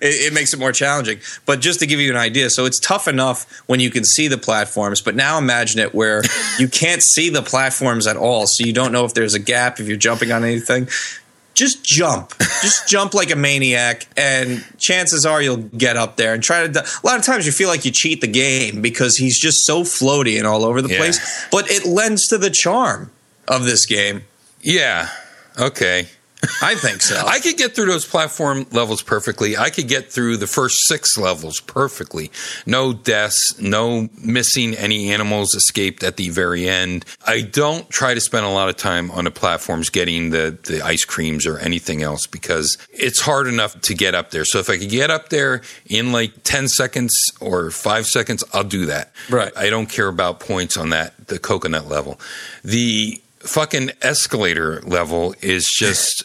it, 0.00 0.28
it 0.28 0.32
makes 0.32 0.52
it 0.52 0.58
more 0.58 0.72
challenging. 0.72 1.18
But 1.44 1.60
just 1.60 1.80
to 1.80 1.86
give 1.86 2.00
you 2.00 2.10
an 2.10 2.16
idea, 2.16 2.50
so 2.50 2.64
it's 2.66 2.78
tough 2.80 3.08
enough 3.08 3.60
when 3.66 3.80
you 3.80 3.90
can 3.90 4.04
see 4.04 4.28
the 4.28 4.38
platforms, 4.38 5.00
but 5.00 5.14
now 5.14 5.38
imagine 5.38 5.80
it 5.80 5.94
where 5.94 6.22
you 6.58 6.68
can't 6.68 7.02
see 7.02 7.30
the 7.30 7.42
platforms 7.42 8.06
at 8.06 8.16
all, 8.16 8.46
so 8.46 8.64
you 8.64 8.72
don't 8.72 8.92
know 8.92 9.04
if 9.04 9.14
there's 9.14 9.34
a 9.34 9.38
gap 9.38 9.80
if 9.80 9.88
you're 9.88 9.96
jumping 9.96 10.32
on 10.32 10.44
anything. 10.44 10.88
Just 11.54 11.82
jump, 11.82 12.34
just 12.60 12.86
jump 12.88 13.14
like 13.14 13.30
a 13.30 13.36
maniac, 13.36 14.06
and 14.14 14.62
chances 14.78 15.24
are 15.24 15.40
you'll 15.40 15.56
get 15.56 15.96
up 15.96 16.16
there 16.18 16.34
and 16.34 16.42
try 16.42 16.66
to. 16.66 16.68
do- 16.68 16.80
A 16.80 17.06
lot 17.06 17.18
of 17.18 17.24
times 17.24 17.46
you 17.46 17.52
feel 17.52 17.68
like 17.70 17.86
you 17.86 17.90
cheat 17.90 18.20
the 18.20 18.26
game 18.26 18.82
because 18.82 19.16
he's 19.16 19.38
just 19.40 19.64
so 19.64 19.80
floaty 19.82 20.36
and 20.36 20.46
all 20.46 20.66
over 20.66 20.82
the 20.82 20.90
Yeah. 20.90 20.98
place, 20.98 21.46
but 21.50 21.70
it 21.70 21.86
lends 21.86 22.28
to 22.28 22.36
the 22.36 22.50
charm 22.50 23.10
of 23.48 23.64
this 23.64 23.86
game. 23.86 24.24
Yeah. 24.60 25.08
Okay. 25.58 26.08
I 26.62 26.74
think 26.74 27.02
so. 27.02 27.22
I 27.26 27.40
could 27.40 27.56
get 27.56 27.74
through 27.74 27.86
those 27.86 28.06
platform 28.06 28.66
levels 28.72 29.02
perfectly. 29.02 29.56
I 29.56 29.70
could 29.70 29.88
get 29.88 30.12
through 30.12 30.36
the 30.38 30.46
first 30.46 30.86
six 30.86 31.16
levels 31.16 31.60
perfectly. 31.60 32.30
No 32.66 32.92
deaths, 32.92 33.60
no 33.60 34.08
missing 34.22 34.74
any 34.74 35.10
animals 35.12 35.54
escaped 35.54 36.02
at 36.02 36.16
the 36.16 36.28
very 36.30 36.68
end. 36.68 37.04
I 37.26 37.42
don't 37.42 37.88
try 37.90 38.14
to 38.14 38.20
spend 38.20 38.46
a 38.46 38.50
lot 38.50 38.68
of 38.68 38.76
time 38.76 39.10
on 39.10 39.24
the 39.24 39.30
platforms 39.30 39.90
getting 39.90 40.30
the, 40.30 40.58
the 40.64 40.82
ice 40.82 41.04
creams 41.04 41.46
or 41.46 41.58
anything 41.58 42.02
else 42.02 42.26
because 42.26 42.78
it's 42.92 43.20
hard 43.20 43.46
enough 43.46 43.80
to 43.82 43.94
get 43.94 44.14
up 44.14 44.30
there. 44.30 44.44
So 44.44 44.58
if 44.58 44.70
I 44.70 44.78
could 44.78 44.90
get 44.90 45.10
up 45.10 45.28
there 45.28 45.62
in 45.86 46.12
like 46.12 46.42
10 46.44 46.68
seconds 46.68 47.32
or 47.40 47.70
five 47.70 48.06
seconds, 48.06 48.44
I'll 48.52 48.64
do 48.64 48.86
that. 48.86 49.12
Right. 49.30 49.52
I 49.56 49.70
don't 49.70 49.86
care 49.86 50.08
about 50.08 50.40
points 50.40 50.76
on 50.76 50.90
that, 50.90 51.28
the 51.28 51.38
coconut 51.38 51.88
level. 51.88 52.20
The 52.64 53.20
fucking 53.40 53.90
escalator 54.02 54.80
level 54.82 55.34
is 55.40 55.66
just 55.66 56.24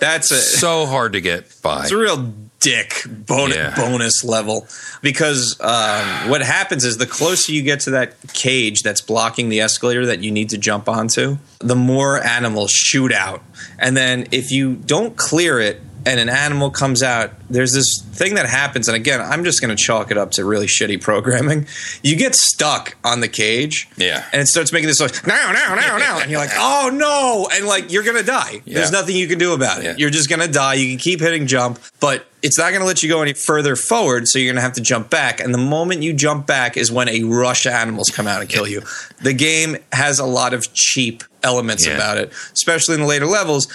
That's 0.00 0.30
a 0.30 0.36
so 0.36 0.86
hard 0.86 1.12
to 1.12 1.20
get 1.20 1.44
by. 1.62 1.82
It's 1.82 1.92
a 1.92 1.96
real 1.96 2.32
dick 2.58 3.04
bonus, 3.08 3.56
Yeah. 3.56 3.74
bonus 3.74 4.22
level 4.22 4.66
because 5.00 5.58
um, 5.60 6.28
what 6.28 6.42
happens 6.42 6.84
is 6.84 6.98
the 6.98 7.06
closer 7.06 7.52
you 7.52 7.62
get 7.62 7.80
to 7.80 7.90
that 7.92 8.14
cage 8.34 8.82
that's 8.82 9.00
blocking 9.00 9.48
the 9.48 9.60
escalator 9.60 10.04
that 10.06 10.22
you 10.22 10.30
need 10.30 10.50
to 10.50 10.58
jump 10.58 10.86
onto, 10.88 11.38
the 11.60 11.76
more 11.76 12.22
animals 12.22 12.70
shoot 12.70 13.12
out. 13.12 13.42
And 13.78 13.96
then 13.96 14.26
if 14.30 14.50
you 14.50 14.74
don't 14.76 15.16
clear 15.16 15.58
it 15.58 15.80
and 16.10 16.18
an 16.18 16.28
animal 16.28 16.70
comes 16.70 17.04
out, 17.04 17.30
there's 17.48 17.72
this 17.72 18.02
thing 18.02 18.34
that 18.34 18.46
happens. 18.46 18.88
And 18.88 18.96
again, 18.96 19.20
I'm 19.20 19.44
just 19.44 19.60
going 19.60 19.74
to 19.74 19.80
chalk 19.80 20.10
it 20.10 20.18
up 20.18 20.32
to 20.32 20.44
really 20.44 20.66
shitty 20.66 21.00
programming. 21.00 21.68
You 22.02 22.16
get 22.16 22.34
stuck 22.34 22.96
on 23.04 23.20
the 23.20 23.28
cage. 23.28 23.88
Yeah. 23.96 24.26
And 24.32 24.42
it 24.42 24.46
starts 24.46 24.72
making 24.72 24.88
this 24.88 24.98
noise, 24.98 25.24
now, 25.24 25.52
now, 25.52 25.76
now, 25.76 25.98
now. 25.98 26.18
And 26.18 26.28
you're 26.28 26.40
like, 26.40 26.50
oh 26.54 26.90
no. 26.92 27.48
And 27.54 27.64
like, 27.64 27.92
you're 27.92 28.02
going 28.02 28.16
to 28.16 28.24
die. 28.24 28.60
There's 28.66 28.90
nothing 28.90 29.14
you 29.14 29.28
can 29.28 29.38
do 29.38 29.54
about 29.54 29.78
it. 29.78 29.84
Yeah. 29.84 29.94
You're 29.96 30.10
just 30.10 30.28
going 30.28 30.40
to 30.40 30.50
die. 30.52 30.74
You 30.74 30.90
can 30.90 30.98
keep 30.98 31.20
hitting 31.20 31.46
jump, 31.46 31.78
but 32.00 32.26
it's 32.42 32.58
not 32.58 32.70
going 32.70 32.80
to 32.80 32.86
let 32.86 33.04
you 33.04 33.08
go 33.08 33.22
any 33.22 33.34
further 33.34 33.76
forward. 33.76 34.26
So 34.26 34.40
you're 34.40 34.48
going 34.48 34.56
to 34.56 34.62
have 34.62 34.72
to 34.72 34.80
jump 34.80 35.10
back. 35.10 35.38
And 35.38 35.54
the 35.54 35.58
moment 35.58 36.02
you 36.02 36.12
jump 36.12 36.44
back 36.44 36.76
is 36.76 36.90
when 36.90 37.08
a 37.08 37.22
rush 37.22 37.66
of 37.66 37.72
animals 37.72 38.10
come 38.10 38.26
out 38.26 38.40
and 38.40 38.50
kill 38.50 38.66
you. 38.66 38.82
The 39.22 39.32
game 39.32 39.76
has 39.92 40.18
a 40.18 40.26
lot 40.26 40.54
of 40.54 40.74
cheap 40.74 41.22
elements 41.42 41.86
Yeah. 41.86 41.94
about 41.94 42.18
it, 42.18 42.32
especially 42.52 42.94
in 42.94 43.00
the 43.00 43.06
later 43.06 43.26
levels. 43.26 43.68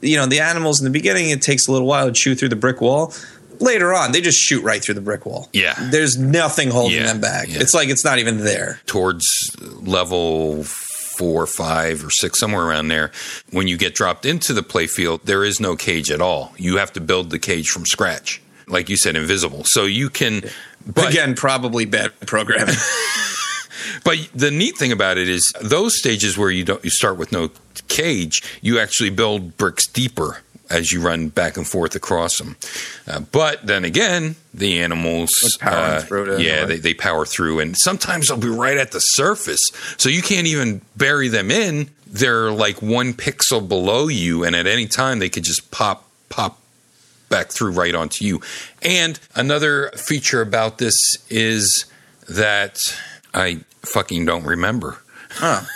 You 0.00 0.16
know, 0.16 0.26
the 0.26 0.40
animals 0.40 0.80
in 0.80 0.84
the 0.84 0.90
beginning, 0.90 1.30
it 1.30 1.42
takes 1.42 1.66
a 1.66 1.72
little 1.72 1.86
while 1.86 2.06
to 2.06 2.12
chew 2.12 2.34
through 2.34 2.48
the 2.50 2.56
brick 2.56 2.80
wall. 2.80 3.14
Later 3.58 3.94
on, 3.94 4.12
they 4.12 4.20
just 4.20 4.38
shoot 4.38 4.62
right 4.62 4.82
through 4.82 4.94
the 4.96 5.00
brick 5.00 5.24
wall. 5.24 5.48
Yeah. 5.52 5.74
There's 5.90 6.18
nothing 6.18 6.70
holding 6.70 6.98
Yeah. 6.98 7.06
them 7.06 7.20
back. 7.20 7.48
Yeah. 7.48 7.60
It's 7.60 7.72
like 7.72 7.88
it's 7.88 8.04
not 8.04 8.18
even 8.18 8.44
there. 8.44 8.80
towards 8.86 9.26
level 9.82 10.64
four, 10.64 11.46
five, 11.46 12.04
or 12.04 12.10
six, 12.10 12.38
somewhere 12.38 12.62
around 12.64 12.88
there. 12.88 13.10
When 13.50 13.66
you 13.66 13.78
get 13.78 13.94
dropped 13.94 14.26
into 14.26 14.52
the 14.52 14.62
playfield, 14.62 15.20
there 15.24 15.42
is 15.44 15.58
no 15.60 15.74
cage 15.74 16.10
at 16.10 16.20
all. 16.20 16.52
You 16.58 16.76
have 16.76 16.92
to 16.92 17.00
build 17.00 17.30
the 17.30 17.38
cage 17.38 17.68
from 17.70 17.86
scratch. 17.86 18.42
like 18.68 18.88
you 18.90 18.96
said, 18.96 19.14
invisible. 19.14 19.62
So 19.64 19.84
you 19.84 20.10
can. 20.10 20.42
But, 20.84 21.10
Again, 21.10 21.34
probably 21.36 21.84
bad 21.84 22.10
programming. 22.26 22.74
but 24.04 24.16
the 24.34 24.50
neat 24.50 24.76
thing 24.76 24.92
about 24.92 25.18
it 25.18 25.28
is 25.28 25.52
those 25.60 25.96
stages 25.96 26.36
where 26.36 26.50
you 26.50 26.64
don't 26.64 26.82
you 26.84 26.90
start 26.90 27.16
with 27.16 27.32
no 27.32 27.50
cage, 27.88 28.42
you 28.62 28.78
actually 28.78 29.10
build 29.10 29.56
bricks 29.56 29.86
deeper 29.86 30.42
as 30.68 30.92
you 30.92 31.00
run 31.00 31.28
back 31.28 31.56
and 31.56 31.66
forth 31.66 31.94
across 31.94 32.38
them. 32.38 32.56
Uh, 33.06 33.20
but 33.20 33.64
then 33.66 33.84
again, 33.84 34.34
the 34.52 34.80
animals, 34.80 35.58
uh, 35.62 36.04
yeah, 36.38 36.64
they, 36.64 36.78
they 36.78 36.94
power 36.94 37.24
through, 37.24 37.60
and 37.60 37.76
sometimes 37.76 38.28
they'll 38.28 38.36
be 38.36 38.48
right 38.48 38.76
at 38.76 38.92
the 38.92 38.98
surface, 38.98 39.70
so 39.96 40.08
you 40.08 40.22
can't 40.22 40.46
even 40.46 40.80
bury 40.96 41.28
them 41.28 41.50
in. 41.50 41.90
They're 42.06 42.50
like 42.50 42.82
one 42.82 43.14
pixel 43.14 43.66
below 43.66 44.08
you, 44.08 44.44
and 44.44 44.56
at 44.56 44.66
any 44.66 44.86
time 44.86 45.18
they 45.18 45.28
could 45.28 45.44
just 45.44 45.70
pop 45.70 46.08
pop 46.28 46.60
back 47.28 47.50
through 47.50 47.72
right 47.72 47.94
onto 47.94 48.24
you. 48.24 48.40
And 48.82 49.18
another 49.34 49.90
feature 49.96 50.40
about 50.40 50.78
this 50.78 51.16
is 51.28 51.86
that 52.28 52.78
I 53.34 53.60
fucking 53.86 54.24
don't 54.24 54.44
remember. 54.44 54.98
Huh. 55.30 55.62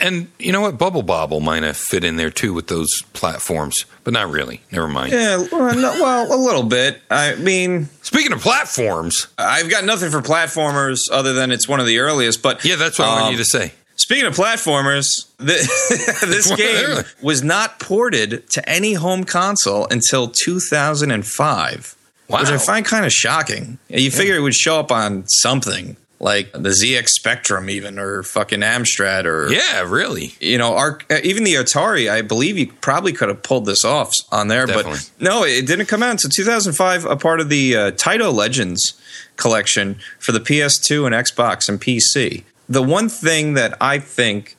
And 0.00 0.28
you 0.40 0.50
know 0.50 0.62
what? 0.62 0.78
Bubble 0.78 1.02
Bobble 1.04 1.38
might 1.38 1.62
have 1.62 1.76
fit 1.76 2.02
in 2.02 2.16
there 2.16 2.30
too 2.30 2.52
with 2.52 2.66
those 2.66 3.02
platforms, 3.12 3.84
but 4.02 4.12
not 4.12 4.30
really. 4.30 4.60
Never 4.72 4.88
mind. 4.88 5.12
Yeah, 5.12 5.46
well, 5.52 5.76
no, 5.76 5.92
well, 5.92 6.34
a 6.34 6.40
little 6.42 6.64
bit. 6.64 7.00
I 7.08 7.36
mean, 7.36 7.88
Speaking 8.02 8.32
of 8.32 8.40
platforms, 8.40 9.28
I've 9.38 9.70
got 9.70 9.84
nothing 9.84 10.10
for 10.10 10.20
platformers 10.20 11.08
other 11.10 11.34
than 11.34 11.52
it's 11.52 11.68
one 11.68 11.78
of 11.78 11.86
the 11.86 12.00
earliest. 12.00 12.42
But 12.42 12.64
yeah, 12.64 12.74
that's 12.74 12.98
what 12.98 13.08
I 13.08 13.14
um, 13.14 13.20
want 13.20 13.32
you 13.32 13.38
to 13.38 13.44
say. 13.44 13.72
Speaking 13.94 14.26
of 14.26 14.34
platformers, 14.34 15.28
th- 15.38 16.20
this 16.28 16.54
game 16.56 17.04
was 17.22 17.44
not 17.44 17.78
ported 17.78 18.48
to 18.50 18.68
any 18.68 18.94
home 18.94 19.22
console 19.24 19.86
until 19.90 20.28
2005, 20.28 21.96
which 22.32 22.50
I 22.50 22.58
find 22.58 22.84
kind 22.84 23.04
of 23.06 23.12
shocking. 23.12 23.78
You 23.88 24.10
figure 24.10 24.34
it 24.36 24.40
would 24.40 24.54
show 24.54 24.78
up 24.80 24.90
on 24.92 25.26
something 25.28 25.96
like 26.20 26.52
the 26.52 26.68
ZX 26.70 27.08
Spectrum, 27.08 27.68
even 27.68 27.98
or 27.98 28.22
fucking 28.22 28.60
Amstrad, 28.60 29.24
or 29.24 29.50
Yeah, 29.52 29.82
really. 29.88 30.34
you 30.40 30.56
know, 30.56 30.76
our, 30.76 31.00
uh, 31.10 31.18
even 31.24 31.42
the 31.42 31.54
Atari. 31.54 32.08
I 32.10 32.22
believe 32.22 32.56
you 32.56 32.68
probably 32.80 33.12
could 33.12 33.28
have 33.28 33.42
pulled 33.42 33.66
this 33.66 33.84
off 33.84 34.14
on 34.30 34.46
there, 34.46 34.66
Definitely. 34.66 34.92
but 34.92 35.10
no, 35.18 35.42
it 35.44 35.66
didn't 35.66 35.86
come 35.86 36.00
out 36.02 36.12
until 36.12 36.30
2005. 36.30 37.06
A 37.06 37.16
part 37.16 37.40
of 37.40 37.48
the 37.48 37.74
uh, 37.76 37.90
Taito 37.92 38.32
Legends 38.32 38.94
collection 39.36 39.96
for 40.20 40.30
the 40.30 40.38
PS2 40.38 41.06
and 41.06 41.14
Xbox 41.14 41.68
and 41.68 41.80
PC. 41.80 42.44
The 42.68 42.82
one 42.82 43.08
thing 43.08 43.54
that 43.54 43.76
I 43.80 43.98
think 43.98 44.54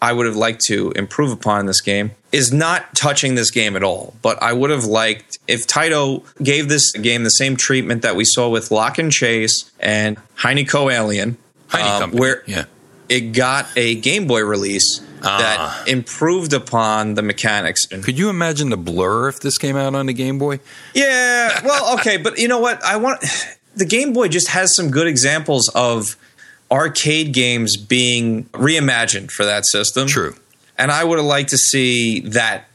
I 0.00 0.12
would 0.14 0.24
have 0.26 0.36
liked 0.36 0.62
to 0.66 0.90
improve 0.92 1.30
upon 1.32 1.60
in 1.60 1.66
this 1.66 1.82
game 1.82 2.12
is 2.34 2.52
not 2.52 2.94
touching 2.94 3.36
this 3.36 3.50
game 3.50 3.76
at 3.76 3.82
all. 3.82 4.14
But 4.20 4.42
I 4.42 4.52
would 4.52 4.70
have 4.70 4.84
liked 4.84 5.38
if 5.46 5.66
Taito 5.66 6.24
gave 6.42 6.68
this 6.68 6.92
game 6.92 7.22
the 7.22 7.30
same 7.30 7.56
treatment 7.56 8.02
that 8.02 8.16
we 8.16 8.24
saw 8.24 8.48
with 8.48 8.70
Lock 8.70 8.98
and 8.98 9.12
Chase 9.12 9.70
and 9.78 10.16
Heiankyo 10.36 10.92
Alien, 10.92 11.36
Heine 11.68 12.02
um, 12.02 12.12
where 12.12 12.42
yeah. 12.46 12.64
it 13.08 13.32
got 13.32 13.68
a 13.76 13.94
Game 13.94 14.26
Boy 14.26 14.40
release 14.42 15.00
Ah. 15.24 15.38
that 15.38 15.88
improved 15.88 16.52
upon 16.52 17.14
the 17.14 17.22
mechanics. 17.22 17.86
Could 17.86 18.18
you 18.18 18.28
imagine 18.28 18.68
the 18.68 18.76
blur 18.76 19.28
if 19.28 19.40
this 19.40 19.56
came 19.56 19.76
out 19.76 19.94
on 19.94 20.06
the 20.06 20.12
Game 20.12 20.38
Boy? 20.38 20.60
yeah, 20.94 21.60
well, 21.64 21.94
okay, 21.98 22.18
but 22.18 22.38
you 22.38 22.46
know 22.46 22.58
what? 22.58 22.84
I 22.84 22.96
want 22.96 23.24
the 23.74 23.86
Game 23.86 24.12
Boy 24.12 24.28
just 24.28 24.48
has 24.48 24.74
some 24.76 24.90
good 24.90 25.06
examples 25.06 25.68
of 25.70 26.16
arcade 26.70 27.32
games 27.32 27.76
being 27.76 28.44
reimagined 28.46 29.30
for 29.30 29.44
that 29.44 29.64
system. 29.64 30.08
True. 30.08 30.34
And 30.76 30.90
I 30.90 31.04
would 31.04 31.18
have 31.18 31.26
liked 31.26 31.50
to 31.50 31.58
see 31.58 32.20
that 32.20 32.66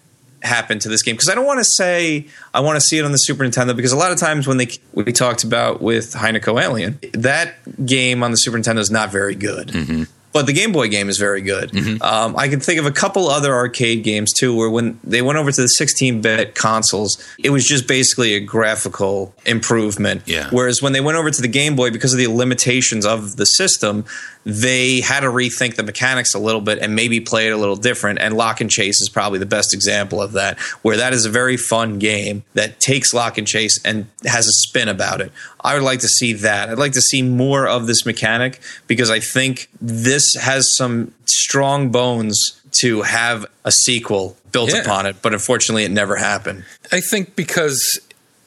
happen 0.41 0.79
to 0.79 0.87
this 0.87 1.03
game 1.03 1.15
because 1.15 1.29
I 1.29 1.35
don't 1.35 1.45
want 1.45 1.59
to 1.59 1.65
say 1.65 2.27
I 2.53 2.61
want 2.61 2.77
to 2.77 2.81
see 2.81 2.97
it 2.97 3.03
on 3.03 3.11
the 3.11 3.17
Super 3.17 3.43
Nintendo 3.43 3.75
because 3.75 3.91
a 3.91 3.97
lot 3.97 4.11
of 4.11 4.17
times 4.17 4.47
when 4.47 4.57
they 4.57 4.67
we 4.93 5.11
talked 5.11 5.43
about 5.43 5.81
with 5.81 6.13
Heiankyo 6.13 6.61
Alien, 6.61 6.99
that 7.13 7.55
game 7.85 8.23
on 8.23 8.31
the 8.31 8.37
Super 8.37 8.57
Nintendo 8.57 8.79
is 8.79 8.89
not 8.91 9.11
very 9.11 9.35
good. 9.35 10.07
But 10.31 10.45
the 10.45 10.53
Game 10.53 10.71
Boy 10.71 10.89
game 10.89 11.09
is 11.09 11.17
very 11.17 11.41
good. 11.41 11.75
Um, 12.03 12.37
I 12.37 12.49
can 12.49 12.59
think 12.59 12.79
of 12.79 12.85
a 12.85 12.91
couple 12.91 13.27
other 13.29 13.51
arcade 13.51 14.03
games 14.03 14.31
too, 14.31 14.55
where 14.55 14.69
when 14.69 14.99
they 15.03 15.23
went 15.23 15.39
over 15.39 15.51
to 15.51 15.61
the 15.61 15.67
16-bit 15.67 16.53
consoles, 16.53 17.17
it 17.39 17.49
was 17.49 17.67
just 17.67 17.87
basically 17.87 18.35
a 18.35 18.39
graphical 18.39 19.33
improvement. 19.47 20.21
Yeah. 20.27 20.47
Whereas 20.51 20.83
when 20.83 20.93
they 20.93 21.01
went 21.01 21.17
over 21.17 21.31
to 21.31 21.41
the 21.41 21.47
Game 21.47 21.75
Boy, 21.75 21.89
because 21.89 22.13
of 22.13 22.19
the 22.19 22.27
limitations 22.27 23.07
of 23.07 23.37
the 23.37 23.45
system, 23.47 24.05
they 24.53 25.01
had 25.01 25.21
to 25.21 25.27
rethink 25.27 25.75
the 25.75 25.83
mechanics 25.83 26.33
a 26.33 26.39
little 26.39 26.61
bit 26.61 26.79
and 26.79 26.95
maybe 26.95 27.19
play 27.19 27.47
it 27.47 27.51
a 27.51 27.57
little 27.57 27.75
different. 27.75 28.19
And 28.19 28.35
Lock 28.35 28.61
and 28.61 28.69
Chase 28.69 29.01
is 29.01 29.09
probably 29.09 29.39
the 29.39 29.45
best 29.45 29.73
example 29.73 30.21
of 30.21 30.33
that, 30.33 30.59
where 30.81 30.97
that 30.97 31.13
is 31.13 31.25
a 31.25 31.29
very 31.29 31.57
fun 31.57 31.99
game 31.99 32.43
that 32.53 32.79
takes 32.79 33.13
Lock 33.13 33.37
and 33.37 33.47
Chase 33.47 33.79
and 33.85 34.07
has 34.25 34.47
a 34.47 34.51
spin 34.53 34.87
about 34.87 35.21
it. 35.21 35.31
I 35.61 35.73
would 35.73 35.83
like 35.83 35.99
to 35.99 36.07
see 36.07 36.33
that. 36.33 36.69
I'd 36.69 36.77
like 36.77 36.93
to 36.93 37.01
see 37.01 37.21
more 37.21 37.67
of 37.67 37.87
this 37.87 38.05
mechanic 38.05 38.59
because 38.87 39.09
I 39.09 39.19
think 39.19 39.69
this 39.81 40.35
has 40.35 40.75
some 40.75 41.13
strong 41.25 41.89
bones 41.91 42.61
to 42.71 43.01
have 43.01 43.45
a 43.65 43.71
sequel 43.71 44.37
built 44.51 44.71
Yeah. 44.71 44.81
upon 44.81 45.05
it, 45.05 45.17
but 45.21 45.33
unfortunately, 45.33 45.83
it 45.83 45.91
never 45.91 46.15
happened. 46.15 46.63
I 46.91 47.01
think 47.01 47.35
because 47.35 47.99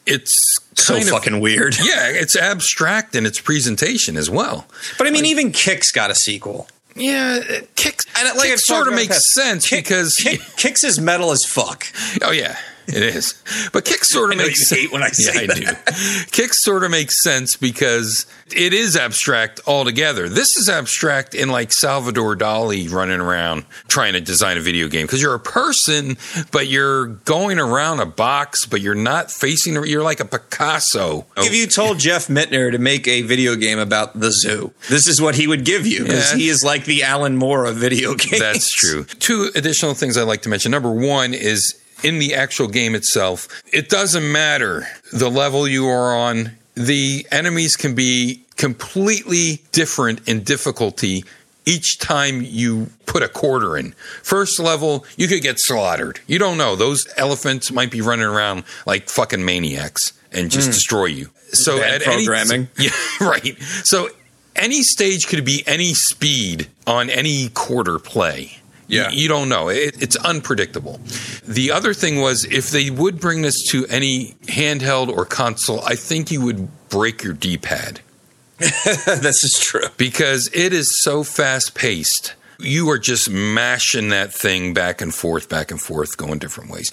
it's 0.06 0.32
So 0.74 0.96
of- 0.96 1.08
fucking 1.08 1.40
weird. 1.40 1.76
Yeah, 1.82 2.08
it's 2.08 2.36
abstract 2.36 3.14
in 3.14 3.26
its 3.26 3.40
presentation 3.40 4.16
as 4.16 4.28
well. 4.30 4.66
But 4.98 5.06
I 5.06 5.10
mean, 5.10 5.24
even 5.26 5.52
Qix 5.52 5.92
got 5.92 6.10
a 6.10 6.14
sequel. 6.14 6.68
Yeah, 6.94 7.40
uh, 7.40 7.52
Qix. 7.76 8.06
And 8.18 8.28
it, 8.28 8.36
like 8.36 8.50
I've 8.50 8.60
sort 8.60 8.86
of 8.88 8.94
makes 8.94 9.32
sense 9.32 9.68
Kick- 9.68 9.84
because 9.84 10.16
Kick, 10.16 10.40
Qix 10.40 10.84
is 10.84 11.00
metal 11.00 11.30
as 11.30 11.44
fuck. 11.44 11.86
oh 12.22 12.30
yeah, 12.32 12.56
it 12.92 13.02
is. 13.02 13.42
But 13.72 13.84
kick 13.84 14.04
sort 14.04 14.30
of 14.32 14.38
makes 14.38 14.68
sense. 14.68 14.80
hate 14.80 14.92
when 14.92 15.02
I 15.02 15.08
say 15.12 15.46
yeah, 15.46 15.52
I 15.52 15.54
do. 15.54 16.26
Kick 16.30 16.54
sort 16.54 16.84
of 16.84 16.90
makes 16.90 17.22
sense 17.22 17.56
because 17.56 18.26
it 18.54 18.72
is 18.72 18.96
abstract 18.96 19.60
altogether. 19.66 20.28
This 20.28 20.56
is 20.56 20.68
abstract 20.68 21.34
in 21.34 21.48
like 21.48 21.72
Salvador 21.72 22.36
Dali 22.36 22.90
running 22.90 23.20
around 23.20 23.64
trying 23.88 24.12
to 24.12 24.20
design 24.20 24.58
a 24.58 24.60
video 24.60 24.88
game 24.88 25.06
because 25.06 25.22
you're 25.22 25.34
a 25.34 25.40
person, 25.40 26.16
but 26.50 26.66
you're 26.68 27.06
going 27.06 27.58
around 27.58 28.00
a 28.00 28.06
box, 28.06 28.66
but 28.66 28.80
you're 28.80 28.94
not 28.94 29.30
facing. 29.30 29.74
You're 29.84 30.02
like 30.02 30.20
a 30.20 30.24
Picasso. 30.24 31.26
If 31.36 31.54
you 31.54 31.66
told 31.66 31.98
Jeff 31.98 32.28
Minter 32.28 32.70
to 32.70 32.78
make 32.78 33.08
a 33.08 33.22
video 33.22 33.56
game 33.56 33.78
about 33.78 34.18
the 34.18 34.30
zoo, 34.30 34.72
this 34.88 35.06
is 35.06 35.20
what 35.20 35.34
he 35.34 35.46
would 35.46 35.64
give 35.64 35.86
you 35.86 36.02
because 36.02 36.32
Yeah. 36.32 36.36
he 36.38 36.48
is 36.48 36.62
like 36.62 36.84
the 36.84 37.02
Alan 37.02 37.36
Moore 37.36 37.64
of 37.66 37.76
video 37.76 38.14
games. 38.14 38.38
That's 38.38 38.70
true. 38.72 39.04
Two 39.04 39.50
additional 39.54 39.94
things 39.94 40.16
I'd 40.16 40.22
like 40.22 40.42
to 40.42 40.48
mention. 40.48 40.70
Number 40.72 40.90
one 40.92 41.32
is 41.34 41.74
in 42.02 42.18
the 42.18 42.34
actual 42.34 42.68
game 42.68 42.94
itself, 42.94 43.48
it 43.72 43.88
doesn't 43.88 44.30
matter 44.30 44.86
the 45.12 45.30
level 45.30 45.66
you 45.66 45.86
are 45.88 46.14
on, 46.14 46.52
the 46.74 47.26
enemies 47.30 47.76
can 47.76 47.94
be 47.94 48.42
completely 48.56 49.62
different 49.72 50.26
in 50.28 50.42
difficulty. 50.42 51.24
Each 51.64 51.98
time 51.98 52.42
you 52.42 52.90
put 53.06 53.22
a 53.22 53.28
quarter 53.28 53.76
in. 53.76 53.92
First 54.22 54.58
level, 54.58 55.04
you 55.16 55.28
could 55.28 55.42
get 55.42 55.60
slaughtered. 55.60 56.20
You 56.26 56.38
don't 56.38 56.58
know. 56.58 56.74
Those 56.74 57.06
elephants 57.16 57.70
might 57.70 57.90
be 57.90 58.00
running 58.00 58.24
around 58.24 58.64
like 58.86 59.08
fucking 59.08 59.44
maniacs 59.44 60.12
and 60.32 60.50
just 60.50 60.68
hmm. 60.68 60.72
destroy 60.72 61.04
you. 61.06 61.30
So 61.52 61.78
Bad 61.78 62.02
at 62.02 62.08
any- 62.08 62.24
programming. 62.24 62.68
yeah, 62.78 62.90
right. 63.20 63.60
So 63.84 64.08
any 64.56 64.82
stage 64.82 65.26
could 65.28 65.44
be 65.44 65.62
any 65.66 65.94
speed 65.94 66.68
on 66.86 67.10
any 67.10 67.48
quarter 67.50 67.98
play. 67.98 68.58
Yeah. 68.92 69.10
You, 69.10 69.22
you 69.22 69.28
don't 69.28 69.48
know. 69.48 69.68
It, 69.68 70.00
it's 70.02 70.16
unpredictable. 70.16 71.00
The 71.46 71.72
other 71.72 71.94
thing 71.94 72.20
was 72.20 72.44
if 72.44 72.70
they 72.70 72.90
would 72.90 73.18
bring 73.18 73.42
this 73.42 73.68
to 73.70 73.86
any 73.86 74.36
handheld 74.42 75.08
or 75.08 75.24
console, 75.24 75.80
I 75.80 75.96
think 75.96 76.30
you 76.30 76.42
would 76.42 76.68
break 76.88 77.24
your 77.24 77.32
D 77.32 77.56
pad 77.56 78.00
this 78.58 79.42
is 79.42 79.58
true. 79.58 79.88
because 79.96 80.48
it 80.52 80.72
is 80.72 81.02
so 81.02 81.24
fast 81.24 81.74
paced. 81.74 82.34
You 82.60 82.88
are 82.90 82.98
just 82.98 83.28
mashing 83.28 84.10
that 84.10 84.32
thing 84.32 84.72
back 84.72 85.00
and 85.00 85.12
forth, 85.12 85.48
back 85.48 85.72
and 85.72 85.80
forth, 85.80 86.16
going 86.16 86.38
different 86.38 86.70
ways. 86.70 86.90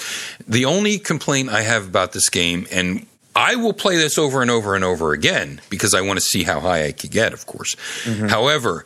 The 0.47 0.66
only 0.66 0.97
complaint 0.97 1.50
I 1.50 1.62
have 1.62 1.88
about 1.88 2.14
this 2.14 2.30
game, 2.30 2.66
and 2.72 3.06
I 3.36 3.56
will 3.56 3.74
play 3.74 3.97
this 3.97 4.18
over 4.18 4.41
and 4.41 4.50
over 4.50 4.74
and 4.74 4.84
over 4.84 5.14
again 5.14 5.62
because 5.70 5.93
I 5.93 6.02
want 6.02 6.18
to 6.18 6.26
see 6.26 6.43
how 6.43 6.60
high 6.60 6.86
I 6.86 6.91
could 6.91 7.12
get, 7.12 7.34
of 7.34 7.45
course. 7.45 7.76
Mm-hmm. 8.04 8.28
However, 8.30 8.84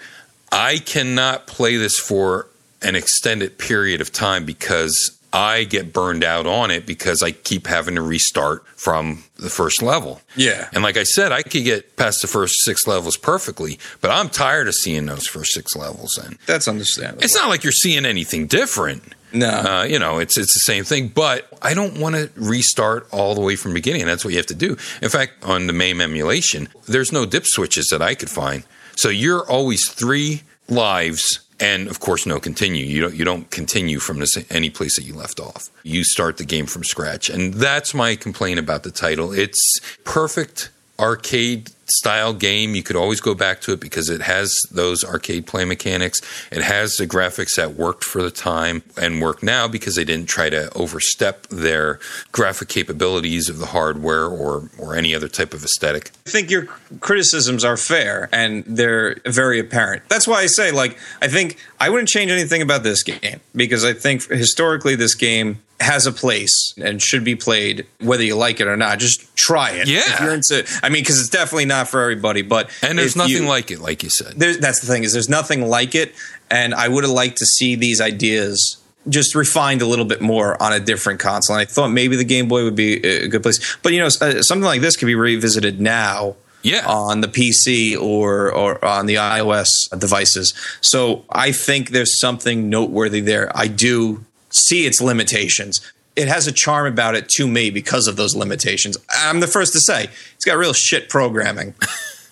I 0.51 0.77
cannot 0.77 1.47
play 1.47 1.77
this 1.77 1.97
for 1.97 2.47
an 2.83 2.95
extended 2.95 3.57
period 3.57 4.01
of 4.01 4.11
time 4.11 4.45
because 4.45 5.17
I 5.35 5.63
get 5.63 5.91
burned 5.93 6.23
out 6.23 6.45
on 6.45 6.69
it 6.69 6.85
because 6.85 7.23
I 7.23 7.31
keep 7.31 7.65
having 7.65 7.95
to 7.95 8.01
restart 8.03 8.67
from 8.77 9.23
the 9.37 9.49
first 9.49 9.81
level. 9.81 10.21
Yeah. 10.35 10.69
And 10.73 10.83
like 10.83 10.95
I 10.95 11.03
said, 11.03 11.31
I 11.31 11.41
could 11.41 11.63
get 11.63 11.95
past 11.95 12.21
the 12.21 12.27
first 12.27 12.63
six 12.63 12.85
levels 12.85 13.17
perfectly, 13.17 13.79
but 13.99 14.11
I'm 14.11 14.29
tired 14.29 14.67
of 14.67 14.75
seeing 14.75 15.07
those 15.07 15.25
first 15.25 15.53
six 15.53 15.75
levels. 15.75 16.17
And 16.17 16.37
That's 16.45 16.67
understandable. 16.67 17.23
it's 17.23 17.33
not 17.33 17.49
like 17.49 17.63
you're 17.63 17.71
seeing 17.71 18.05
anything 18.05 18.45
different. 18.45 19.01
no. 19.33 19.47
Uh, 19.49 19.83
you 19.85 19.97
know, 19.97 20.19
it's 20.19 20.37
it's 20.37 20.53
the 20.53 20.59
same 20.59 20.83
thing, 20.83 21.07
but 21.07 21.47
I 21.63 21.73
don't 21.73 21.97
want 21.99 22.13
to 22.15 22.29
restart 22.35 23.07
all 23.11 23.33
the 23.33 23.41
way 23.41 23.55
from 23.55 23.71
the 23.71 23.75
beginning. 23.79 24.05
That's 24.05 24.23
what 24.23 24.31
you 24.33 24.37
have 24.37 24.45
to 24.47 24.53
do. 24.53 24.77
In 25.01 25.09
fact, 25.09 25.43
on 25.43 25.65
the 25.65 25.73
MAME 25.73 25.99
emulation, 26.01 26.69
there's 26.87 27.11
no 27.11 27.25
dip 27.25 27.47
switches 27.47 27.87
that 27.89 28.03
I 28.03 28.13
could 28.13 28.29
find. 28.29 28.63
So 28.95 29.09
you're 29.09 29.49
always 29.49 29.89
three 29.89 30.43
lives 30.69 31.39
and 31.59 31.87
of 31.87 31.99
course 31.99 32.25
no 32.25 32.39
continue. 32.39 32.85
You 32.85 33.01
don't 33.01 33.15
you 33.15 33.25
don't 33.25 33.49
continue 33.51 33.99
from 33.99 34.19
this 34.19 34.37
any 34.49 34.69
place 34.69 34.95
that 34.95 35.03
you 35.03 35.13
left 35.13 35.39
off. 35.39 35.69
You 35.83 36.03
start 36.03 36.37
the 36.37 36.45
game 36.45 36.65
from 36.65 36.83
scratch. 36.83 37.29
And 37.29 37.53
that's 37.53 37.93
my 37.93 38.15
complaint 38.15 38.59
about 38.59 38.83
the 38.83 38.91
title. 38.91 39.31
It's 39.31 39.79
perfect 40.03 40.69
arcade 40.99 41.71
style 41.93 42.33
game 42.33 42.75
you 42.75 42.83
could 42.83 42.95
always 42.95 43.21
go 43.21 43.33
back 43.33 43.61
to 43.61 43.73
it 43.73 43.79
because 43.79 44.09
it 44.09 44.21
has 44.21 44.61
those 44.71 45.03
arcade 45.03 45.45
play 45.45 45.65
mechanics 45.65 46.21
it 46.51 46.61
has 46.61 46.97
the 46.97 47.07
graphics 47.07 47.55
that 47.55 47.75
worked 47.75 48.03
for 48.03 48.21
the 48.21 48.31
time 48.31 48.83
and 49.01 49.21
work 49.21 49.43
now 49.43 49.67
because 49.67 49.95
they 49.95 50.05
didn't 50.05 50.27
try 50.27 50.49
to 50.49 50.71
overstep 50.75 51.47
their 51.47 51.99
graphic 52.31 52.67
capabilities 52.67 53.49
of 53.49 53.59
the 53.59 53.67
hardware 53.67 54.25
or 54.25 54.69
or 54.77 54.95
any 54.95 55.13
other 55.13 55.27
type 55.27 55.53
of 55.53 55.63
aesthetic 55.63 56.11
I 56.25 56.29
think 56.29 56.49
your 56.49 56.65
criticisms 56.99 57.63
are 57.63 57.77
fair 57.77 58.29
and 58.31 58.63
they're 58.65 59.15
very 59.25 59.59
apparent. 59.59 60.07
That's 60.09 60.27
why 60.27 60.41
I 60.41 60.47
say, 60.47 60.71
like, 60.71 60.97
I 61.21 61.27
think 61.27 61.57
I 61.79 61.89
wouldn't 61.89 62.09
change 62.09 62.31
anything 62.31 62.61
about 62.61 62.83
this 62.83 63.03
game 63.03 63.41
because 63.55 63.83
I 63.83 63.93
think 63.93 64.23
historically 64.29 64.95
this 64.95 65.15
game 65.15 65.61
has 65.83 66.07
a 66.07 66.11
place 66.11 66.73
and 66.83 67.01
should 67.01 67.23
be 67.23 67.35
played 67.35 67.85
whether 68.01 68.23
you 68.23 68.35
like 68.35 68.59
it 68.59 68.67
or 68.67 68.75
not. 68.77 68.97
Just 68.99 69.35
try 69.35 69.71
it. 69.71 69.87
Yeah. 69.87 69.99
If 70.05 70.19
you're 70.21 70.33
into, 70.33 70.65
I 70.81 70.89
mean, 70.89 71.03
because 71.03 71.19
it's 71.19 71.29
definitely 71.29 71.65
not 71.65 71.87
for 71.87 72.01
everybody, 72.01 72.41
but 72.41 72.69
and 72.81 72.97
there's 72.97 73.15
nothing 73.15 73.33
you- 73.43 73.47
like 73.47 73.69
it 73.69 73.79
like 73.79 74.01
you 74.03 74.09
said 74.09 74.33
there's, 74.37 74.57
that's 74.59 74.79
the 74.79 74.87
thing 74.87 75.03
is 75.03 75.13
there's 75.13 75.29
nothing 75.29 75.67
like 75.67 75.93
it 75.95 76.13
and 76.49 76.73
i 76.73 76.87
would 76.87 77.03
have 77.03 77.11
liked 77.13 77.37
to 77.37 77.45
see 77.45 77.75
these 77.75 77.99
ideas 78.01 78.77
just 79.09 79.35
refined 79.35 79.81
a 79.81 79.85
little 79.85 80.05
bit 80.05 80.21
more 80.21 80.61
on 80.63 80.71
a 80.73 80.79
different 80.79 81.19
console 81.19 81.55
and 81.55 81.61
i 81.61 81.65
thought 81.65 81.89
maybe 81.89 82.15
the 82.15 82.23
game 82.23 82.47
boy 82.47 82.63
would 82.63 82.75
be 82.75 82.93
a 83.05 83.27
good 83.27 83.41
place 83.43 83.77
but 83.83 83.91
you 83.93 83.99
know 83.99 84.07
uh, 84.07 84.41
something 84.41 84.63
like 84.65 84.81
this 84.81 84.95
could 84.95 85.07
be 85.07 85.15
revisited 85.15 85.81
now 85.81 86.35
Yeah. 86.63 86.85
on 86.87 87.21
the 87.21 87.27
pc 87.27 87.99
or 87.99 88.51
or 88.51 88.83
on 88.85 89.05
the 89.07 89.15
ios 89.15 89.89
devices 89.99 90.53
so 90.81 91.25
i 91.29 91.51
think 91.51 91.89
there's 91.89 92.17
something 92.19 92.69
noteworthy 92.69 93.19
there 93.21 93.51
i 93.55 93.67
do 93.67 94.23
see 94.53 94.85
its 94.85 95.01
limitations 95.01 95.81
it 96.15 96.27
has 96.27 96.45
a 96.45 96.51
charm 96.51 96.85
about 96.85 97.15
it 97.15 97.27
to 97.27 97.47
me 97.47 97.69
because 97.69 98.07
of 98.07 98.15
those 98.15 98.35
limitations 98.35 98.97
i'm 99.09 99.39
the 99.39 99.47
first 99.47 99.73
to 99.73 99.79
say 99.79 100.07
it's 100.35 100.45
got 100.45 100.57
real 100.57 100.73
shit 100.73 101.09
programming 101.09 101.73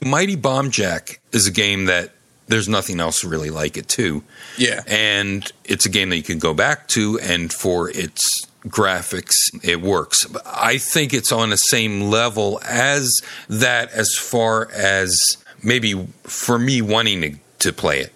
Mighty 0.03 0.35
Bomb 0.35 0.71
Jack 0.71 1.19
is 1.31 1.45
a 1.45 1.51
game 1.51 1.85
that 1.85 2.11
there's 2.47 2.67
nothing 2.67 2.99
else 2.99 3.23
really 3.23 3.49
like 3.49 3.77
it 3.77 3.87
too. 3.87 4.23
Yeah. 4.57 4.81
And 4.87 5.49
it's 5.63 5.85
a 5.85 5.89
game 5.89 6.09
that 6.09 6.17
you 6.17 6.23
can 6.23 6.39
go 6.39 6.53
back 6.53 6.87
to 6.89 7.19
and 7.19 7.53
for 7.53 7.89
its 7.89 8.45
graphics 8.67 9.35
it 9.63 9.81
works. 9.81 10.25
I 10.45 10.77
think 10.77 11.13
it's 11.13 11.31
on 11.31 11.51
the 11.51 11.57
same 11.57 12.09
level 12.09 12.59
as 12.65 13.21
that 13.47 13.91
as 13.91 14.15
far 14.17 14.69
as 14.71 15.37
maybe 15.63 16.07
for 16.23 16.57
me 16.57 16.81
wanting 16.81 17.21
to, 17.21 17.35
to 17.59 17.73
play 17.73 17.99
it. 17.99 18.13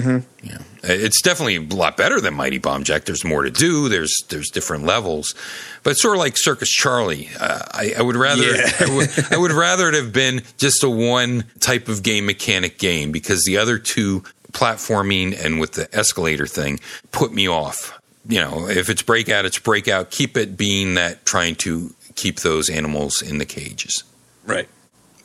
Mm-hmm. 0.00 0.46
Yeah. 0.46 0.58
It's 0.84 1.22
definitely 1.22 1.56
a 1.56 1.60
lot 1.60 1.96
better 1.96 2.20
than 2.20 2.34
Mighty 2.34 2.58
Bomb 2.58 2.82
Jack. 2.84 3.04
There's 3.04 3.24
more 3.24 3.42
to 3.42 3.50
do. 3.50 3.88
There's 3.88 4.24
there's 4.30 4.50
different 4.50 4.84
levels, 4.84 5.34
but 5.82 5.90
it's 5.90 6.02
sort 6.02 6.16
of 6.16 6.20
like 6.20 6.36
Circus 6.36 6.70
Charlie. 6.70 7.28
Uh, 7.38 7.60
I, 7.72 7.94
I 7.98 8.02
would 8.02 8.16
rather 8.16 8.42
Yeah. 8.42 8.70
I, 8.80 8.96
would, 8.96 9.32
I 9.32 9.36
would 9.36 9.52
rather 9.52 9.88
it 9.88 9.94
have 9.94 10.12
been 10.12 10.42
just 10.58 10.82
a 10.82 10.90
one 10.90 11.44
type 11.60 11.88
of 11.88 12.02
game 12.02 12.26
mechanic 12.26 12.78
game 12.78 13.12
because 13.12 13.44
the 13.44 13.58
other 13.58 13.78
two 13.78 14.24
platforming 14.52 15.38
and 15.42 15.60
with 15.60 15.72
the 15.72 15.88
escalator 15.96 16.46
thing 16.46 16.80
put 17.10 17.32
me 17.32 17.48
off. 17.48 17.98
You 18.28 18.40
know, 18.40 18.68
if 18.68 18.88
it's 18.88 19.02
breakout, 19.02 19.44
it's 19.44 19.58
breakout. 19.58 20.10
Keep 20.10 20.36
it 20.36 20.56
being 20.56 20.94
that 20.94 21.24
trying 21.26 21.54
to 21.56 21.94
keep 22.14 22.40
those 22.40 22.68
animals 22.68 23.22
in 23.22 23.38
the 23.38 23.46
cages. 23.46 24.04
right 24.44 24.68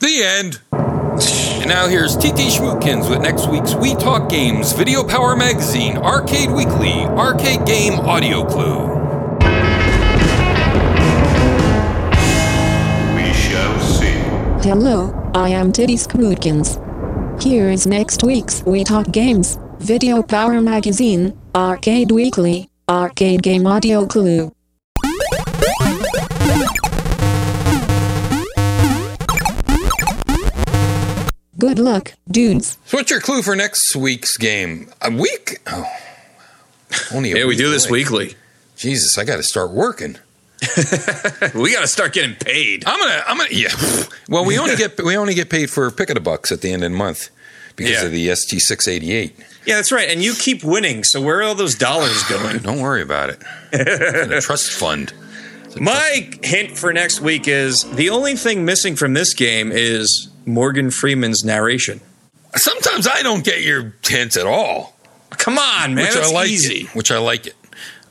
The 0.00 0.22
end. 0.22 0.60
And 1.20 1.68
now 1.68 1.88
here's 1.88 2.16
TT 2.16 2.46
Schmootkins 2.54 3.10
with 3.10 3.20
next 3.20 3.48
week's 3.48 3.74
We 3.74 3.96
Talk 3.96 4.30
Games 4.30 4.72
Video 4.72 5.02
Power 5.02 5.34
Magazine 5.34 5.96
Arcade 5.98 6.50
Weekly 6.50 6.92
Arcade 6.92 7.66
Game 7.66 7.94
Audio 7.94 8.44
Clue. 8.44 8.86
We 13.16 13.32
shall 13.32 13.80
see. 13.80 14.12
Hello, 14.68 15.32
I 15.34 15.48
am 15.48 15.72
Titty 15.72 15.96
Scrootkins. 15.96 16.78
Here 17.42 17.68
is 17.68 17.84
next 17.84 18.22
week's 18.22 18.62
We 18.64 18.84
Talk 18.84 19.10
Games, 19.10 19.58
Video 19.78 20.22
Power 20.22 20.60
Magazine, 20.60 21.36
Arcade 21.52 22.12
Weekly, 22.12 22.70
Arcade 22.88 23.42
Game 23.42 23.66
Audio 23.66 24.06
Clue. 24.06 24.52
Good 31.58 31.78
luck, 31.78 32.14
dudes. 32.30 32.78
So 32.86 32.98
what's 32.98 33.10
your 33.10 33.20
clue 33.20 33.42
for 33.42 33.56
next 33.56 33.94
week's 33.96 34.36
game? 34.36 34.90
A 35.02 35.10
week? 35.10 35.58
Oh, 35.66 35.84
only 37.12 37.32
a 37.32 37.36
Yeah, 37.38 37.42
we 37.42 37.48
week 37.50 37.58
do 37.58 37.70
this 37.70 37.86
away. 37.86 38.00
weekly. 38.00 38.34
Jesus, 38.76 39.18
I 39.18 39.24
got 39.24 39.36
to 39.36 39.42
start 39.42 39.70
working. 39.72 40.16
We 41.54 41.72
got 41.72 41.80
to 41.82 41.86
start 41.88 42.12
getting 42.12 42.34
paid. 42.36 42.84
I'm 42.86 42.98
gonna, 42.98 43.22
I'm 43.26 43.36
gonna, 43.36 43.48
yeah. 43.52 43.68
Well, 44.28 44.44
we 44.44 44.58
only 44.58 44.76
get 44.76 45.00
we 45.02 45.16
only 45.16 45.34
get 45.34 45.50
paid 45.50 45.70
for 45.70 45.90
pick 45.90 46.10
of 46.10 46.14
the 46.14 46.20
bucks 46.20 46.50
at 46.52 46.60
the 46.62 46.72
end 46.72 46.82
of 46.84 46.90
the 46.90 46.96
month 46.96 47.30
because 47.76 47.92
Yeah. 47.92 48.04
of 48.04 48.12
the 48.12 48.34
ST 48.34 48.60
six 48.60 48.86
eighty 48.88 49.12
eight. 49.12 49.36
Yeah, 49.66 49.76
that's 49.76 49.92
right. 49.92 50.08
And 50.08 50.22
you 50.22 50.34
keep 50.34 50.62
winning. 50.64 51.04
So 51.04 51.20
where 51.20 51.38
are 51.38 51.42
all 51.44 51.54
those 51.54 51.74
dollars 51.76 52.22
going? 52.28 52.58
Don't 52.58 52.80
worry 52.80 53.02
about 53.02 53.30
it. 53.30 53.42
It's 53.72 54.26
in 54.26 54.32
a 54.32 54.40
trust 54.40 54.72
fund. 54.72 55.12
My 55.80 56.28
hint 56.42 56.76
for 56.76 56.92
next 56.92 57.20
week 57.20 57.46
is 57.48 57.84
the 57.92 58.10
only 58.10 58.34
thing 58.34 58.64
missing 58.64 58.96
from 58.96 59.14
this 59.14 59.34
game 59.34 59.70
is 59.72 60.28
Morgan 60.48 60.90
Freeman's 60.90 61.44
narration. 61.44 62.00
Sometimes 62.56 63.06
I 63.06 63.22
don't 63.22 63.44
get 63.44 63.62
your 63.62 63.94
hints 64.04 64.36
at 64.36 64.46
all. 64.46 64.96
Come 65.30 65.58
on, 65.58 65.94
man. 65.94 66.06
which 66.06 66.16
I 66.16 66.30
like 66.32 66.48
easy. 66.48 66.80
it. 66.84 66.94
Which 66.94 67.10
I 67.12 67.18
like 67.18 67.46
it. 67.46 67.54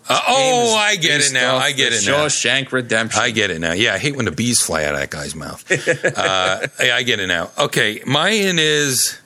Uh, 0.09 0.21
oh, 0.27 0.75
I 0.75 0.95
get 0.95 1.19
it 1.19 1.33
now. 1.33 1.57
I 1.57 1.73
get 1.73 1.91
it 1.91 2.05
now. 2.05 2.25
Shawshank 2.27 2.71
Redemption. 2.71 3.21
I 3.21 3.31
get 3.31 3.51
it 3.51 3.59
now. 3.59 3.73
Yeah, 3.73 3.93
I 3.93 3.97
hate 3.97 4.15
when 4.15 4.23
the 4.25 4.31
bees 4.31 4.61
fly 4.61 4.85
out 4.85 4.93
of 4.93 5.01
that 5.01 5.09
guy's 5.09 5.35
mouth. 5.35 5.65
uh, 6.17 6.67
I 6.79 7.03
get 7.03 7.19
it 7.19 7.27
now. 7.27 7.49
Okay, 7.57 8.01
my 8.05 8.29
mine 8.29 8.57
is 8.59 9.19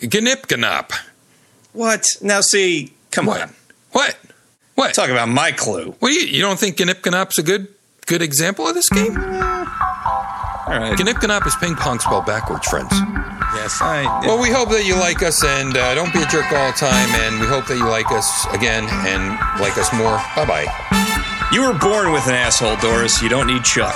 Gnip 0.00 0.46
Gnop. 0.46 0.92
what? 1.72 2.06
Now, 2.22 2.42
see, 2.42 2.92
come 3.10 3.26
What? 3.26 3.40
on. 3.42 3.54
What? 3.90 4.16
What? 4.76 4.94
Talk 4.94 5.08
about 5.08 5.28
my 5.28 5.50
clue. 5.50 5.96
What 5.98 6.10
do 6.10 6.14
you? 6.14 6.26
You 6.26 6.42
don't 6.42 6.58
think 6.60 6.76
Gnip 6.78 7.02
Gnop's 7.02 7.38
a 7.38 7.42
good 7.42 7.66
good 8.06 8.22
example 8.22 8.68
of 8.68 8.74
this 8.74 8.88
game? 8.88 9.14
All 10.66 10.78
right. 10.78 10.98
Gnip 10.98 11.46
is 11.46 11.54
ping 11.56 11.76
pong 11.76 12.00
spelled 12.00 12.26
backwards, 12.26 12.66
friends. 12.66 12.90
Yes, 13.54 13.78
I. 13.80 14.02
Well, 14.26 14.40
we 14.40 14.50
hope 14.50 14.68
that 14.70 14.84
you 14.84 14.96
like 14.96 15.22
us 15.22 15.44
and 15.44 15.76
uh, 15.76 15.94
don't 15.94 16.12
be 16.12 16.20
a 16.22 16.26
jerk 16.26 16.50
all 16.52 16.72
the 16.72 16.76
time. 16.76 17.08
And 17.22 17.40
we 17.40 17.46
hope 17.46 17.66
that 17.68 17.76
you 17.76 17.86
like 17.86 18.10
us 18.10 18.46
again 18.52 18.84
and 19.06 19.38
like 19.60 19.78
us 19.78 19.92
more. 19.94 20.18
Bye 20.34 20.44
bye. 20.66 20.66
you 21.52 21.62
were 21.62 21.78
born 21.78 22.12
with 22.12 22.26
an 22.26 22.34
asshole, 22.34 22.76
Doris. 22.78 23.22
You 23.22 23.28
don't 23.28 23.46
need 23.46 23.64
Chuck. 23.64 23.94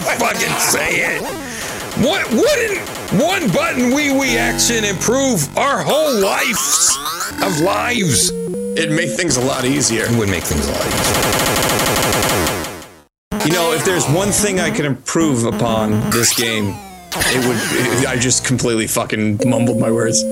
Can't 0.00 0.20
fucking 0.20 0.58
say 0.58 1.16
it. 1.16 1.22
What 2.04 2.30
wouldn't 2.30 2.80
one 3.18 3.50
button 3.52 3.94
wee 3.94 4.12
wee 4.12 4.36
action 4.36 4.84
improve 4.84 5.56
our 5.56 5.82
whole 5.82 6.20
lives 6.20 6.98
of 7.42 7.60
lives? 7.60 8.30
It'd 8.76 8.92
make 8.92 9.10
things 9.10 9.38
a 9.38 9.40
lot 9.40 9.64
easier. 9.64 10.04
It 10.04 10.18
would 10.18 10.28
make 10.28 10.42
things 10.42 10.68
a 10.68 10.72
lot 10.72 10.86
easier. 10.86 11.06
You 13.46 13.52
know, 13.52 13.72
if 13.72 13.84
there's 13.84 14.06
one 14.10 14.32
thing 14.32 14.60
I 14.60 14.70
could 14.70 14.84
improve 14.84 15.44
upon 15.44 15.92
this 16.10 16.34
game, 16.36 16.74
it 17.14 17.46
would. 17.46 18.06
I 18.06 18.18
just 18.18 18.44
completely 18.44 18.86
fucking 18.86 19.40
mumbled 19.46 19.78
my 19.80 19.90
words. 19.90 20.22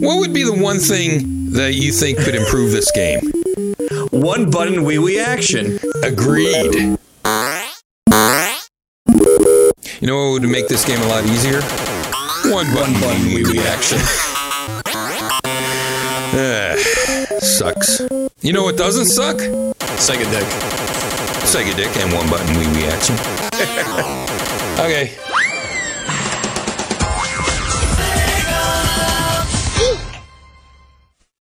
What 0.00 0.18
would 0.18 0.34
be 0.34 0.42
the 0.42 0.58
one 0.60 0.78
thing 0.78 1.52
that 1.52 1.74
you 1.74 1.92
think 1.92 2.18
could 2.18 2.34
improve 2.34 2.72
this 2.72 2.90
game? 2.90 3.30
One 4.10 4.50
button 4.50 4.82
wee 4.82 4.98
wee 4.98 5.20
action. 5.20 5.78
Agreed. 6.02 6.98
You 10.02 10.08
know 10.08 10.32
what 10.32 10.40
would 10.42 10.50
make 10.50 10.66
this 10.66 10.84
game 10.84 11.00
a 11.00 11.06
lot 11.06 11.24
easier? 11.26 11.62
One 12.50 12.66
button, 12.74 12.92
button 12.94 13.24
wee 13.24 13.36
wee 13.36 13.44
wee 13.44 13.52
wee 13.52 13.58
action. 13.60 13.98
Ah, 16.34 16.74
sucks. 17.38 18.00
You 18.40 18.52
know 18.52 18.64
what 18.64 18.76
doesn't 18.76 19.04
suck? 19.04 19.36
Sega 20.02 20.28
dick. 20.32 20.48
Sega 21.46 21.76
dick 21.76 21.96
and 21.98 22.12
one 22.12 22.28
button 22.28 22.58
wee 22.58 22.66
wee 22.74 22.86
action. 22.88 23.14
okay, 24.82 25.12